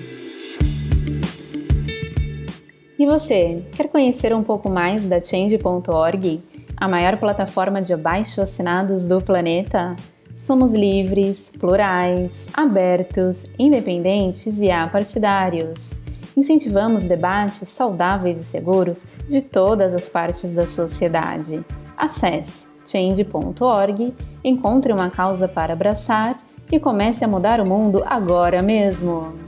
E 2.97 3.05
você, 3.05 3.63
quer 3.75 3.87
conhecer 3.89 4.33
um 4.33 4.43
pouco 4.43 4.67
mais 4.67 5.07
da 5.07 5.21
Change.org, 5.21 6.41
a 6.75 6.87
maior 6.87 7.17
plataforma 7.17 7.79
de 7.79 7.93
abaixo 7.93 8.41
assinados 8.41 9.05
do 9.05 9.21
planeta? 9.21 9.95
Somos 10.33 10.73
livres, 10.73 11.51
plurais, 11.59 12.47
abertos, 12.55 13.43
independentes 13.59 14.59
e 14.59 14.71
apartidários 14.71 16.06
incentivamos 16.37 17.01
debates 17.03 17.67
saudáveis 17.67 18.39
e 18.39 18.43
seguros 18.43 19.05
de 19.27 19.41
todas 19.41 19.93
as 19.95 20.07
partes 20.07 20.53
da 20.53 20.67
sociedade. 20.67 21.65
Acesse 21.97 22.67
change.org, 22.85 24.13
encontre 24.43 24.93
uma 24.93 25.09
causa 25.09 25.47
para 25.47 25.73
abraçar 25.73 26.37
e 26.71 26.79
comece 26.79 27.25
a 27.25 27.27
mudar 27.27 27.59
o 27.59 27.65
mundo 27.65 28.03
agora 28.05 28.61
mesmo. 28.61 29.47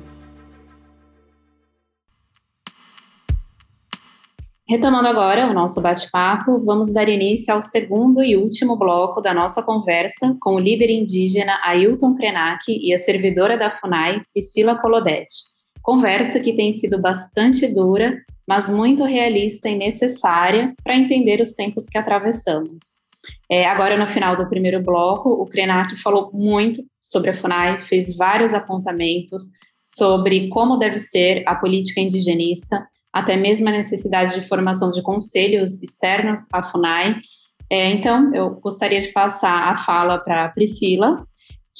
Retomando 4.67 5.07
agora 5.07 5.47
o 5.47 5.53
nosso 5.53 5.81
bate-papo, 5.81 6.59
vamos 6.63 6.93
dar 6.93 7.09
início 7.09 7.51
ao 7.53 7.61
segundo 7.61 8.23
e 8.23 8.37
último 8.37 8.77
bloco 8.77 9.19
da 9.19 9.33
nossa 9.33 9.63
conversa 9.63 10.37
com 10.39 10.55
o 10.55 10.59
líder 10.59 10.91
indígena 10.91 11.59
Ailton 11.63 12.13
Krenak 12.13 12.65
e 12.67 12.93
a 12.93 12.99
servidora 12.99 13.57
da 13.57 13.71
FUNAI, 13.71 14.21
Priscila 14.31 14.79
Colodetti. 14.79 15.58
Conversa 15.89 16.39
que 16.39 16.53
tem 16.53 16.71
sido 16.71 17.01
bastante 17.01 17.65
dura, 17.65 18.15
mas 18.47 18.69
muito 18.69 19.03
realista 19.05 19.67
e 19.67 19.75
necessária 19.75 20.75
para 20.83 20.95
entender 20.95 21.41
os 21.41 21.53
tempos 21.53 21.89
que 21.89 21.97
atravessamos. 21.97 22.99
É, 23.49 23.65
agora, 23.65 23.97
no 23.97 24.05
final 24.05 24.37
do 24.37 24.47
primeiro 24.47 24.83
bloco, 24.83 25.31
o 25.31 25.47
Krenak 25.47 25.95
falou 25.95 26.29
muito 26.31 26.79
sobre 27.01 27.31
a 27.31 27.33
FUNAI, 27.33 27.81
fez 27.81 28.15
vários 28.15 28.53
apontamentos 28.53 29.45
sobre 29.83 30.47
como 30.49 30.77
deve 30.77 30.99
ser 30.99 31.41
a 31.47 31.55
política 31.55 31.99
indigenista, 31.99 32.87
até 33.11 33.35
mesmo 33.35 33.67
a 33.69 33.71
necessidade 33.71 34.39
de 34.39 34.47
formação 34.47 34.91
de 34.91 35.01
conselhos 35.01 35.81
externos 35.81 36.41
à 36.53 36.61
FUNAI. 36.61 37.15
É, 37.67 37.89
então, 37.89 38.31
eu 38.35 38.51
gostaria 38.61 39.01
de 39.01 39.11
passar 39.11 39.73
a 39.73 39.75
fala 39.75 40.19
para 40.19 40.45
a 40.45 40.49
Priscila, 40.49 41.25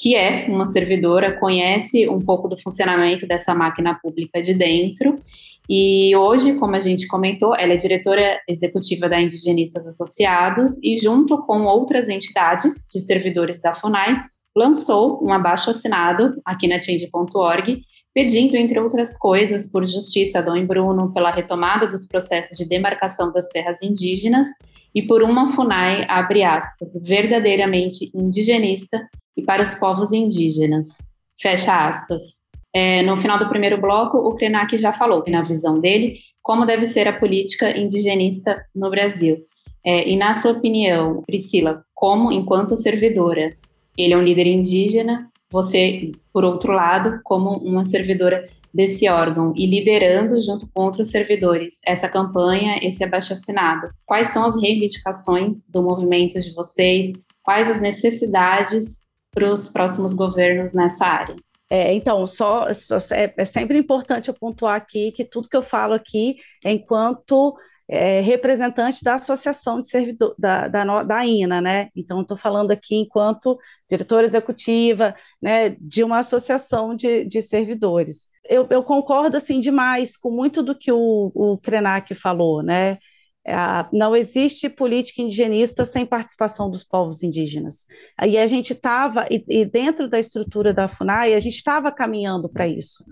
que 0.00 0.16
é 0.16 0.46
uma 0.48 0.64
servidora, 0.64 1.38
conhece 1.38 2.08
um 2.08 2.20
pouco 2.20 2.48
do 2.48 2.56
funcionamento 2.56 3.26
dessa 3.26 3.54
máquina 3.54 3.98
pública 4.00 4.40
de 4.40 4.54
dentro. 4.54 5.20
E 5.68 6.16
hoje, 6.16 6.54
como 6.54 6.74
a 6.74 6.80
gente 6.80 7.06
comentou, 7.06 7.54
ela 7.54 7.74
é 7.74 7.76
diretora 7.76 8.40
executiva 8.48 9.10
da 9.10 9.20
Indigenistas 9.20 9.86
Associados 9.86 10.82
e, 10.82 10.96
junto 10.96 11.38
com 11.42 11.64
outras 11.64 12.08
entidades 12.08 12.86
de 12.90 12.98
servidores 12.98 13.60
da 13.60 13.74
FUNAI, 13.74 14.20
lançou 14.56 15.22
um 15.22 15.32
abaixo 15.32 15.68
assinado 15.68 16.40
aqui 16.46 16.66
na 16.66 16.80
change.org, 16.80 17.82
pedindo, 18.14 18.56
entre 18.56 18.80
outras 18.80 19.18
coisas, 19.18 19.70
por 19.70 19.84
justiça 19.84 20.38
a 20.38 20.42
Dom 20.42 20.66
Bruno, 20.66 21.12
pela 21.12 21.30
retomada 21.30 21.86
dos 21.86 22.08
processos 22.08 22.56
de 22.56 22.66
demarcação 22.66 23.30
das 23.30 23.48
terras 23.48 23.82
indígenas 23.82 24.48
e 24.94 25.02
por 25.02 25.22
uma 25.22 25.46
FUNAI, 25.46 26.06
abre 26.08 26.42
aspas, 26.42 26.94
verdadeiramente 27.02 28.10
indigenista 28.14 28.98
e 29.40 29.42
para 29.42 29.62
os 29.62 29.74
povos 29.74 30.12
indígenas, 30.12 30.98
fecha 31.40 31.88
aspas. 31.88 32.40
É, 32.74 33.02
no 33.02 33.16
final 33.16 33.38
do 33.38 33.48
primeiro 33.48 33.80
bloco, 33.80 34.18
o 34.18 34.34
Krenak 34.34 34.76
já 34.76 34.92
falou, 34.92 35.24
na 35.26 35.42
visão 35.42 35.80
dele, 35.80 36.18
como 36.42 36.66
deve 36.66 36.84
ser 36.84 37.08
a 37.08 37.18
política 37.18 37.76
indigenista 37.76 38.62
no 38.74 38.90
Brasil. 38.90 39.38
É, 39.84 40.06
e 40.06 40.14
na 40.14 40.34
sua 40.34 40.52
opinião, 40.52 41.22
Priscila, 41.26 41.82
como, 41.94 42.30
enquanto 42.30 42.76
servidora, 42.76 43.56
ele 43.96 44.12
é 44.12 44.16
um 44.16 44.22
líder 44.22 44.46
indígena, 44.46 45.30
você, 45.50 46.12
por 46.32 46.44
outro 46.44 46.72
lado, 46.72 47.20
como 47.24 47.56
uma 47.56 47.84
servidora 47.84 48.46
desse 48.72 49.08
órgão 49.08 49.52
e 49.56 49.66
liderando 49.66 50.38
junto 50.38 50.68
com 50.72 50.84
outros 50.84 51.10
servidores 51.10 51.80
essa 51.84 52.08
campanha, 52.08 52.78
esse 52.82 53.02
abaixo-assinado. 53.02 53.88
Quais 54.06 54.28
são 54.28 54.44
as 54.44 54.54
reivindicações 54.60 55.66
do 55.72 55.82
movimento 55.82 56.38
de 56.38 56.54
vocês? 56.54 57.10
Quais 57.42 57.68
as 57.68 57.80
necessidades 57.80 59.09
para 59.32 59.52
os 59.52 59.68
próximos 59.68 60.14
governos 60.14 60.74
nessa 60.74 61.06
área? 61.06 61.36
É, 61.72 61.94
então, 61.94 62.26
só, 62.26 62.66
só 62.74 62.96
é, 63.14 63.32
é, 63.36 63.44
sempre 63.44 63.78
importante 63.78 64.28
eu 64.28 64.34
pontuar 64.34 64.74
aqui 64.74 65.12
que 65.12 65.24
tudo 65.24 65.48
que 65.48 65.56
eu 65.56 65.62
falo 65.62 65.94
aqui 65.94 66.36
é 66.64 66.72
enquanto 66.72 67.56
é, 67.88 68.20
representante 68.20 69.04
da 69.04 69.14
Associação 69.14 69.80
de 69.80 69.88
Servidor, 69.88 70.34
da, 70.38 70.66
da, 70.68 71.02
da 71.04 71.26
INA, 71.26 71.60
né? 71.60 71.88
Então, 71.94 72.20
estou 72.22 72.36
falando 72.36 72.70
aqui 72.72 72.96
enquanto 72.96 73.58
diretora 73.88 74.24
executiva, 74.24 75.14
né, 75.42 75.70
de 75.80 76.04
uma 76.04 76.18
associação 76.18 76.94
de, 76.94 77.24
de 77.24 77.42
servidores. 77.42 78.28
Eu, 78.48 78.66
eu 78.70 78.82
concordo, 78.82 79.36
assim, 79.36 79.60
demais 79.60 80.16
com 80.16 80.30
muito 80.30 80.62
do 80.62 80.76
que 80.76 80.90
o, 80.92 81.32
o 81.34 81.58
Krenak 81.58 82.14
falou, 82.14 82.62
né? 82.62 82.98
É, 83.46 83.54
não 83.90 84.14
existe 84.14 84.68
política 84.68 85.22
indigenista 85.22 85.86
sem 85.86 86.04
participação 86.04 86.70
dos 86.70 86.84
povos 86.84 87.22
indígenas. 87.22 87.86
Aí 88.16 88.36
a 88.36 88.46
gente 88.46 88.74
estava, 88.74 89.26
e, 89.30 89.42
e, 89.48 89.64
dentro 89.64 90.08
da 90.08 90.18
estrutura 90.18 90.74
da 90.74 90.86
FUNAI, 90.86 91.32
a 91.32 91.40
gente 91.40 91.56
estava 91.56 91.90
caminhando 91.90 92.50
para 92.50 92.68
isso. 92.68 93.02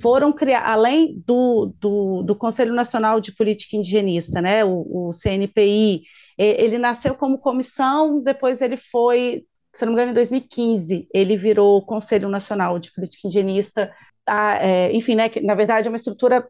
Foram 0.00 0.32
criar, 0.32 0.66
além 0.66 1.22
do, 1.26 1.74
do, 1.78 2.22
do, 2.22 2.34
Conselho 2.34 2.72
Nacional 2.72 3.20
de 3.20 3.32
Política 3.32 3.76
Indigenista, 3.76 4.40
né, 4.40 4.64
o, 4.64 5.08
o 5.08 5.10
CNPI, 5.12 6.02
ele 6.36 6.78
nasceu 6.78 7.14
como 7.14 7.38
comissão, 7.38 8.20
depois 8.22 8.60
ele 8.62 8.76
foi, 8.76 9.44
se 9.72 9.84
não 9.84 9.92
me 9.92 9.98
engano, 9.98 10.12
em 10.12 10.14
2015, 10.14 11.08
ele 11.12 11.36
virou 11.36 11.84
Conselho 11.84 12.28
Nacional 12.28 12.78
de 12.78 12.90
Política 12.92 13.28
Indigenista, 13.28 13.92
a, 14.26 14.56
é, 14.64 14.92
enfim, 14.92 15.14
né, 15.14 15.28
que 15.28 15.42
na 15.42 15.54
verdade 15.54 15.86
é 15.86 15.90
uma 15.90 15.96
estrutura 15.96 16.48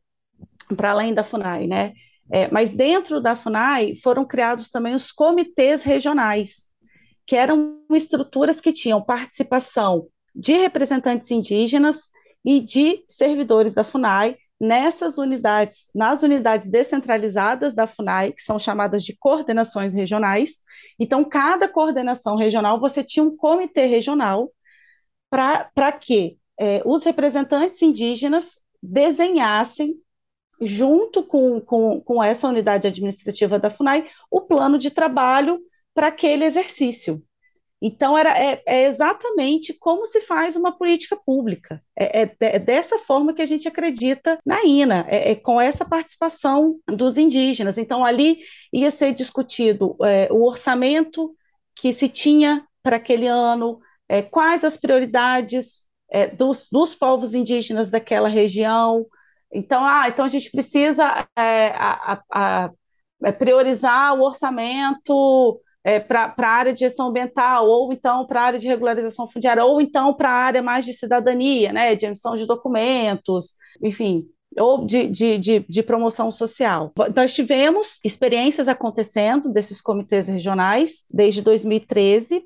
para 0.77 0.93
além 0.93 1.13
da 1.13 1.25
FUNAI, 1.25 1.67
né, 1.67 1.93
é, 2.33 2.51
mas 2.51 2.73
dentro 2.73 3.21
da 3.21 3.37
FUNAI 3.37 3.95
foram 3.97 4.25
criados 4.25 4.71
também 4.71 4.95
os 4.95 5.13
comitês 5.13 5.83
regionais, 5.83 6.69
que 7.27 7.37
eram 7.37 7.81
estruturas 7.91 8.61
que 8.61 8.73
tinham 8.73 9.03
participação 9.03 10.07
de 10.35 10.53
representantes 10.55 11.31
indígenas 11.31 12.09
e 12.45 12.61
de 12.61 13.05
servidores 13.09 13.75
da 13.75 13.85
FUNAI 13.85 14.37
nessas 14.61 15.19
unidades, 15.19 15.89
nas 15.95 16.23
unidades 16.23 16.69
descentralizadas 16.69 17.75
da 17.75 17.87
FUNAI, 17.87 18.33
que 18.33 18.43
são 18.43 18.59
chamadas 18.59 19.05
de 19.05 19.17
coordenações 19.17 19.95
regionais. 19.95 20.61
Então, 20.99 21.25
cada 21.25 21.69
coordenação 21.69 22.37
regional, 22.37 22.81
você 22.81 23.03
tinha 23.03 23.25
um 23.25 23.37
comitê 23.37 23.87
regional 23.87 24.51
para 25.31 25.93
que 25.93 26.39
é, 26.59 26.83
os 26.85 27.03
representantes 27.05 27.83
indígenas 27.83 28.59
desenhassem 28.83 29.97
junto 30.61 31.23
com, 31.23 31.61
com, 31.61 32.01
com 32.01 32.23
essa 32.23 32.49
unidade 32.49 32.87
administrativa 32.87 33.59
da 33.59 33.71
FUNAI, 33.71 34.07
o 34.31 34.41
plano 34.41 34.79
de 34.79 34.91
trabalho 34.91 35.61
para 35.95 36.09
aquele 36.09 36.45
exercício. 36.45 37.23
Então, 37.87 38.17
era, 38.17 38.31
é, 38.31 38.63
é, 38.67 38.87
exatamente 38.87 39.75
como 39.75 40.07
se 40.07 40.23
faz 40.23 40.57
uma 40.57 40.73
política 40.73 41.17
pública. 41.17 41.83
É, 41.95 42.23
é, 42.23 42.37
é 42.41 42.59
dessa 42.59 42.97
forma 42.97 43.35
que 43.35 43.43
a 43.43 43.47
gente 43.47 43.69
acredita 43.69 44.39
na 44.45 44.65
INA, 44.65 45.05
é, 45.07 45.33
é, 45.33 45.35
com 45.35 45.61
essa 45.61 45.85
participação 45.85 46.81
dos 46.89 47.19
indígenas. 47.19 47.77
Então, 47.77 48.03
ali 48.03 48.39
ia 48.73 48.91
ser 48.91 49.13
discutido 49.13 49.97
é, 50.03 50.29
o 50.33 50.45
orçamento 50.45 51.37
que 51.77 51.93
se 51.93 52.09
tinha 52.09 52.67
para 52.83 52.97
aquele 52.97 53.27
ano, 53.27 53.79
é, 54.09 54.23
quais 54.23 54.65
as 54.65 54.79
prioridades 54.79 55.85
dos, 56.39 56.69
dos 56.71 56.95
povos 56.95 57.35
indígenas 57.35 57.91
daquela 57.91 58.29
região, 58.29 59.05
então, 59.55 59.85
ah, 59.85 60.09
então 60.09 60.25
a 60.25 60.29
gente 60.29 60.51
precisa 60.51 61.27
é, 61.37 61.69
a, 61.69 62.13
a, 62.13 62.23
a 62.31 62.71
é, 63.23 63.33
priorizar 63.33 64.15
o 64.15 64.23
orçamento 64.23 65.61
é, 65.85 66.01
para 66.01 66.35
a 66.37 66.49
área 66.49 66.73
de 66.73 66.81
gestão 66.81 67.09
ambiental, 67.09 67.67
ou 67.67 67.93
então 67.93 68.27
para 68.27 68.41
a 68.41 68.45
área 68.45 68.59
de 68.59 68.67
regularização 68.67 69.29
fundiária, 69.29 69.65
ou 69.65 69.81
então 69.81 70.15
para 70.15 70.31
a 70.31 70.35
área 70.35 70.63
mais 70.63 70.85
de 70.85 70.93
cidadania, 70.93 71.73
né, 71.73 71.95
de 71.95 72.07
emissão 72.07 72.35
de 72.35 72.47
documentos, 72.47 73.55
enfim, 73.83 74.27
ou 74.59 74.85
de, 74.85 75.07
de, 75.07 75.39
de, 75.39 75.61
de, 75.69 75.83
promoção 75.83 76.31
social. 76.31 76.93
Nós 77.15 77.35
tivemos 77.35 77.99
experiências 78.05 78.69
acontecendo 78.69 79.51
desses 79.53 79.81
comitês 79.81 80.29
regionais 80.29 81.05
desde 81.11 81.43
2013, 81.43 82.45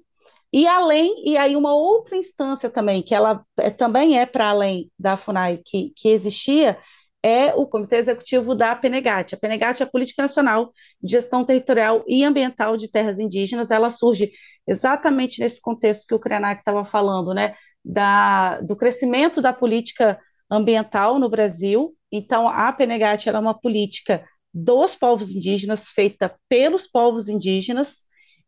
e 0.52 0.66
além, 0.66 1.14
e 1.26 1.36
aí 1.36 1.54
uma 1.54 1.74
outra 1.74 2.16
instância 2.16 2.70
também, 2.70 3.02
que 3.02 3.14
ela 3.14 3.44
é, 3.58 3.68
também 3.68 4.18
é 4.18 4.24
para 4.24 4.48
além 4.48 4.90
da 4.98 5.16
FUNAI 5.16 5.60
que, 5.62 5.92
que 5.94 6.08
existia, 6.08 6.78
é 7.22 7.52
o 7.54 7.66
Comitê 7.66 7.96
Executivo 7.96 8.54
da 8.54 8.74
PNGAT. 8.76 9.34
A 9.34 9.38
PNGAT 9.38 9.82
é 9.82 9.84
a 9.84 9.90
Política 9.90 10.22
Nacional 10.22 10.72
de 11.02 11.10
Gestão 11.10 11.44
Territorial 11.44 12.04
e 12.06 12.24
Ambiental 12.24 12.76
de 12.76 12.90
Terras 12.90 13.18
Indígenas. 13.18 13.70
Ela 13.70 13.90
surge 13.90 14.30
exatamente 14.66 15.40
nesse 15.40 15.60
contexto 15.60 16.06
que 16.06 16.14
o 16.14 16.18
Krenak 16.18 16.60
estava 16.60 16.84
falando, 16.84 17.34
né, 17.34 17.54
da, 17.84 18.60
do 18.60 18.76
crescimento 18.76 19.42
da 19.42 19.52
política 19.52 20.18
ambiental 20.50 21.18
no 21.18 21.28
Brasil. 21.28 21.94
Então, 22.10 22.48
a 22.48 22.72
PNGAT 22.72 23.28
é 23.28 23.38
uma 23.38 23.58
política 23.58 24.24
dos 24.52 24.94
povos 24.94 25.34
indígenas, 25.34 25.88
feita 25.88 26.34
pelos 26.48 26.86
povos 26.86 27.28
indígenas, 27.28 28.02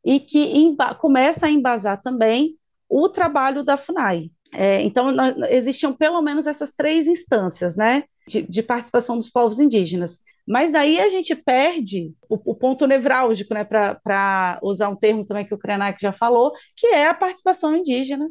e 0.05 0.19
que 0.19 0.75
começa 0.99 1.47
a 1.47 1.51
embasar 1.51 2.01
também 2.01 2.57
o 2.89 3.09
trabalho 3.09 3.63
da 3.63 3.77
FUNAI. 3.77 4.31
É, 4.53 4.83
então, 4.83 5.15
existiam 5.49 5.93
pelo 5.93 6.21
menos 6.23 6.47
essas 6.47 6.73
três 6.73 7.07
instâncias, 7.07 7.77
né? 7.77 8.05
De, 8.31 8.43
de 8.43 8.63
participação 8.63 9.17
dos 9.19 9.29
povos 9.29 9.59
indígenas. 9.59 10.21
Mas 10.47 10.73
daí 10.73 11.01
a 11.01 11.09
gente 11.09 11.35
perde 11.35 12.13
o, 12.29 12.53
o 12.53 12.55
ponto 12.55 12.87
nevrálgico, 12.87 13.55
né, 13.55 13.65
para 13.65 14.59
usar 14.63 14.89
um 14.89 14.97
termo 14.97 15.25
também 15.25 15.45
que 15.45 15.55
o 15.55 15.59
Krenak 15.59 16.01
já 16.01 16.13
falou, 16.13 16.53
que 16.77 16.87
é 16.89 17.09
a 17.09 17.15
participação 17.15 17.77
indígena 17.77 18.29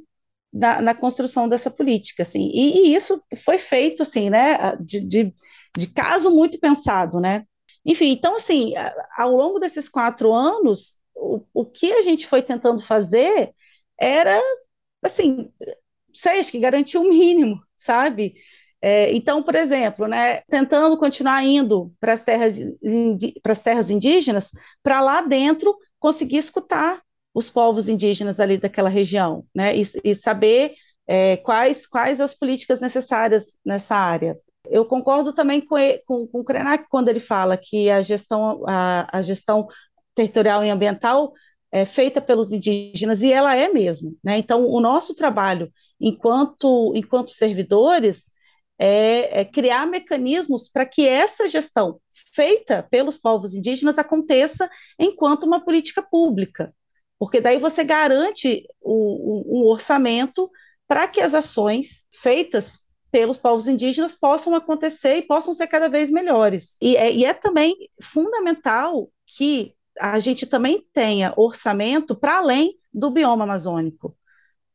na, 0.52 0.82
na 0.82 0.95
construção 0.95 1.47
dessa 1.47 1.70
política, 1.70 2.24
assim, 2.24 2.50
e, 2.54 2.89
e, 2.89 2.95
isso 2.95 3.22
foi 3.43 3.60
feito, 3.60 4.02
assim, 4.02 4.32
né, 4.32 4.76
de, 4.82 5.00
de, 5.00 5.34
de, 5.78 5.88
caso 5.93 6.32
muito 6.32 6.60
pensado, 6.60 7.20
né, 7.20 7.45
enfim, 7.86 8.12
então, 8.12 8.36
assim, 8.36 8.74
ao 9.16 9.36
longo 9.36 9.60
desses 9.60 9.88
quatro 9.88 10.34
anos, 10.34 10.95
o, 11.16 11.43
o 11.54 11.66
que 11.66 11.93
a 11.93 12.02
gente 12.02 12.26
foi 12.26 12.41
tentando 12.41 12.82
fazer 12.82 13.54
era, 14.00 14.41
assim, 15.04 15.52
sei, 16.14 16.39
acho 16.39 16.52
que 16.52 16.60
garantir 16.60 16.97
o 16.97 17.02
um 17.02 17.10
mínimo, 17.10 17.62
sabe, 17.78 18.36
é, 18.82 19.13
então, 19.13 19.43
por 19.43 19.55
exemplo, 19.55 20.07
né, 20.07 20.41
tentando 20.49 20.97
continuar 20.97 21.43
indo 21.43 21.91
para 21.99 22.13
as 22.13 22.23
terras, 22.23 22.57
terras 23.63 23.89
indígenas, 23.89 24.51
para 24.82 25.01
lá 25.01 25.21
dentro 25.21 25.75
conseguir 25.99 26.38
escutar 26.38 27.01
os 27.34 27.49
povos 27.49 27.89
indígenas 27.89 28.39
ali 28.39 28.57
daquela 28.57 28.89
região, 28.89 29.45
né, 29.53 29.75
e, 29.75 29.84
e 30.03 30.15
saber 30.15 30.75
é, 31.07 31.38
quais, 31.38 31.86
quais 31.86 32.21
as 32.21 32.34
políticas 32.34 32.80
necessárias 32.80 33.57
nessa 33.65 33.95
área. 33.95 34.38
Eu 34.69 34.86
concordo 34.86 35.34
também 35.34 35.59
com, 35.59 35.75
com, 36.05 36.27
com 36.27 36.39
o 36.39 36.43
Krenak 36.43 36.86
quando 36.89 37.09
ele 37.09 37.19
fala 37.19 37.57
que 37.57 37.89
a 37.89 38.01
gestão, 38.01 38.63
a, 38.67 39.17
a 39.17 39.21
gestão 39.21 39.67
territorial 40.15 40.63
e 40.63 40.69
ambiental 40.69 41.34
é 41.71 41.86
feita 41.86 42.21
pelos 42.21 42.51
indígenas, 42.51 43.21
e 43.21 43.32
ela 43.32 43.55
é 43.55 43.69
mesmo. 43.69 44.17
Né? 44.23 44.38
Então, 44.38 44.65
o 44.65 44.80
nosso 44.80 45.13
trabalho 45.13 45.71
enquanto, 45.99 46.93
enquanto 46.95 47.32
servidores 47.32 48.32
é, 48.80 49.41
é 49.41 49.45
criar 49.45 49.86
mecanismos 49.86 50.67
para 50.69 50.86
que 50.86 51.07
essa 51.07 51.47
gestão 51.49 51.99
feita 52.34 52.84
pelos 52.89 53.17
povos 53.17 53.53
indígenas 53.55 53.99
aconteça 53.99 54.69
enquanto 54.97 55.43
uma 55.43 55.63
política 55.63 56.01
pública. 56.01 56.73
porque 57.19 57.41
daí 57.41 57.59
você 57.59 57.84
garante 57.84 58.65
o, 58.82 59.63
o, 59.63 59.63
o 59.65 59.71
orçamento 59.71 60.49
para 60.88 61.07
que 61.07 61.21
as 61.21 61.34
ações 61.34 62.05
feitas 62.11 62.80
pelos 63.11 63.38
povos 63.38 63.67
indígenas 63.67 64.15
possam 64.15 64.55
acontecer 64.55 65.17
e 65.17 65.21
possam 65.23 65.53
ser 65.53 65.67
cada 65.67 65.89
vez 65.89 66.11
melhores. 66.11 66.77
E 66.82 66.95
é, 66.95 67.11
e 67.11 67.25
é 67.25 67.34
também 67.34 67.75
fundamental 68.01 69.11
que 69.25 69.75
a 69.99 70.19
gente 70.19 70.45
também 70.45 70.86
tenha 70.93 71.34
orçamento 71.38 72.15
para 72.15 72.38
além 72.38 72.75
do 72.93 73.09
bioma 73.11 73.43
amazônico. 73.43 74.15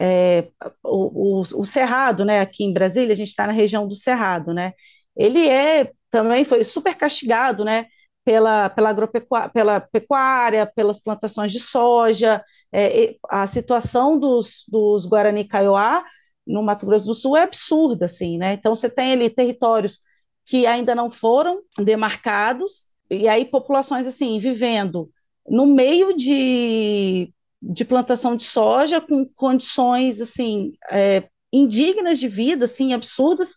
É, 0.01 0.49
o, 0.83 1.39
o, 1.39 1.41
o, 1.41 1.65
Cerrado, 1.65 2.25
né, 2.25 2.41
aqui 2.41 2.65
em 2.65 2.73
Brasília, 2.73 3.13
a 3.13 3.17
gente 3.17 3.29
está 3.29 3.47
na 3.47 3.53
região 3.53 3.87
do 3.87 3.95
Cerrado, 3.95 4.53
né, 4.53 4.73
ele 5.17 5.49
é 5.49 5.93
também 6.11 6.45
foi 6.45 6.65
super 6.65 6.95
castigado, 6.97 7.65
né, 7.65 7.87
pela, 8.25 8.69
pela, 8.71 8.91
agropecuária, 8.91 9.51
pela 9.51 9.81
pecuária, 9.81 10.67
pelas 10.67 11.01
plantações 11.01 11.53
de 11.53 11.61
soja, 11.61 12.43
é, 12.73 13.17
a 13.31 13.47
situação 13.47 14.19
dos, 14.19 14.65
dos 14.69 15.07
Guarani 15.07 15.45
Kaiowá 15.45 16.05
no 16.47 16.63
Mato 16.63 16.87
Grosso 16.87 17.07
do 17.07 17.15
Sul 17.15 17.37
é 17.37 17.43
absurda, 17.43 18.07
assim, 18.07 18.37
né, 18.39 18.55
então 18.55 18.75
você 18.75 18.91
tem 18.91 19.13
ali 19.13 19.31
territórios 19.31 20.01
que 20.47 20.67
ainda 20.67 20.95
não 20.95 21.11
foram 21.11 21.63
demarcados, 21.79 22.89
e 23.11 23.29
aí 23.29 23.45
populações, 23.45 24.07
assim, 24.07 24.39
vivendo 24.39 25.11
no 25.49 25.67
meio 25.67 26.15
de, 26.15 27.33
de 27.73 27.85
plantação 27.85 28.37
de 28.37 28.45
soja, 28.45 29.01
com 29.01 29.25
condições, 29.35 30.21
assim, 30.21 30.73
é, 30.91 31.29
indignas 31.53 32.19
de 32.19 32.29
vida, 32.29 32.65
assim, 32.67 32.93
absurdas, 32.93 33.57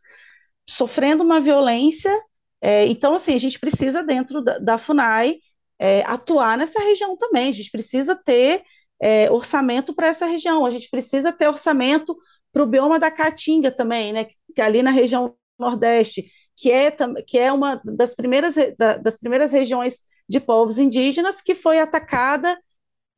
sofrendo 0.68 1.24
uma 1.24 1.40
violência. 1.40 2.12
É, 2.62 2.86
então, 2.86 3.16
assim, 3.16 3.34
a 3.34 3.40
gente 3.40 3.60
precisa, 3.60 4.04
dentro 4.04 4.42
da, 4.42 4.60
da 4.60 4.78
FUNAI, 4.78 5.38
é, 5.80 6.02
atuar 6.04 6.58
nessa 6.58 6.80
região 6.80 7.18
também. 7.18 7.50
A 7.50 7.54
gente 7.54 7.72
precisa 7.72 8.16
ter 8.16 8.64
é, 9.02 9.30
orçamento 9.30 9.94
para 9.94 10.08
essa 10.08 10.26
região, 10.26 10.66
a 10.66 10.72
gente 10.72 10.90
precisa 10.90 11.32
ter 11.32 11.48
orçamento 11.48 12.18
para 12.52 12.64
o 12.64 12.68
bioma 12.68 12.98
da 13.00 13.12
Caatinga 13.12 13.72
também, 13.72 14.14
né, 14.14 14.24
que, 14.26 14.36
que 14.56 14.62
ali 14.62 14.82
na 14.82 14.90
região 14.90 15.36
Nordeste, 15.60 16.32
que 16.56 16.72
é, 16.72 16.92
que 17.26 17.38
é 17.38 17.52
uma 17.52 17.82
das 17.84 18.16
primeiras, 18.16 18.56
das 19.02 19.18
primeiras 19.18 19.52
regiões 19.52 20.00
de 20.28 20.40
povos 20.40 20.78
indígenas 20.80 21.42
que 21.42 21.54
foi 21.54 21.80
atacada 21.80 22.58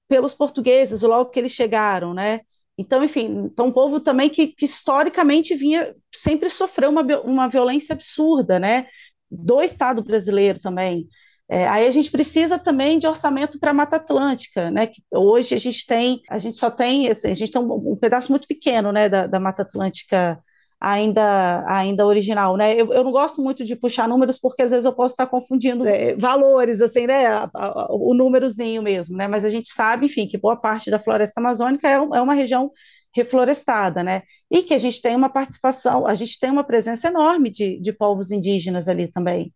pelos 0.10 0.34
portugueses 0.34 1.04
logo 1.04 1.30
que 1.30 1.40
eles 1.40 1.54
chegaram, 1.54 2.14
né? 2.14 2.42
Então, 2.78 3.04
enfim, 3.04 3.44
então 3.46 3.68
um 3.68 3.72
povo 3.72 4.00
também 4.00 4.30
que, 4.30 4.48
que 4.48 4.66
historicamente 4.66 5.54
vinha, 5.56 5.96
sempre 6.14 6.50
sofreu 6.50 6.90
uma, 6.90 7.04
uma 7.24 7.48
violência 7.48 7.94
absurda, 7.94 8.60
né? 8.60 8.88
Do 9.30 9.62
Estado 9.62 10.02
brasileiro 10.04 10.60
também. 10.60 11.08
É, 11.48 11.68
aí 11.68 11.88
a 11.88 11.92
gente 11.92 12.12
precisa 12.12 12.58
também 12.60 13.00
de 13.00 13.08
orçamento 13.08 13.60
para 13.60 13.72
a 13.72 13.74
Mata 13.74 13.98
Atlântica, 13.98 14.72
né? 14.72 14.88
Que 14.88 15.02
hoje 15.12 15.56
a 15.56 15.60
gente 15.60 15.86
tem, 15.86 16.22
a 16.30 16.38
gente 16.38 16.58
só 16.58 16.72
tem, 16.72 17.08
a 17.08 17.14
gente 17.14 17.52
tem 17.52 17.62
um, 17.62 17.92
um 17.94 17.96
pedaço 17.96 18.32
muito 18.32 18.48
pequeno, 18.48 18.92
né, 18.92 19.10
da, 19.10 19.28
da 19.28 19.40
Mata 19.40 19.64
Atlântica 19.64 20.42
ainda, 20.80 21.66
ainda 21.68 22.06
original, 22.06 22.56
né? 22.56 22.74
Eu, 22.80 22.94
eu 22.94 23.04
não 23.04 23.12
gosto 23.12 23.42
muito 23.42 23.64
de 23.66 23.76
puxar 23.76 24.08
números 24.08 24.40
porque 24.40 24.62
às 24.62 24.72
vezes 24.72 24.86
eu 24.86 24.94
posso 24.94 25.14
estar 25.14 25.28
confundindo 25.28 25.86
é, 25.88 26.16
valores, 26.16 26.82
assim, 26.82 27.06
né? 27.06 27.28
A, 27.28 27.50
a, 27.54 27.88
o 27.92 28.14
númerozinho 28.14 28.82
mesmo, 28.82 29.18
né? 29.18 29.28
Mas 29.28 29.44
a 29.44 29.50
gente 29.50 29.70
sabe, 29.70 30.06
enfim, 30.06 30.28
que 30.28 30.38
boa 30.38 30.56
parte 30.56 30.90
da 30.90 31.00
floresta 31.00 31.40
amazônica 31.42 31.88
é, 31.88 31.94
é 31.94 32.22
uma 32.22 32.34
região 32.34 32.72
reflorestada, 33.14 34.04
né? 34.04 34.22
E 34.50 34.64
que 34.64 34.74
a 34.74 34.78
gente 34.78 35.02
tem 35.02 35.16
uma 35.16 35.30
participação, 35.30 36.06
a 36.08 36.14
gente 36.14 36.40
tem 36.40 36.50
uma 36.52 36.64
presença 36.64 37.08
enorme 37.08 37.50
de, 37.50 37.80
de 37.80 37.92
povos 37.94 38.32
indígenas 38.32 38.88
ali 38.88 39.08
também. 39.12 39.54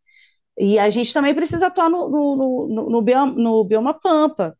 E 0.57 0.78
a 0.80 0.89
gente 0.89 1.13
também 1.13 1.34
precisa 1.36 1.67
atuar 1.67 1.89
no, 1.89 2.09
no, 2.09 2.67
no, 2.69 2.89
no, 2.89 3.01
bioma, 3.01 3.34
no 3.34 3.63
bioma 3.63 3.93
Pampa, 3.93 4.57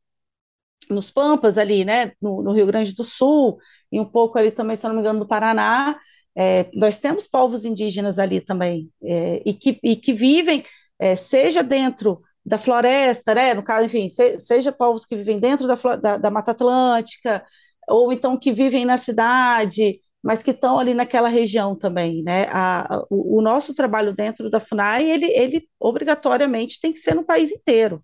nos 0.90 1.12
Pampas 1.12 1.58
ali, 1.58 1.86
né? 1.86 2.14
No, 2.22 2.42
no 2.44 2.52
Rio 2.54 2.66
Grande 2.68 2.94
do 2.96 3.04
Sul, 3.04 3.58
e 3.92 4.00
um 4.00 4.06
pouco 4.06 4.38
ali 4.38 4.52
também, 4.52 4.76
se 4.76 4.88
não 4.88 4.96
me 4.96 5.02
engano, 5.02 5.20
do 5.20 5.28
Paraná, 5.28 5.98
é, 6.36 6.70
nós 6.74 7.00
temos 7.00 7.28
povos 7.28 7.66
indígenas 7.66 8.18
ali 8.18 8.42
também, 8.42 8.90
é, 9.04 9.42
e, 9.46 9.54
que, 9.54 9.80
e 9.84 9.96
que 9.96 10.14
vivem, 10.14 10.64
é, 11.00 11.16
seja 11.16 11.64
dentro 11.64 12.22
da 12.46 12.58
floresta, 12.58 13.34
né, 13.34 13.54
no 13.54 13.64
caso, 13.64 13.86
enfim, 13.86 14.10
se, 14.10 14.40
seja 14.40 14.72
povos 14.72 15.06
que 15.06 15.16
vivem 15.16 15.40
dentro 15.40 15.68
da, 15.68 15.76
da, 15.96 16.18
da, 16.18 16.32
Mata 16.32 16.52
Atlântica, 16.52 17.44
ou 17.88 18.12
então 18.12 18.38
que 18.38 18.52
vivem 18.52 18.86
na 18.86 18.98
cidade, 18.98 20.00
mas 20.22 20.44
que 20.44 20.52
estão 20.52 20.80
ali 20.80 20.94
naquela 20.94 21.30
região 21.30 21.76
também, 21.78 22.24
né, 22.24 22.48
a, 22.50 22.96
a, 22.96 23.06
o, 23.10 23.40
o, 23.40 23.42
nosso 23.42 23.74
trabalho 23.74 24.14
dentro 24.14 24.50
da 24.50 24.60
FUNAI, 24.60 25.10
ele, 25.10 25.26
ele 25.28 25.70
obrigatoriamente 25.80 26.80
tem 26.82 26.92
que 26.92 27.00
ser 27.00 27.16
no 27.16 27.24
país 27.26 27.52
inteiro, 27.52 28.04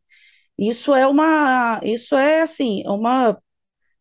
isso 0.58 0.94
é 0.94 1.08
uma, 1.08 1.80
isso 1.84 2.16
é 2.16 2.42
assim, 2.42 2.84
uma, 2.86 3.38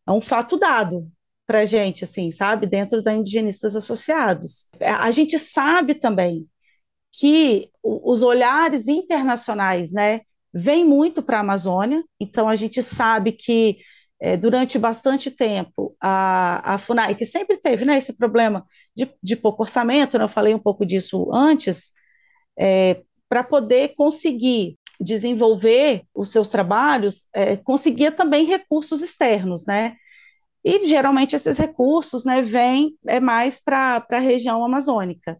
é 0.07 0.11
um 0.11 0.21
fato 0.21 0.57
dado, 0.57 1.09
para 1.49 1.61
a 1.61 1.65
gente, 1.65 2.03
assim, 2.03 2.29
sabe? 2.29 2.67
Dentro 2.67 3.01
da 3.01 3.11
Indigenistas 3.11 3.75
Associados. 3.75 4.67
É, 4.79 4.91
a 4.91 5.09
gente 5.09 5.39
sabe 5.39 5.95
também 5.95 6.47
que 7.11 7.71
os 7.81 8.21
olhares 8.21 8.87
internacionais, 8.87 9.91
né, 9.91 10.21
vêm 10.53 10.85
muito 10.85 11.23
para 11.23 11.37
a 11.37 11.39
Amazônia, 11.39 12.03
então 12.19 12.47
a 12.47 12.55
gente 12.55 12.83
sabe 12.83 13.31
que 13.31 13.79
é, 14.21 14.37
durante 14.37 14.77
bastante 14.77 15.31
tempo 15.31 15.95
a, 15.99 16.75
a 16.75 16.77
FUNAI, 16.77 17.15
que 17.15 17.25
sempre 17.25 17.57
teve 17.57 17.83
né, 17.83 17.97
esse 17.97 18.13
problema 18.13 18.63
de, 18.95 19.11
de 19.23 19.35
pouco 19.35 19.63
orçamento, 19.63 20.19
né, 20.19 20.25
eu 20.25 20.29
falei 20.29 20.53
um 20.53 20.59
pouco 20.59 20.85
disso 20.85 21.31
antes, 21.33 21.89
é, 22.59 23.01
para 23.27 23.43
poder 23.43 23.95
conseguir 23.95 24.77
desenvolver 25.01 26.03
os 26.13 26.29
seus 26.29 26.49
trabalhos, 26.49 27.25
é, 27.33 27.57
conseguia 27.57 28.11
também 28.11 28.45
recursos 28.45 29.01
externos, 29.01 29.65
né? 29.65 29.95
E 30.63 30.85
geralmente 30.85 31.35
esses 31.35 31.57
recursos 31.57 32.25
né, 32.25 32.41
vêm 32.41 32.97
é 33.07 33.19
mais 33.19 33.59
para 33.59 34.05
a 34.09 34.19
região 34.19 34.63
amazônica. 34.63 35.39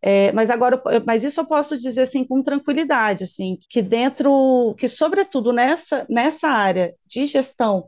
É, 0.00 0.32
mas 0.32 0.50
agora, 0.50 0.80
mas 1.06 1.24
isso 1.24 1.40
eu 1.40 1.46
posso 1.46 1.76
dizer 1.76 2.02
assim 2.02 2.24
com 2.24 2.42
tranquilidade, 2.42 3.24
assim, 3.24 3.58
que 3.68 3.82
dentro, 3.82 4.74
que 4.78 4.88
sobretudo 4.88 5.52
nessa, 5.52 6.06
nessa 6.08 6.48
área 6.48 6.94
de 7.06 7.26
gestão 7.26 7.86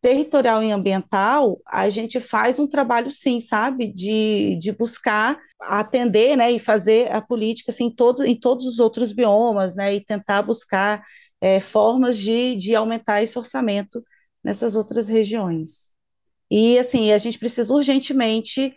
territorial 0.00 0.62
e 0.64 0.72
ambiental, 0.72 1.60
a 1.66 1.88
gente 1.88 2.18
faz 2.20 2.58
um 2.58 2.66
trabalho 2.66 3.10
sim, 3.10 3.38
sabe, 3.38 3.92
de, 3.92 4.56
de 4.56 4.72
buscar 4.72 5.38
atender, 5.60 6.36
né, 6.36 6.50
e 6.50 6.58
fazer 6.58 7.12
a 7.12 7.22
política 7.22 7.70
assim, 7.70 7.88
todo, 7.90 8.24
em 8.24 8.34
todos 8.38 8.66
os 8.66 8.80
outros 8.80 9.12
biomas, 9.12 9.76
né, 9.76 9.94
e 9.94 10.04
tentar 10.04 10.42
buscar 10.42 11.04
é, 11.40 11.60
formas 11.60 12.18
de, 12.18 12.56
de 12.56 12.74
aumentar 12.74 13.22
esse 13.22 13.38
orçamento 13.38 14.02
nessas 14.42 14.74
outras 14.74 15.06
regiões. 15.08 15.91
E, 16.54 16.78
assim, 16.78 17.12
a 17.12 17.16
gente 17.16 17.38
precisa 17.38 17.72
urgentemente 17.72 18.76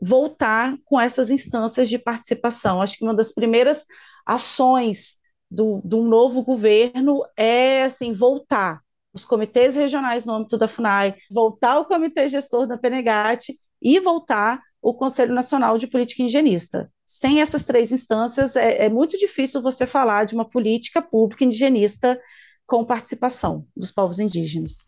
voltar 0.00 0.76
com 0.84 1.00
essas 1.00 1.28
instâncias 1.28 1.88
de 1.88 1.98
participação. 1.98 2.80
Acho 2.80 2.96
que 2.96 3.04
uma 3.04 3.16
das 3.16 3.32
primeiras 3.32 3.84
ações 4.24 5.16
do, 5.50 5.80
do 5.84 6.04
novo 6.04 6.44
governo 6.44 7.24
é, 7.36 7.82
assim, 7.82 8.12
voltar 8.12 8.80
os 9.12 9.24
comitês 9.24 9.74
regionais 9.74 10.24
no 10.24 10.34
âmbito 10.34 10.56
da 10.56 10.68
FUNAI, 10.68 11.16
voltar 11.28 11.80
o 11.80 11.86
comitê 11.86 12.28
gestor 12.28 12.64
da 12.64 12.78
Penegate 12.78 13.58
e 13.82 13.98
voltar 13.98 14.62
o 14.80 14.94
Conselho 14.94 15.34
Nacional 15.34 15.78
de 15.78 15.88
Política 15.88 16.22
Indigenista. 16.22 16.88
Sem 17.04 17.40
essas 17.40 17.64
três 17.64 17.90
instâncias, 17.90 18.54
é, 18.54 18.84
é 18.84 18.88
muito 18.88 19.18
difícil 19.18 19.60
você 19.60 19.84
falar 19.84 20.26
de 20.26 20.34
uma 20.36 20.48
política 20.48 21.02
pública 21.02 21.42
indigenista 21.42 22.20
com 22.64 22.84
participação 22.84 23.66
dos 23.76 23.90
povos 23.90 24.20
indígenas. 24.20 24.86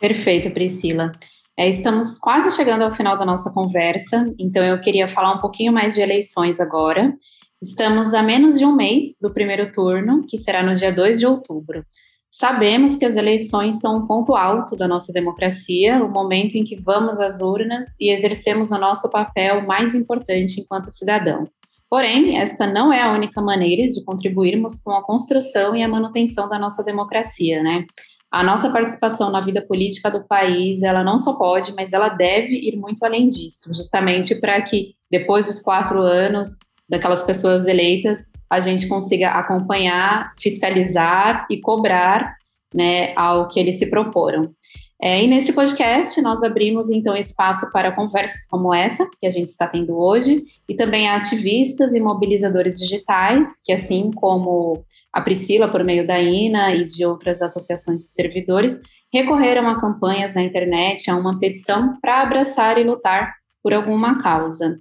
Perfeito, 0.00 0.50
Priscila. 0.50 1.12
É, 1.58 1.68
estamos 1.68 2.18
quase 2.18 2.56
chegando 2.56 2.82
ao 2.82 2.92
final 2.92 3.18
da 3.18 3.26
nossa 3.26 3.52
conversa, 3.52 4.28
então 4.40 4.64
eu 4.64 4.80
queria 4.80 5.06
falar 5.06 5.34
um 5.34 5.40
pouquinho 5.40 5.72
mais 5.72 5.94
de 5.94 6.00
eleições 6.00 6.58
agora. 6.58 7.12
Estamos 7.62 8.14
a 8.14 8.22
menos 8.22 8.58
de 8.58 8.64
um 8.64 8.74
mês 8.74 9.18
do 9.20 9.30
primeiro 9.30 9.70
turno, 9.70 10.24
que 10.26 10.38
será 10.38 10.62
no 10.62 10.72
dia 10.72 10.90
2 10.90 11.20
de 11.20 11.26
outubro. 11.26 11.84
Sabemos 12.30 12.96
que 12.96 13.04
as 13.04 13.16
eleições 13.16 13.80
são 13.80 13.98
um 13.98 14.06
ponto 14.06 14.34
alto 14.34 14.74
da 14.74 14.88
nossa 14.88 15.12
democracia, 15.12 16.02
o 16.02 16.10
momento 16.10 16.54
em 16.54 16.64
que 16.64 16.76
vamos 16.76 17.20
às 17.20 17.42
urnas 17.42 17.96
e 18.00 18.10
exercemos 18.10 18.70
o 18.70 18.78
nosso 18.78 19.10
papel 19.10 19.66
mais 19.66 19.94
importante 19.94 20.62
enquanto 20.62 20.90
cidadão. 20.90 21.46
Porém, 21.90 22.38
esta 22.38 22.66
não 22.66 22.90
é 22.92 23.02
a 23.02 23.12
única 23.12 23.42
maneira 23.42 23.86
de 23.88 24.02
contribuirmos 24.04 24.80
com 24.80 24.92
a 24.92 25.04
construção 25.04 25.76
e 25.76 25.82
a 25.82 25.88
manutenção 25.88 26.48
da 26.48 26.58
nossa 26.58 26.84
democracia, 26.84 27.62
né? 27.62 27.84
A 28.30 28.44
nossa 28.44 28.70
participação 28.70 29.30
na 29.30 29.40
vida 29.40 29.60
política 29.60 30.10
do 30.10 30.24
país, 30.24 30.82
ela 30.82 31.02
não 31.02 31.18
só 31.18 31.36
pode, 31.36 31.74
mas 31.74 31.92
ela 31.92 32.08
deve 32.08 32.54
ir 32.54 32.76
muito 32.76 33.04
além 33.04 33.26
disso, 33.26 33.74
justamente 33.74 34.34
para 34.36 34.60
que 34.62 34.94
depois 35.10 35.46
dos 35.46 35.60
quatro 35.60 36.00
anos 36.00 36.58
daquelas 36.88 37.22
pessoas 37.22 37.66
eleitas, 37.66 38.30
a 38.48 38.58
gente 38.58 38.88
consiga 38.88 39.30
acompanhar, 39.30 40.32
fiscalizar 40.38 41.46
e 41.48 41.60
cobrar 41.60 42.34
né, 42.74 43.12
ao 43.16 43.48
que 43.48 43.60
eles 43.60 43.78
se 43.78 43.88
proporam. 43.88 44.52
É, 45.02 45.22
e 45.22 45.26
neste 45.26 45.52
podcast, 45.52 46.20
nós 46.20 46.42
abrimos 46.42 46.90
então 46.90 47.16
espaço 47.16 47.72
para 47.72 47.92
conversas 47.92 48.46
como 48.46 48.74
essa, 48.74 49.08
que 49.18 49.26
a 49.26 49.30
gente 49.30 49.48
está 49.48 49.66
tendo 49.66 49.96
hoje, 49.96 50.42
e 50.68 50.74
também 50.74 51.08
ativistas 51.08 51.94
e 51.94 52.00
mobilizadores 52.00 52.78
digitais, 52.78 53.62
que 53.64 53.72
assim 53.72 54.10
como 54.10 54.84
a 55.12 55.20
Priscila, 55.20 55.68
por 55.68 55.82
meio 55.84 56.06
da 56.06 56.20
INA 56.20 56.74
e 56.74 56.84
de 56.84 57.04
outras 57.04 57.42
associações 57.42 58.04
de 58.04 58.10
servidores, 58.10 58.80
recorreram 59.12 59.68
a 59.68 59.80
campanhas 59.80 60.34
na 60.34 60.42
internet, 60.42 61.10
a 61.10 61.16
uma 61.16 61.38
petição 61.38 61.98
para 62.00 62.22
abraçar 62.22 62.78
e 62.78 62.84
lutar 62.84 63.34
por 63.62 63.74
alguma 63.74 64.18
causa. 64.18 64.78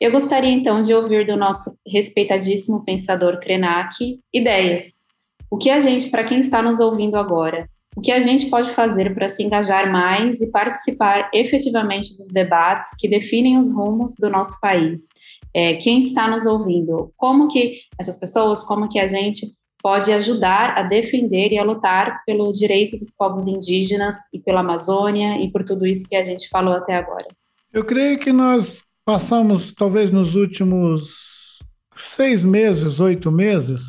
Eu 0.00 0.10
gostaria 0.10 0.50
então 0.50 0.80
de 0.80 0.94
ouvir 0.94 1.26
do 1.26 1.36
nosso 1.36 1.70
respeitadíssimo 1.86 2.84
pensador 2.84 3.38
Krenak 3.38 4.18
ideias. 4.32 5.04
O 5.50 5.56
que 5.56 5.70
a 5.70 5.80
gente, 5.80 6.10
para 6.10 6.24
quem 6.24 6.38
está 6.38 6.62
nos 6.62 6.80
ouvindo 6.80 7.16
agora, 7.16 7.68
o 7.96 8.00
que 8.00 8.10
a 8.10 8.20
gente 8.20 8.48
pode 8.48 8.70
fazer 8.70 9.14
para 9.14 9.28
se 9.28 9.42
engajar 9.42 9.92
mais 9.92 10.40
e 10.40 10.50
participar 10.50 11.30
efetivamente 11.32 12.16
dos 12.16 12.32
debates 12.32 12.96
que 12.98 13.08
definem 13.08 13.58
os 13.58 13.72
rumos 13.74 14.16
do 14.18 14.30
nosso 14.30 14.58
país? 14.60 15.08
É, 15.54 15.74
quem 15.74 15.98
está 15.98 16.26
nos 16.26 16.46
ouvindo? 16.46 17.12
Como 17.16 17.48
que 17.48 17.80
essas 18.00 18.18
pessoas, 18.18 18.64
como 18.64 18.88
que 18.88 18.98
a 18.98 19.06
gente 19.06 19.46
pode 19.82 20.12
ajudar 20.12 20.78
a 20.78 20.82
defender 20.82 21.50
e 21.50 21.58
a 21.58 21.64
lutar 21.64 22.22
pelo 22.24 22.52
direito 22.52 22.92
dos 22.92 23.10
povos 23.10 23.46
indígenas 23.46 24.32
e 24.32 24.38
pela 24.38 24.60
Amazônia 24.60 25.42
e 25.42 25.50
por 25.50 25.64
tudo 25.64 25.86
isso 25.86 26.08
que 26.08 26.14
a 26.14 26.24
gente 26.24 26.48
falou 26.48 26.74
até 26.74 26.96
agora? 26.96 27.26
Eu 27.72 27.84
creio 27.84 28.18
que 28.18 28.32
nós 28.32 28.82
passamos, 29.04 29.72
talvez 29.72 30.10
nos 30.12 30.34
últimos 30.34 31.58
seis 31.96 32.44
meses, 32.44 33.00
oito 33.00 33.30
meses, 33.30 33.82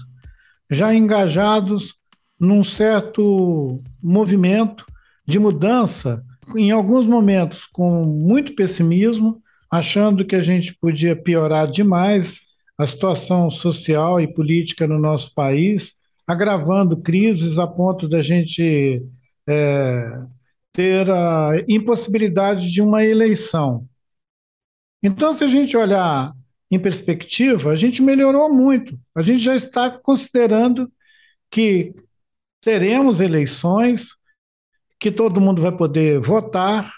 já 0.69 0.93
engajados 0.93 1.95
num 2.39 2.63
certo 2.63 3.81
movimento 4.01 4.85
de 5.25 5.39
mudança, 5.39 6.23
em 6.55 6.71
alguns 6.71 7.05
momentos 7.05 7.65
com 7.71 8.03
muito 8.03 8.55
pessimismo, 8.55 9.41
achando 9.71 10.25
que 10.25 10.35
a 10.35 10.41
gente 10.41 10.75
podia 10.75 11.15
piorar 11.15 11.69
demais 11.69 12.42
a 12.77 12.85
situação 12.85 13.49
social 13.49 14.19
e 14.19 14.27
política 14.27 14.87
no 14.87 14.99
nosso 14.99 15.33
país, 15.33 15.93
agravando 16.25 17.01
crises 17.01 17.57
a 17.59 17.67
ponto 17.67 18.07
da 18.07 18.21
gente 18.21 19.03
é, 19.47 20.21
ter 20.71 21.09
a 21.09 21.51
impossibilidade 21.67 22.71
de 22.71 22.81
uma 22.81 23.03
eleição. 23.03 23.87
Então, 25.01 25.33
se 25.33 25.43
a 25.43 25.47
gente 25.47 25.75
olhar 25.75 26.33
em 26.71 26.79
perspectiva, 26.79 27.71
a 27.71 27.75
gente 27.75 28.01
melhorou 28.01 28.51
muito. 28.51 28.97
A 29.13 29.21
gente 29.21 29.43
já 29.43 29.55
está 29.55 29.91
considerando 29.91 30.91
que 31.51 31.93
teremos 32.61 33.19
eleições, 33.19 34.15
que 34.99 35.11
todo 35.11 35.41
mundo 35.41 35.61
vai 35.61 35.75
poder 35.75 36.19
votar, 36.19 36.91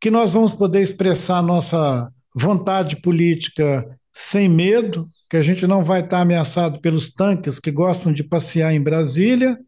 que 0.00 0.10
nós 0.10 0.32
vamos 0.32 0.54
poder 0.54 0.80
expressar 0.80 1.42
nossa 1.42 2.10
vontade 2.34 3.00
política 3.02 3.98
sem 4.14 4.48
medo, 4.48 5.06
que 5.28 5.36
a 5.36 5.42
gente 5.42 5.66
não 5.66 5.82
vai 5.82 6.00
estar 6.00 6.20
ameaçado 6.20 6.80
pelos 6.80 7.12
tanques 7.12 7.58
que 7.58 7.70
gostam 7.70 8.12
de 8.12 8.22
passear 8.22 8.72
em 8.72 8.80
Brasília, 8.80 9.58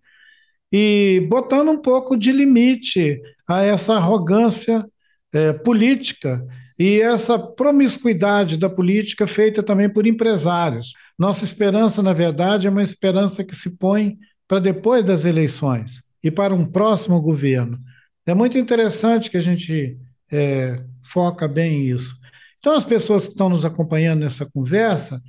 e 0.73 1.27
botando 1.29 1.71
um 1.71 1.79
pouco 1.79 2.17
de 2.17 2.33
limite 2.33 3.21
a 3.49 3.63
essa 3.63 3.95
arrogância 3.95 4.85
é, 5.33 5.53
política 5.53 6.39
e 6.79 7.01
essa 7.01 7.39
promiscuidade 7.55 8.57
da 8.57 8.69
política 8.69 9.27
feita 9.27 9.63
também 9.63 9.89
por 9.89 10.07
empresários. 10.07 10.93
Nossa 11.19 11.45
esperança, 11.45 12.03
na 12.03 12.13
verdade, 12.13 12.67
é 12.67 12.71
uma 12.71 12.83
esperança 12.83 13.45
que 13.45 13.57
se 13.57 13.77
põe 13.79 14.19
para 14.47 14.59
depois 14.59 15.05
das 15.05 15.25
eleições 15.25 16.03
e 16.23 16.31
para 16.31 16.55
um 16.55 16.67
próximo 16.67 17.21
governo. 17.21 17.79
É 18.27 18.35
muito 18.35 18.59
interessante 18.59 19.31
que 19.31 19.37
a 19.37 19.43
gente 19.43 19.97
é, 20.31 20.83
foca 21.03 21.47
bem 21.49 21.89
isso. 21.89 22.15
Então, 22.59 22.75
as 22.75 22.85
pessoas 22.85 23.25
que 23.25 23.33
estão 23.33 23.49
nos 23.49 23.65
acompanhando 23.65 24.21
nessa 24.21 24.47
conversa 24.47 25.23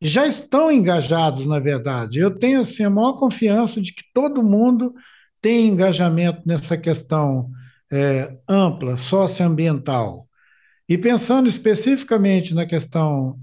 já 0.00 0.26
estão 0.26 0.70
engajados, 0.70 1.46
na 1.46 1.58
verdade. 1.58 2.18
Eu 2.18 2.30
tenho 2.30 2.60
assim, 2.60 2.84
a 2.84 2.90
maior 2.90 3.14
confiança 3.14 3.80
de 3.80 3.92
que 3.92 4.02
todo 4.12 4.42
mundo 4.42 4.94
tem 5.40 5.68
engajamento 5.68 6.42
nessa 6.46 6.76
questão 6.76 7.50
é, 7.90 8.36
ampla, 8.48 8.96
socioambiental. 8.96 10.28
E 10.88 10.96
pensando 10.98 11.48
especificamente 11.48 12.54
na 12.54 12.66
questão 12.66 13.38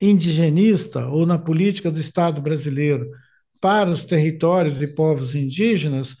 indigenista 0.00 1.06
ou 1.08 1.26
na 1.26 1.38
política 1.38 1.90
do 1.90 2.00
Estado 2.00 2.40
brasileiro 2.40 3.10
para 3.60 3.90
os 3.90 4.04
territórios 4.04 4.80
e 4.82 4.86
povos 4.86 5.34
indígenas, 5.34 6.16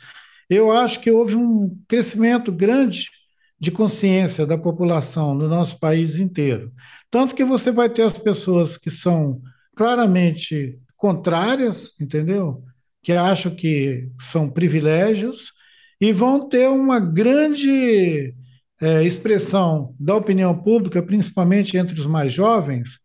eu 0.48 0.72
acho 0.72 1.00
que 1.00 1.10
houve 1.10 1.34
um 1.34 1.78
crescimento 1.88 2.50
grande 2.52 3.10
de 3.58 3.70
consciência 3.70 4.46
da 4.46 4.58
população 4.58 5.34
no 5.34 5.48
nosso 5.48 5.78
país 5.78 6.16
inteiro. 6.16 6.72
Tanto 7.10 7.34
que 7.34 7.44
você 7.44 7.70
vai 7.70 7.88
ter 7.88 8.02
as 8.02 8.18
pessoas 8.18 8.76
que 8.76 8.90
são 8.90 9.40
claramente 9.74 10.78
contrárias, 10.96 11.92
entendeu? 12.00 12.62
Que 13.02 13.12
acham 13.12 13.54
que 13.54 14.08
são 14.20 14.50
privilégios, 14.50 15.52
e 16.00 16.12
vão 16.12 16.46
ter 16.48 16.68
uma 16.68 17.00
grande 17.00 18.34
é, 18.80 19.02
expressão 19.04 19.94
da 19.98 20.14
opinião 20.14 20.56
pública, 20.56 21.02
principalmente 21.02 21.76
entre 21.76 21.98
os 21.98 22.06
mais 22.06 22.32
jovens, 22.32 22.98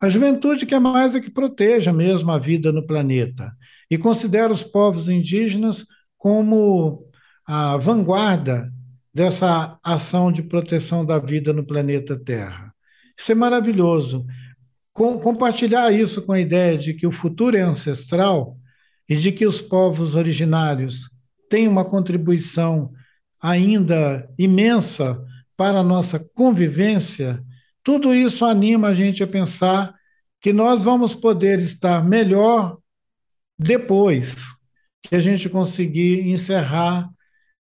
a 0.00 0.08
juventude 0.08 0.64
que 0.64 0.74
é 0.74 0.78
mais 0.78 1.14
a 1.14 1.20
que 1.20 1.30
proteja 1.30 1.92
mesmo 1.92 2.30
a 2.30 2.38
vida 2.38 2.72
no 2.72 2.86
planeta 2.86 3.52
e 3.90 3.98
considera 3.98 4.52
os 4.52 4.62
povos 4.62 5.08
indígenas 5.08 5.84
como 6.16 7.04
a 7.44 7.76
vanguarda 7.76 8.72
dessa 9.18 9.76
ação 9.82 10.30
de 10.30 10.44
proteção 10.44 11.04
da 11.04 11.18
vida 11.18 11.52
no 11.52 11.66
planeta 11.66 12.16
Terra. 12.16 12.72
Isso 13.18 13.32
é 13.32 13.34
maravilhoso. 13.34 14.24
Com, 14.92 15.18
compartilhar 15.18 15.90
isso 15.90 16.22
com 16.22 16.30
a 16.30 16.38
ideia 16.38 16.78
de 16.78 16.94
que 16.94 17.04
o 17.04 17.10
futuro 17.10 17.56
é 17.56 17.60
ancestral 17.60 18.56
e 19.08 19.16
de 19.16 19.32
que 19.32 19.44
os 19.44 19.60
povos 19.60 20.14
originários 20.14 21.10
têm 21.50 21.66
uma 21.66 21.84
contribuição 21.84 22.92
ainda 23.42 24.32
imensa 24.38 25.20
para 25.56 25.80
a 25.80 25.84
nossa 25.84 26.20
convivência, 26.20 27.42
tudo 27.82 28.14
isso 28.14 28.44
anima 28.44 28.88
a 28.88 28.94
gente 28.94 29.20
a 29.20 29.26
pensar 29.26 29.96
que 30.40 30.52
nós 30.52 30.84
vamos 30.84 31.12
poder 31.12 31.58
estar 31.58 32.04
melhor 32.04 32.78
depois 33.58 34.36
que 35.02 35.16
a 35.16 35.20
gente 35.20 35.48
conseguir 35.48 36.20
encerrar 36.28 37.10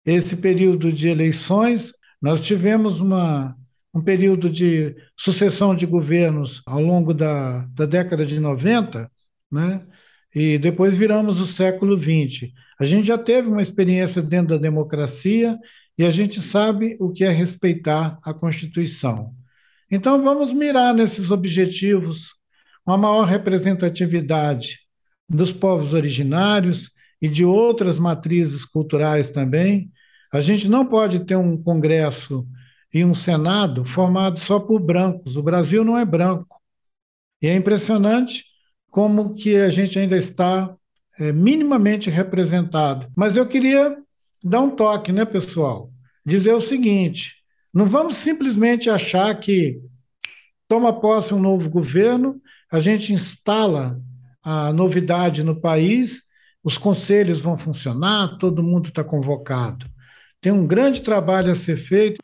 esse 0.06 0.36
período 0.36 0.92
de 0.92 1.08
eleições. 1.08 1.94
Nós 2.22 2.42
tivemos 2.42 3.00
uma, 3.00 3.56
um 3.94 4.02
período 4.02 4.50
de 4.50 4.96
sucessão 5.18 5.76
de 5.76 5.86
governos 5.86 6.62
ao 6.66 6.82
longo 6.82 7.14
da, 7.14 7.66
da 7.74 7.86
década 7.86 8.26
de 8.26 8.40
90, 8.40 9.10
né? 9.52 9.86
e 10.34 10.58
depois 10.58 10.98
viramos 10.98 11.40
o 11.40 11.48
século 11.48 11.98
XX. 11.98 12.52
A 12.78 12.86
gente 12.86 13.08
já 13.08 13.18
teve 13.18 13.48
uma 13.48 13.62
experiência 13.62 14.22
dentro 14.22 14.50
da 14.50 14.58
democracia 14.58 15.58
e 15.98 16.04
a 16.04 16.12
gente 16.12 16.42
sabe 16.42 16.98
o 17.00 17.12
que 17.12 17.24
é 17.24 17.32
respeitar 17.32 18.20
a 18.22 18.34
Constituição. 18.34 19.34
Então, 19.90 20.22
vamos 20.22 20.52
mirar 20.52 20.94
nesses 20.94 21.32
objetivos, 21.32 22.34
uma 22.86 22.98
maior 22.98 23.24
representatividade 23.24 24.80
dos 25.30 25.54
povos 25.54 25.94
originários 25.94 26.90
e 27.22 27.30
de 27.30 27.46
outras 27.46 27.98
matrizes 27.98 28.66
culturais 28.66 29.30
também. 29.30 29.90
A 30.36 30.42
gente 30.42 30.68
não 30.68 30.86
pode 30.86 31.22
ter 31.22 31.38
um 31.38 31.56
Congresso 31.56 32.46
e 32.94 33.06
um 33.06 33.14
Senado 33.14 33.86
formado 33.86 34.38
só 34.38 34.60
por 34.60 34.82
brancos. 34.82 35.38
O 35.38 35.44
Brasil 35.44 35.84
não 35.86 35.98
é 35.98 36.04
branco. 36.04 36.62
E 37.42 37.48
é 37.48 37.56
impressionante 37.56 38.44
como 38.92 39.34
que 39.34 39.56
a 39.56 39.70
gente 39.70 39.98
ainda 39.98 40.18
está 40.18 40.76
é, 41.18 41.32
minimamente 41.32 42.10
representado. 42.10 43.08
Mas 43.16 43.38
eu 43.38 43.46
queria 43.48 43.98
dar 44.44 44.60
um 44.60 44.76
toque, 44.76 45.14
né, 45.14 45.24
pessoal? 45.24 45.90
Dizer 46.26 46.54
o 46.54 46.60
seguinte: 46.60 47.36
não 47.74 47.86
vamos 47.86 48.18
simplesmente 48.18 48.90
achar 48.90 49.34
que 49.40 49.80
toma 50.68 51.00
posse 51.00 51.34
um 51.34 51.40
novo 51.40 51.70
governo, 51.70 52.42
a 52.70 52.82
gente 52.82 53.14
instala 53.14 54.02
a 54.44 54.74
novidade 54.74 55.46
no 55.46 55.62
país, 55.62 56.24
os 56.62 56.78
conselhos 56.78 57.40
vão 57.40 57.58
funcionar, 57.58 58.38
todo 58.38 58.62
mundo 58.62 58.90
está 58.90 59.02
convocado. 59.02 59.95
Tem 60.46 60.52
um 60.52 60.68
grande 60.68 61.02
trabalho 61.02 61.52
a 61.52 61.56
ser 61.56 61.76
feito. 61.76 62.20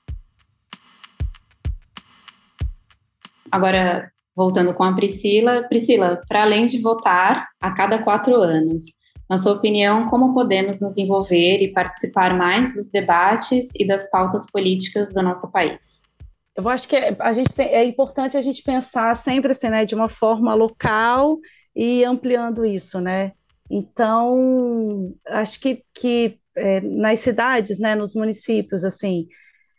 Agora, 3.52 4.12
voltando 4.36 4.76
com 4.76 4.84
a 4.84 4.94
Priscila. 4.94 5.64
Priscila, 5.68 6.22
para 6.30 6.44
além 6.44 6.68
de 6.68 6.80
votar 6.80 7.48
a 7.60 7.72
cada 7.74 7.98
quatro 8.04 8.36
anos, 8.36 8.84
na 9.28 9.40
sua 9.40 9.54
opinião, 9.54 10.06
como 10.06 10.36
podemos 10.36 10.80
nos 10.80 11.00
envolver 11.00 11.64
e 11.64 11.74
participar 11.74 12.38
mais 12.38 12.76
dos 12.76 12.92
debates 12.92 13.74
e 13.74 13.88
das 13.88 14.08
pautas 14.12 14.46
políticas 14.52 15.12
do 15.12 15.24
nosso 15.24 15.52
país? 15.52 16.04
Eu 16.56 16.70
acho 16.70 16.88
que 16.88 16.96
é, 16.96 17.18
a 17.20 17.34
gente 17.34 17.56
tem, 17.56 17.70
é 17.70 17.84
importante 17.84 18.38
a 18.38 18.42
gente 18.44 18.62
pensar 18.62 19.16
sempre 19.16 19.50
assim, 19.50 19.70
né, 19.70 19.84
de 19.84 19.96
uma 19.96 20.08
forma 20.08 20.54
local 20.54 21.40
e 21.76 22.06
ampliando 22.06 22.64
isso, 22.64 23.02
né? 23.02 23.32
Então, 23.68 25.12
acho 25.28 25.60
que, 25.60 25.84
que 25.92 26.41
é, 26.62 26.82
nas 26.82 27.20
cidades, 27.20 27.80
né, 27.80 27.96
nos 27.96 28.16
municípios, 28.16 28.86
assim, 28.86 29.28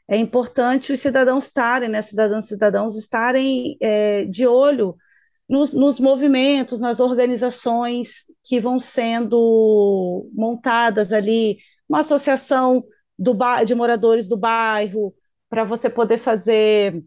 é 0.09 0.17
importante 0.17 0.93
os 0.93 1.01
cidadãos 1.01 1.47
estarem, 1.47 1.89
né, 1.89 2.03
cidadãs 2.03 2.45
e 2.45 2.49
cidadãos 2.49 2.97
estarem 2.97 3.77
é, 3.81 4.25
de 4.25 4.47
olho 4.47 4.97
nos, 5.49 5.75
nos, 5.75 6.01
movimentos, 6.01 6.81
nas 6.81 7.01
organizações 7.01 8.25
que 8.45 8.61
vão 8.61 8.79
sendo 8.79 10.29
montadas 10.35 11.13
ali, 11.13 11.59
uma 11.89 12.01
associação 12.01 12.85
do 13.19 13.37
de 13.65 13.75
moradores 13.75 14.29
do 14.29 14.37
bairro, 14.37 15.15
para 15.49 15.65
você 15.65 15.89
poder 15.91 16.19
fazer, 16.19 17.05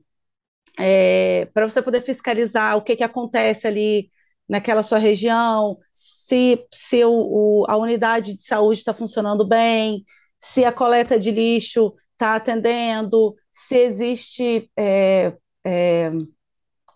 é, 0.79 1.45
para 1.53 1.67
você 1.67 1.81
poder 1.81 2.01
fiscalizar 2.01 2.77
o 2.77 2.81
que, 2.81 2.95
que 2.95 3.03
acontece 3.03 3.67
ali 3.67 4.11
naquela 4.47 4.83
sua 4.83 4.97
região, 4.97 5.77
se, 5.93 6.63
se 6.71 7.03
o, 7.03 7.11
o 7.11 7.65
a 7.67 7.77
unidade 7.77 8.35
de 8.35 8.43
saúde 8.43 8.79
está 8.79 8.93
funcionando 8.93 9.47
bem, 9.47 10.05
se 10.39 10.63
a 10.63 10.71
coleta 10.71 11.19
de 11.19 11.31
lixo 11.31 11.93
está 12.13 12.35
atendendo, 12.35 13.35
se 13.51 13.77
existe 13.77 14.69
é, 14.77 15.33
é, 15.65 16.11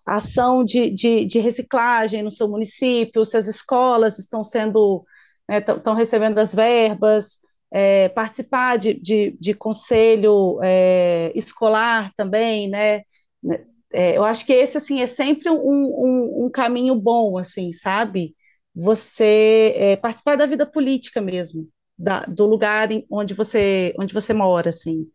ação 0.05 0.63
de, 0.63 0.89
de, 0.89 1.25
de, 1.25 1.39
reciclagem 1.39 2.23
no 2.23 2.31
seu 2.31 2.47
município, 2.47 3.25
se 3.25 3.37
as 3.37 3.47
escolas 3.47 4.19
estão 4.19 4.43
sendo, 4.43 5.03
estão 5.49 5.93
né, 5.93 5.99
recebendo 5.99 6.39
as 6.39 6.53
verbas, 6.53 7.37
é, 7.71 8.09
participar 8.09 8.77
de, 8.77 8.93
de, 8.95 9.37
de 9.39 9.53
conselho 9.53 10.59
é, 10.63 11.31
escolar 11.35 12.11
também, 12.15 12.69
né? 12.69 13.01
É, 13.93 14.17
eu 14.17 14.23
acho 14.23 14.45
que 14.45 14.53
esse 14.53 14.77
assim 14.77 15.01
é 15.01 15.07
sempre 15.07 15.49
um, 15.49 15.55
um, 15.57 16.45
um 16.45 16.49
caminho 16.51 16.95
bom, 16.95 17.37
assim, 17.37 17.71
sabe? 17.71 18.35
Você 18.75 19.73
é, 19.75 19.95
participar 19.97 20.35
da 20.37 20.45
vida 20.45 20.65
política 20.65 21.21
mesmo, 21.21 21.67
da, 21.97 22.21
do 22.21 22.45
lugar 22.45 22.91
em, 22.91 23.05
onde 23.11 23.33
você 23.33 23.93
onde 23.99 24.13
você 24.13 24.33
mora, 24.33 24.69
assim. 24.69 25.07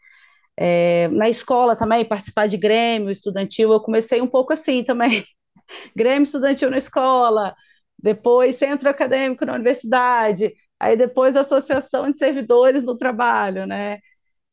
É, 0.76 1.08
na 1.08 1.28
escola 1.28 1.76
também 1.76 2.04
participar 2.04 2.46
de 2.48 2.56
grêmio 2.56 3.10
estudantil, 3.10 3.72
eu 3.72 3.80
comecei 3.80 4.20
um 4.22 4.26
pouco 4.26 4.52
assim 4.52 4.82
também, 4.84 5.24
grêmio 5.96 6.24
estudantil 6.24 6.70
na 6.70 6.78
escola, 6.78 7.54
depois 7.98 8.56
centro 8.56 8.88
acadêmico 8.90 9.44
na 9.46 9.54
universidade, 9.54 10.54
aí 10.80 10.96
depois 10.96 11.36
associação 11.36 12.10
de 12.10 12.18
servidores 12.18 12.84
no 12.84 12.96
trabalho, 12.96 13.66
né? 13.66 13.98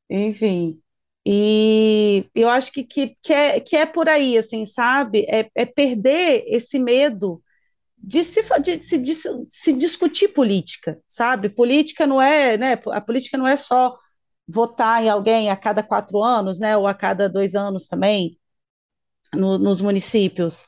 Enfim, 0.10 0.80
e 1.26 2.30
eu 2.34 2.50
acho 2.50 2.72
que, 2.72 2.84
que, 2.84 3.16
que, 3.22 3.34
é, 3.34 3.60
que 3.60 3.76
é 3.76 3.86
por 3.86 4.10
aí, 4.10 4.38
assim, 4.38 4.66
sabe? 4.66 5.26
É, 5.30 5.50
é 5.56 5.66
perder 5.66 6.44
esse 6.48 6.80
medo 6.80 7.42
de 7.98 8.24
se, 8.24 8.42
de, 8.60 8.82
se, 8.82 8.98
de 8.98 9.14
se 9.50 9.74
discutir 9.74 10.30
política, 10.30 11.00
sabe? 11.08 11.50
Política 11.50 12.08
não 12.08 12.22
é, 12.22 12.58
né? 12.58 12.80
A 12.92 13.02
política 13.02 13.38
não 13.38 13.48
é 13.48 13.56
só 13.56 13.96
votar 14.48 15.04
em 15.04 15.10
alguém 15.10 15.50
a 15.52 15.56
cada 15.56 15.84
quatro 15.84 16.24
anos, 16.24 16.60
né? 16.60 16.76
Ou 16.76 16.88
a 16.88 16.94
cada 16.94 17.30
dois 17.30 17.54
anos 17.56 17.88
também, 17.88 18.40
no, 19.34 19.58
nos 19.60 19.82
municípios. 19.82 20.68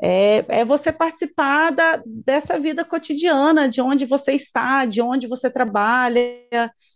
É, 0.00 0.60
é 0.60 0.64
você 0.64 0.92
participar 0.92 1.70
da, 1.72 2.00
dessa 2.06 2.58
vida 2.58 2.84
cotidiana, 2.84 3.68
de 3.68 3.80
onde 3.80 4.06
você 4.06 4.32
está, 4.32 4.84
de 4.84 5.02
onde 5.02 5.26
você 5.26 5.50
trabalha, 5.50 6.22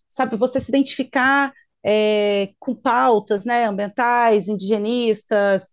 sabe? 0.09 0.37
Você 0.37 0.61
se 0.61 0.71
identificar 0.71 1.53
é, 1.85 2.51
com 2.59 2.75
pautas 2.75 3.45
né, 3.45 3.67
ambientais, 3.67 4.49
indigenistas 4.49 5.73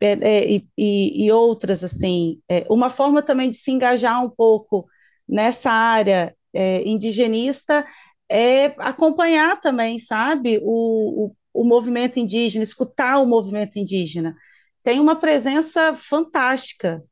é, 0.00 0.12
é, 0.12 0.50
e, 0.50 0.68
e, 0.78 1.26
e, 1.26 1.32
outras 1.32 1.82
assim. 1.82 2.40
É, 2.48 2.64
uma 2.70 2.90
forma 2.90 3.22
também 3.22 3.50
de 3.50 3.56
se 3.56 3.70
engajar 3.72 4.24
um 4.24 4.30
pouco 4.30 4.86
nessa 5.28 5.70
área 5.70 6.34
é, 6.54 6.82
indigenista 6.88 7.84
é 8.28 8.66
acompanhar 8.78 9.58
também, 9.60 9.98
sabe, 9.98 10.58
o, 10.62 11.26
o, 11.26 11.36
o 11.62 11.64
movimento 11.64 12.18
indígena, 12.18 12.64
escutar 12.64 13.18
o 13.18 13.26
movimento 13.26 13.78
indígena. 13.78 14.34
Tem 14.82 15.00
uma 15.00 15.16
presença 15.16 15.94
fantástica 15.94 17.02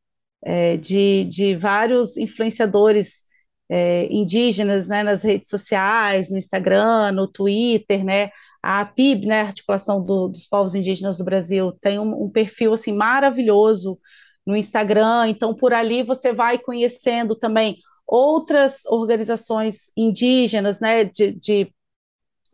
é, 0.45 0.77
de, 0.77 1.25
de 1.25 1.57
vários 1.57 2.17
influenciadores 2.17 3.24
é, 3.69 4.07
indígenas 4.13 4.89
né, 4.89 5.03
nas 5.03 5.23
redes 5.23 5.49
sociais, 5.49 6.31
no 6.31 6.39
Instagram, 6.39 7.13
no 7.13 7.29
Twitter, 7.29 8.05
né? 8.05 8.31
A 8.63 8.81
APIB, 8.81 9.27
né, 9.27 9.43
Articulação 9.43 10.03
do, 10.03 10.29
dos 10.29 10.47
Povos 10.47 10.75
Indígenas 10.75 11.19
do 11.19 11.25
Brasil, 11.25 11.73
tem 11.81 11.99
um, 11.99 12.25
um, 12.25 12.31
perfil 12.31 12.73
assim 12.73 12.95
maravilhoso 12.95 13.99
no 14.47 14.57
Instagram. 14.57 15.29
Então, 15.29 15.55
por 15.55 15.73
ali 15.75 16.03
você 16.03 16.33
vai 16.33 16.59
conhecendo 16.59 17.37
também 17.37 17.77
outras 18.07 18.85
organizações 18.87 19.91
indígenas, 19.97 20.81
né, 20.81 21.05
de, 21.05 21.33
de 21.33 21.75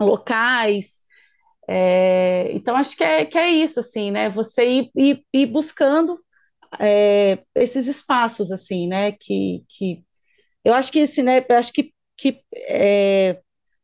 locais. 0.00 1.02
É, 1.68 2.50
então, 2.52 2.76
acho 2.76 2.96
que 2.96 3.04
é, 3.04 3.24
que 3.24 3.38
é 3.38 3.48
isso, 3.50 3.78
assim, 3.80 4.10
né? 4.10 4.28
Você 4.30 4.66
ir, 4.66 4.90
ir, 4.96 5.24
ir 5.32 5.46
buscando 5.46 6.20
é, 6.80 7.38
esses 7.54 7.86
espaços, 7.86 8.50
assim, 8.50 8.88
né? 8.88 9.12
Que, 9.12 9.64
que 9.68 10.04
eu 10.64 10.74
acho 10.74 10.92
que 10.92 11.00
assim, 11.02 11.22
né, 11.22 11.44
acho 11.50 11.72
que, 11.72 11.92
que 12.16 12.40
é, 12.68 13.40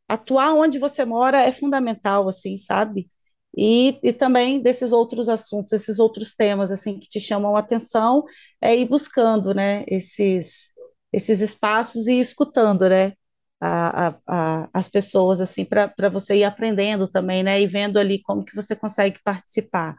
atuar 0.08 0.54
onde 0.54 0.78
você 0.78 1.04
mora 1.04 1.40
é 1.40 1.52
fundamental, 1.52 2.28
assim, 2.28 2.56
sabe? 2.56 3.10
E, 3.56 3.98
e 4.02 4.12
também 4.12 4.60
desses 4.60 4.92
outros 4.92 5.28
assuntos, 5.28 5.72
esses 5.72 5.98
outros 5.98 6.34
temas, 6.34 6.70
assim, 6.70 6.98
que 6.98 7.08
te 7.08 7.20
chamam 7.20 7.56
a 7.56 7.60
atenção, 7.60 8.24
é 8.60 8.76
ir 8.76 8.86
buscando, 8.88 9.54
né, 9.54 9.84
esses, 9.88 10.70
esses 11.12 11.40
espaços 11.40 12.06
e 12.06 12.18
escutando, 12.20 12.88
né, 12.88 13.12
a, 13.60 14.08
a, 14.08 14.18
a, 14.64 14.70
as 14.74 14.88
pessoas, 14.88 15.40
assim, 15.40 15.64
para 15.64 16.08
você 16.10 16.36
ir 16.36 16.44
aprendendo 16.44 17.08
também, 17.08 17.42
né, 17.42 17.60
e 17.60 17.66
vendo 17.66 17.98
ali 17.98 18.20
como 18.22 18.44
que 18.44 18.54
você 18.54 18.76
consegue 18.76 19.18
participar. 19.24 19.96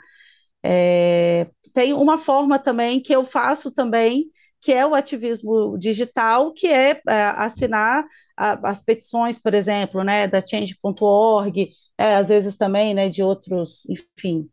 É, 0.64 1.48
tem 1.74 1.94
uma 1.94 2.18
forma 2.18 2.60
também 2.60 3.02
que 3.02 3.14
eu 3.16 3.24
faço 3.24 3.72
também, 3.72 4.30
que 4.62 4.74
é 4.74 4.86
o 4.86 4.96
ativismo 4.96 5.78
digital, 5.78 6.52
que 6.54 6.68
é, 6.68 7.02
é 7.08 7.24
assinar 7.36 8.06
a, 8.36 8.70
as 8.70 8.82
petições, 8.82 9.40
por 9.40 9.54
exemplo, 9.54 10.04
né, 10.04 10.28
da 10.28 10.46
change.org, 10.46 11.70
é, 11.98 12.16
às 12.16 12.30
vezes 12.30 12.58
também, 12.58 12.94
né, 12.94 13.10
de 13.10 13.24
outros, 13.24 13.86
enfim, 13.90 14.50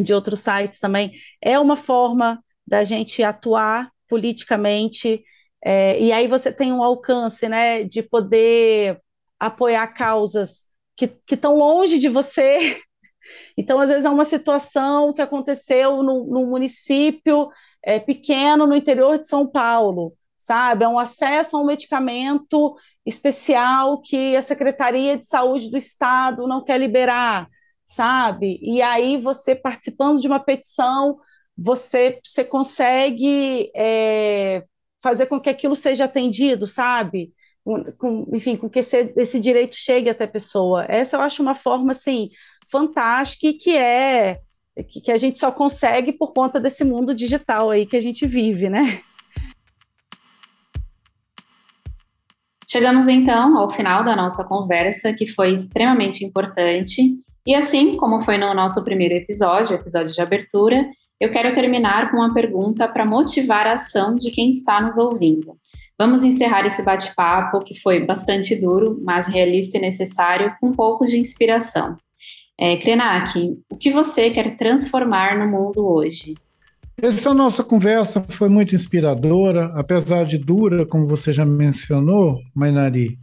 de 0.00 0.12
outros 0.12 0.40
sites 0.40 0.80
também, 0.80 1.12
é 1.40 1.58
uma 1.58 1.76
forma 1.76 2.42
da 2.66 2.84
gente 2.84 3.22
atuar 3.22 3.90
politicamente, 4.08 5.22
é, 5.64 6.00
e 6.00 6.12
aí 6.12 6.26
você 6.26 6.52
tem 6.52 6.72
um 6.72 6.82
alcance, 6.82 7.48
né, 7.48 7.84
de 7.84 8.02
poder 8.02 9.00
apoiar 9.38 9.86
causas 9.88 10.64
que 10.96 11.10
estão 11.30 11.56
longe 11.56 11.98
de 11.98 12.08
você, 12.08 12.80
então, 13.56 13.78
às 13.80 13.88
vezes, 13.88 14.04
é 14.04 14.10
uma 14.10 14.24
situação 14.24 15.12
que 15.12 15.22
aconteceu 15.22 16.02
no, 16.02 16.24
no 16.26 16.46
município 16.46 17.48
é, 17.84 17.98
pequeno 17.98 18.66
no 18.66 18.74
interior 18.76 19.18
de 19.18 19.26
São 19.26 19.46
Paulo, 19.46 20.14
sabe? 20.38 20.84
É 20.84 20.88
um 20.88 20.98
acesso 20.98 21.56
a 21.56 21.60
um 21.60 21.66
medicamento 21.66 22.76
especial 23.04 24.00
que 24.00 24.36
a 24.36 24.42
Secretaria 24.42 25.18
de 25.18 25.26
Saúde 25.26 25.70
do 25.70 25.76
Estado 25.76 26.46
não 26.46 26.64
quer 26.64 26.78
liberar, 26.78 27.48
sabe? 27.84 28.58
E 28.62 28.80
aí 28.82 29.16
você 29.16 29.54
participando 29.54 30.20
de 30.20 30.28
uma 30.28 30.40
petição, 30.40 31.18
você, 31.56 32.20
você 32.24 32.44
consegue 32.44 33.70
é, 33.74 34.64
fazer 35.02 35.26
com 35.26 35.40
que 35.40 35.50
aquilo 35.50 35.76
seja 35.76 36.04
atendido, 36.04 36.66
sabe? 36.66 37.32
Com, 37.98 38.26
enfim, 38.32 38.56
com 38.56 38.68
que 38.68 38.80
esse, 38.80 39.12
esse 39.16 39.38
direito 39.38 39.76
chegue 39.76 40.10
até 40.10 40.24
a 40.24 40.28
pessoa. 40.28 40.84
Essa 40.88 41.16
eu 41.16 41.20
acho 41.20 41.42
uma 41.42 41.54
forma, 41.54 41.92
assim, 41.92 42.30
fantástica 42.70 43.46
e 43.46 43.54
que 43.54 43.76
é 43.76 44.40
que, 44.88 45.00
que 45.00 45.12
a 45.12 45.18
gente 45.18 45.38
só 45.38 45.50
consegue 45.50 46.12
por 46.12 46.32
conta 46.32 46.60
desse 46.60 46.84
mundo 46.84 47.14
digital 47.14 47.70
aí 47.70 47.84
que 47.84 47.96
a 47.96 48.00
gente 48.00 48.26
vive, 48.26 48.68
né? 48.68 49.00
Chegamos 52.70 53.06
então 53.06 53.58
ao 53.58 53.68
final 53.68 54.02
da 54.02 54.16
nossa 54.16 54.44
conversa, 54.44 55.12
que 55.12 55.26
foi 55.26 55.52
extremamente 55.52 56.24
importante. 56.24 57.02
E 57.46 57.54
assim 57.54 57.98
como 57.98 58.22
foi 58.22 58.38
no 58.38 58.54
nosso 58.54 58.82
primeiro 58.82 59.14
episódio, 59.14 59.74
episódio 59.74 60.10
de 60.10 60.22
abertura, 60.22 60.82
eu 61.20 61.30
quero 61.30 61.52
terminar 61.52 62.10
com 62.10 62.16
uma 62.16 62.32
pergunta 62.32 62.88
para 62.88 63.04
motivar 63.04 63.66
a 63.66 63.74
ação 63.74 64.14
de 64.14 64.30
quem 64.30 64.48
está 64.48 64.80
nos 64.80 64.96
ouvindo. 64.96 65.54
Vamos 65.98 66.24
encerrar 66.24 66.64
esse 66.64 66.82
bate-papo, 66.82 67.60
que 67.60 67.78
foi 67.78 68.04
bastante 68.04 68.58
duro, 68.58 68.98
mas 69.04 69.28
realista 69.28 69.76
e 69.76 69.80
necessário, 69.80 70.52
com 70.58 70.68
um 70.68 70.72
pouco 70.72 71.04
de 71.04 71.18
inspiração. 71.18 71.96
É, 72.58 72.76
Krenak, 72.76 73.58
o 73.70 73.76
que 73.76 73.90
você 73.90 74.30
quer 74.30 74.56
transformar 74.56 75.38
no 75.38 75.48
mundo 75.50 75.84
hoje? 75.84 76.34
Essa 77.00 77.34
nossa 77.34 77.64
conversa 77.64 78.24
foi 78.28 78.48
muito 78.48 78.74
inspiradora, 78.74 79.72
apesar 79.74 80.24
de 80.24 80.38
dura, 80.38 80.86
como 80.86 81.06
você 81.06 81.32
já 81.32 81.44
mencionou, 81.44 82.40
Mainari. 82.54 83.18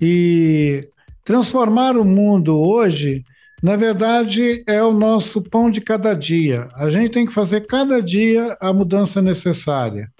E 0.00 0.80
transformar 1.24 1.96
o 1.96 2.04
mundo 2.04 2.58
hoje, 2.58 3.24
na 3.62 3.76
verdade, 3.76 4.64
é 4.66 4.82
o 4.82 4.92
nosso 4.92 5.42
pão 5.42 5.70
de 5.70 5.80
cada 5.80 6.14
dia. 6.14 6.68
A 6.74 6.88
gente 6.88 7.10
tem 7.10 7.26
que 7.26 7.32
fazer 7.32 7.66
cada 7.66 8.00
dia 8.02 8.56
a 8.60 8.72
mudança 8.72 9.20
necessária. 9.20 10.10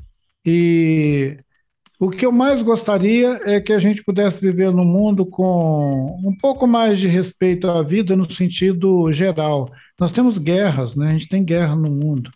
E 0.45 1.39
o 2.01 2.09
que 2.09 2.25
eu 2.25 2.33
mais 2.33 2.63
gostaria 2.63 3.39
é 3.45 3.61
que 3.61 3.75
a 3.75 3.79
gente 3.79 4.03
pudesse 4.03 4.41
viver 4.41 4.73
num 4.73 4.87
mundo 4.87 5.27
com 5.27 6.19
um 6.25 6.35
pouco 6.35 6.67
mais 6.67 6.99
de 6.99 7.07
respeito 7.07 7.69
à 7.69 7.83
vida 7.83 8.17
no 8.17 8.29
sentido 8.29 9.13
geral. 9.13 9.71
Nós 9.99 10.11
temos 10.11 10.39
guerras, 10.39 10.97
né? 10.97 11.11
A 11.11 11.13
gente 11.13 11.29
tem 11.29 11.45
guerra 11.45 11.77
no 11.77 11.91
mundo. 11.91 12.31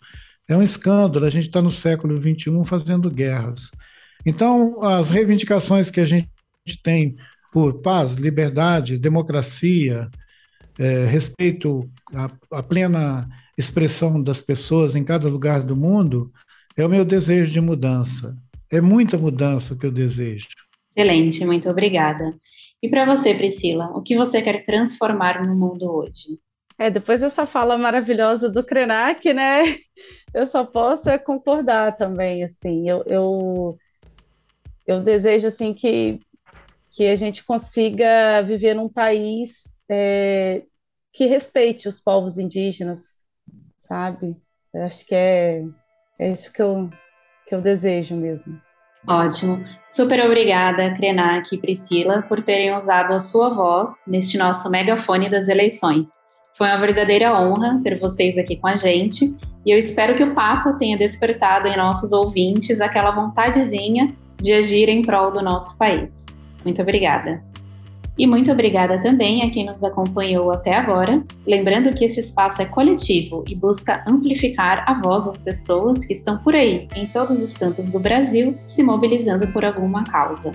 É 0.47 0.55
um 0.55 0.61
escândalo, 0.61 1.25
a 1.25 1.31
gente 1.31 1.47
está 1.47 1.63
no 1.63 1.71
século 1.71 2.15
XXI 2.15 2.63
fazendo 2.63 3.09
guerras. 3.09 3.71
Então, 4.23 4.83
as 4.83 5.09
reivindicações 5.09 5.89
que 5.89 5.99
a 5.99 6.05
gente 6.05 6.29
tem 6.83 7.15
por 7.51 7.81
paz, 7.81 8.17
liberdade, 8.17 8.99
democracia, 8.99 10.11
é, 10.77 11.05
respeito 11.05 11.89
à, 12.13 12.29
à 12.51 12.61
plena 12.61 13.27
expressão 13.57 14.21
das 14.21 14.41
pessoas 14.41 14.95
em 14.95 15.03
cada 15.03 15.27
lugar 15.27 15.63
do 15.63 15.75
mundo, 15.75 16.31
é 16.77 16.85
o 16.85 16.89
meu 16.89 17.03
desejo 17.03 17.51
de 17.51 17.61
mudança. 17.61 18.37
É 18.75 18.81
muita 18.81 19.17
mudança 19.17 19.73
que 19.73 19.85
eu 19.85 19.91
desejo. 19.91 20.49
Excelente, 20.89 21.45
muito 21.45 21.69
obrigada. 21.69 22.37
E 22.83 22.89
para 22.89 23.05
você, 23.05 23.33
Priscila, 23.33 23.85
o 23.95 24.01
que 24.01 24.17
você 24.17 24.41
quer 24.41 24.65
transformar 24.65 25.41
no 25.47 25.55
mundo 25.55 25.89
hoje? 25.89 26.37
É, 26.77 26.89
depois 26.89 27.21
dessa 27.21 27.45
fala 27.45 27.77
maravilhosa 27.77 28.49
do 28.49 28.61
Krenak, 28.61 29.33
né? 29.33 29.61
Eu 30.33 30.45
só 30.45 30.65
posso 30.65 31.09
é 31.09 31.17
concordar 31.17 31.95
também, 31.95 32.43
assim. 32.43 32.89
Eu, 32.89 33.01
eu, 33.07 33.77
eu 34.85 35.01
desejo, 35.01 35.47
assim, 35.47 35.73
que, 35.73 36.19
que 36.91 37.07
a 37.07 37.15
gente 37.15 37.45
consiga 37.45 38.41
viver 38.41 38.73
num 38.73 38.89
país 38.89 39.79
é, 39.89 40.65
que 41.13 41.27
respeite 41.27 41.87
os 41.87 42.01
povos 42.01 42.37
indígenas, 42.37 43.19
sabe? 43.77 44.35
Eu 44.73 44.83
acho 44.83 45.05
que 45.05 45.15
é, 45.15 45.63
é 46.19 46.29
isso 46.29 46.51
que 46.51 46.61
eu, 46.61 46.89
que 47.47 47.55
eu 47.55 47.61
desejo 47.61 48.17
mesmo. 48.17 48.64
Ótimo. 49.07 49.63
Super 49.87 50.25
obrigada, 50.25 50.93
Krenak 50.95 51.53
e 51.53 51.57
Priscila, 51.59 52.23
por 52.23 52.41
terem 52.41 52.75
usado 52.75 53.13
a 53.13 53.19
sua 53.19 53.49
voz 53.49 54.03
neste 54.07 54.37
nosso 54.37 54.69
megafone 54.69 55.29
das 55.29 55.47
eleições. 55.47 56.23
Foi 56.57 56.67
uma 56.67 56.77
verdadeira 56.77 57.39
honra 57.39 57.79
ter 57.83 57.99
vocês 57.99 58.37
aqui 58.37 58.55
com 58.55 58.67
a 58.67 58.75
gente 58.75 59.35
e 59.65 59.71
eu 59.71 59.77
espero 59.77 60.15
que 60.15 60.23
o 60.23 60.33
papo 60.33 60.77
tenha 60.77 60.97
despertado 60.97 61.67
em 61.67 61.77
nossos 61.77 62.11
ouvintes 62.11 62.81
aquela 62.81 63.11
vontadezinha 63.11 64.07
de 64.39 64.53
agir 64.53 64.89
em 64.89 65.01
prol 65.01 65.31
do 65.31 65.41
nosso 65.41 65.77
país. 65.77 66.39
Muito 66.63 66.81
obrigada. 66.81 67.43
E 68.17 68.25
muito 68.25 68.51
obrigada 68.51 68.99
também 69.01 69.43
a 69.43 69.49
quem 69.49 69.65
nos 69.65 69.83
acompanhou 69.83 70.51
até 70.51 70.73
agora. 70.73 71.21
Lembrando 71.45 71.93
que 71.93 72.05
este 72.05 72.21
espaço 72.21 72.61
é 72.61 72.65
coletivo 72.65 73.43
e 73.47 73.53
busca 73.53 74.03
amplificar 74.07 74.83
a 74.87 75.01
voz 75.01 75.25
das 75.25 75.41
pessoas 75.41 76.05
que 76.05 76.13
estão 76.13 76.37
por 76.37 76.55
aí, 76.55 76.87
em 76.95 77.05
todos 77.05 77.43
os 77.43 77.57
cantos 77.57 77.89
do 77.89 77.99
Brasil, 77.99 78.57
se 78.65 78.81
mobilizando 78.81 79.47
por 79.49 79.65
alguma 79.65 80.03
causa. 80.05 80.53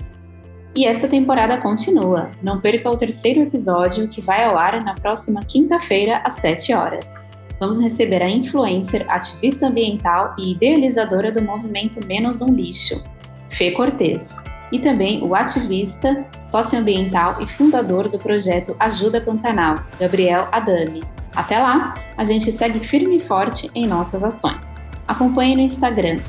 E 0.75 0.85
esta 0.85 1.07
temporada 1.07 1.57
continua. 1.57 2.31
Não 2.41 2.59
perca 2.59 2.89
o 2.89 2.97
terceiro 2.97 3.41
episódio 3.41 4.09
que 4.09 4.21
vai 4.21 4.43
ao 4.45 4.57
ar 4.57 4.83
na 4.83 4.95
próxima 4.95 5.43
quinta-feira 5.43 6.21
às 6.23 6.35
7 6.35 6.73
horas. 6.73 7.25
Vamos 7.59 7.79
receber 7.79 8.23
a 8.23 8.29
influencer, 8.29 9.05
ativista 9.07 9.67
ambiental 9.67 10.33
e 10.39 10.53
idealizadora 10.53 11.31
do 11.31 11.43
movimento 11.43 11.99
Menos 12.07 12.41
um 12.41 12.51
Lixo, 12.51 13.03
Fê 13.51 13.71
Cortez 13.71 14.43
e 14.71 14.79
também 14.79 15.21
o 15.21 15.35
ativista 15.35 16.25
socioambiental 16.43 17.41
e 17.41 17.47
fundador 17.47 18.07
do 18.07 18.17
projeto 18.17 18.75
Ajuda 18.79 19.21
Pantanal, 19.21 19.75
Gabriel 19.99 20.47
Adami. 20.51 21.03
Até 21.35 21.59
lá, 21.59 21.93
a 22.17 22.23
gente 22.23 22.51
segue 22.51 22.79
firme 22.79 23.17
e 23.17 23.19
forte 23.19 23.69
em 23.75 23.85
nossas 23.85 24.23
ações. 24.23 24.73
Acompanhe 25.07 25.55
no 25.55 25.61
Instagram, 25.61 26.19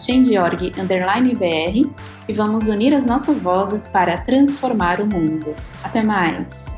changeorg_br 0.00 1.90
e 2.28 2.32
vamos 2.32 2.68
unir 2.68 2.92
as 2.92 3.06
nossas 3.06 3.40
vozes 3.40 3.86
para 3.86 4.18
transformar 4.18 5.00
o 5.00 5.06
mundo. 5.06 5.54
Até 5.84 6.02
mais! 6.02 6.76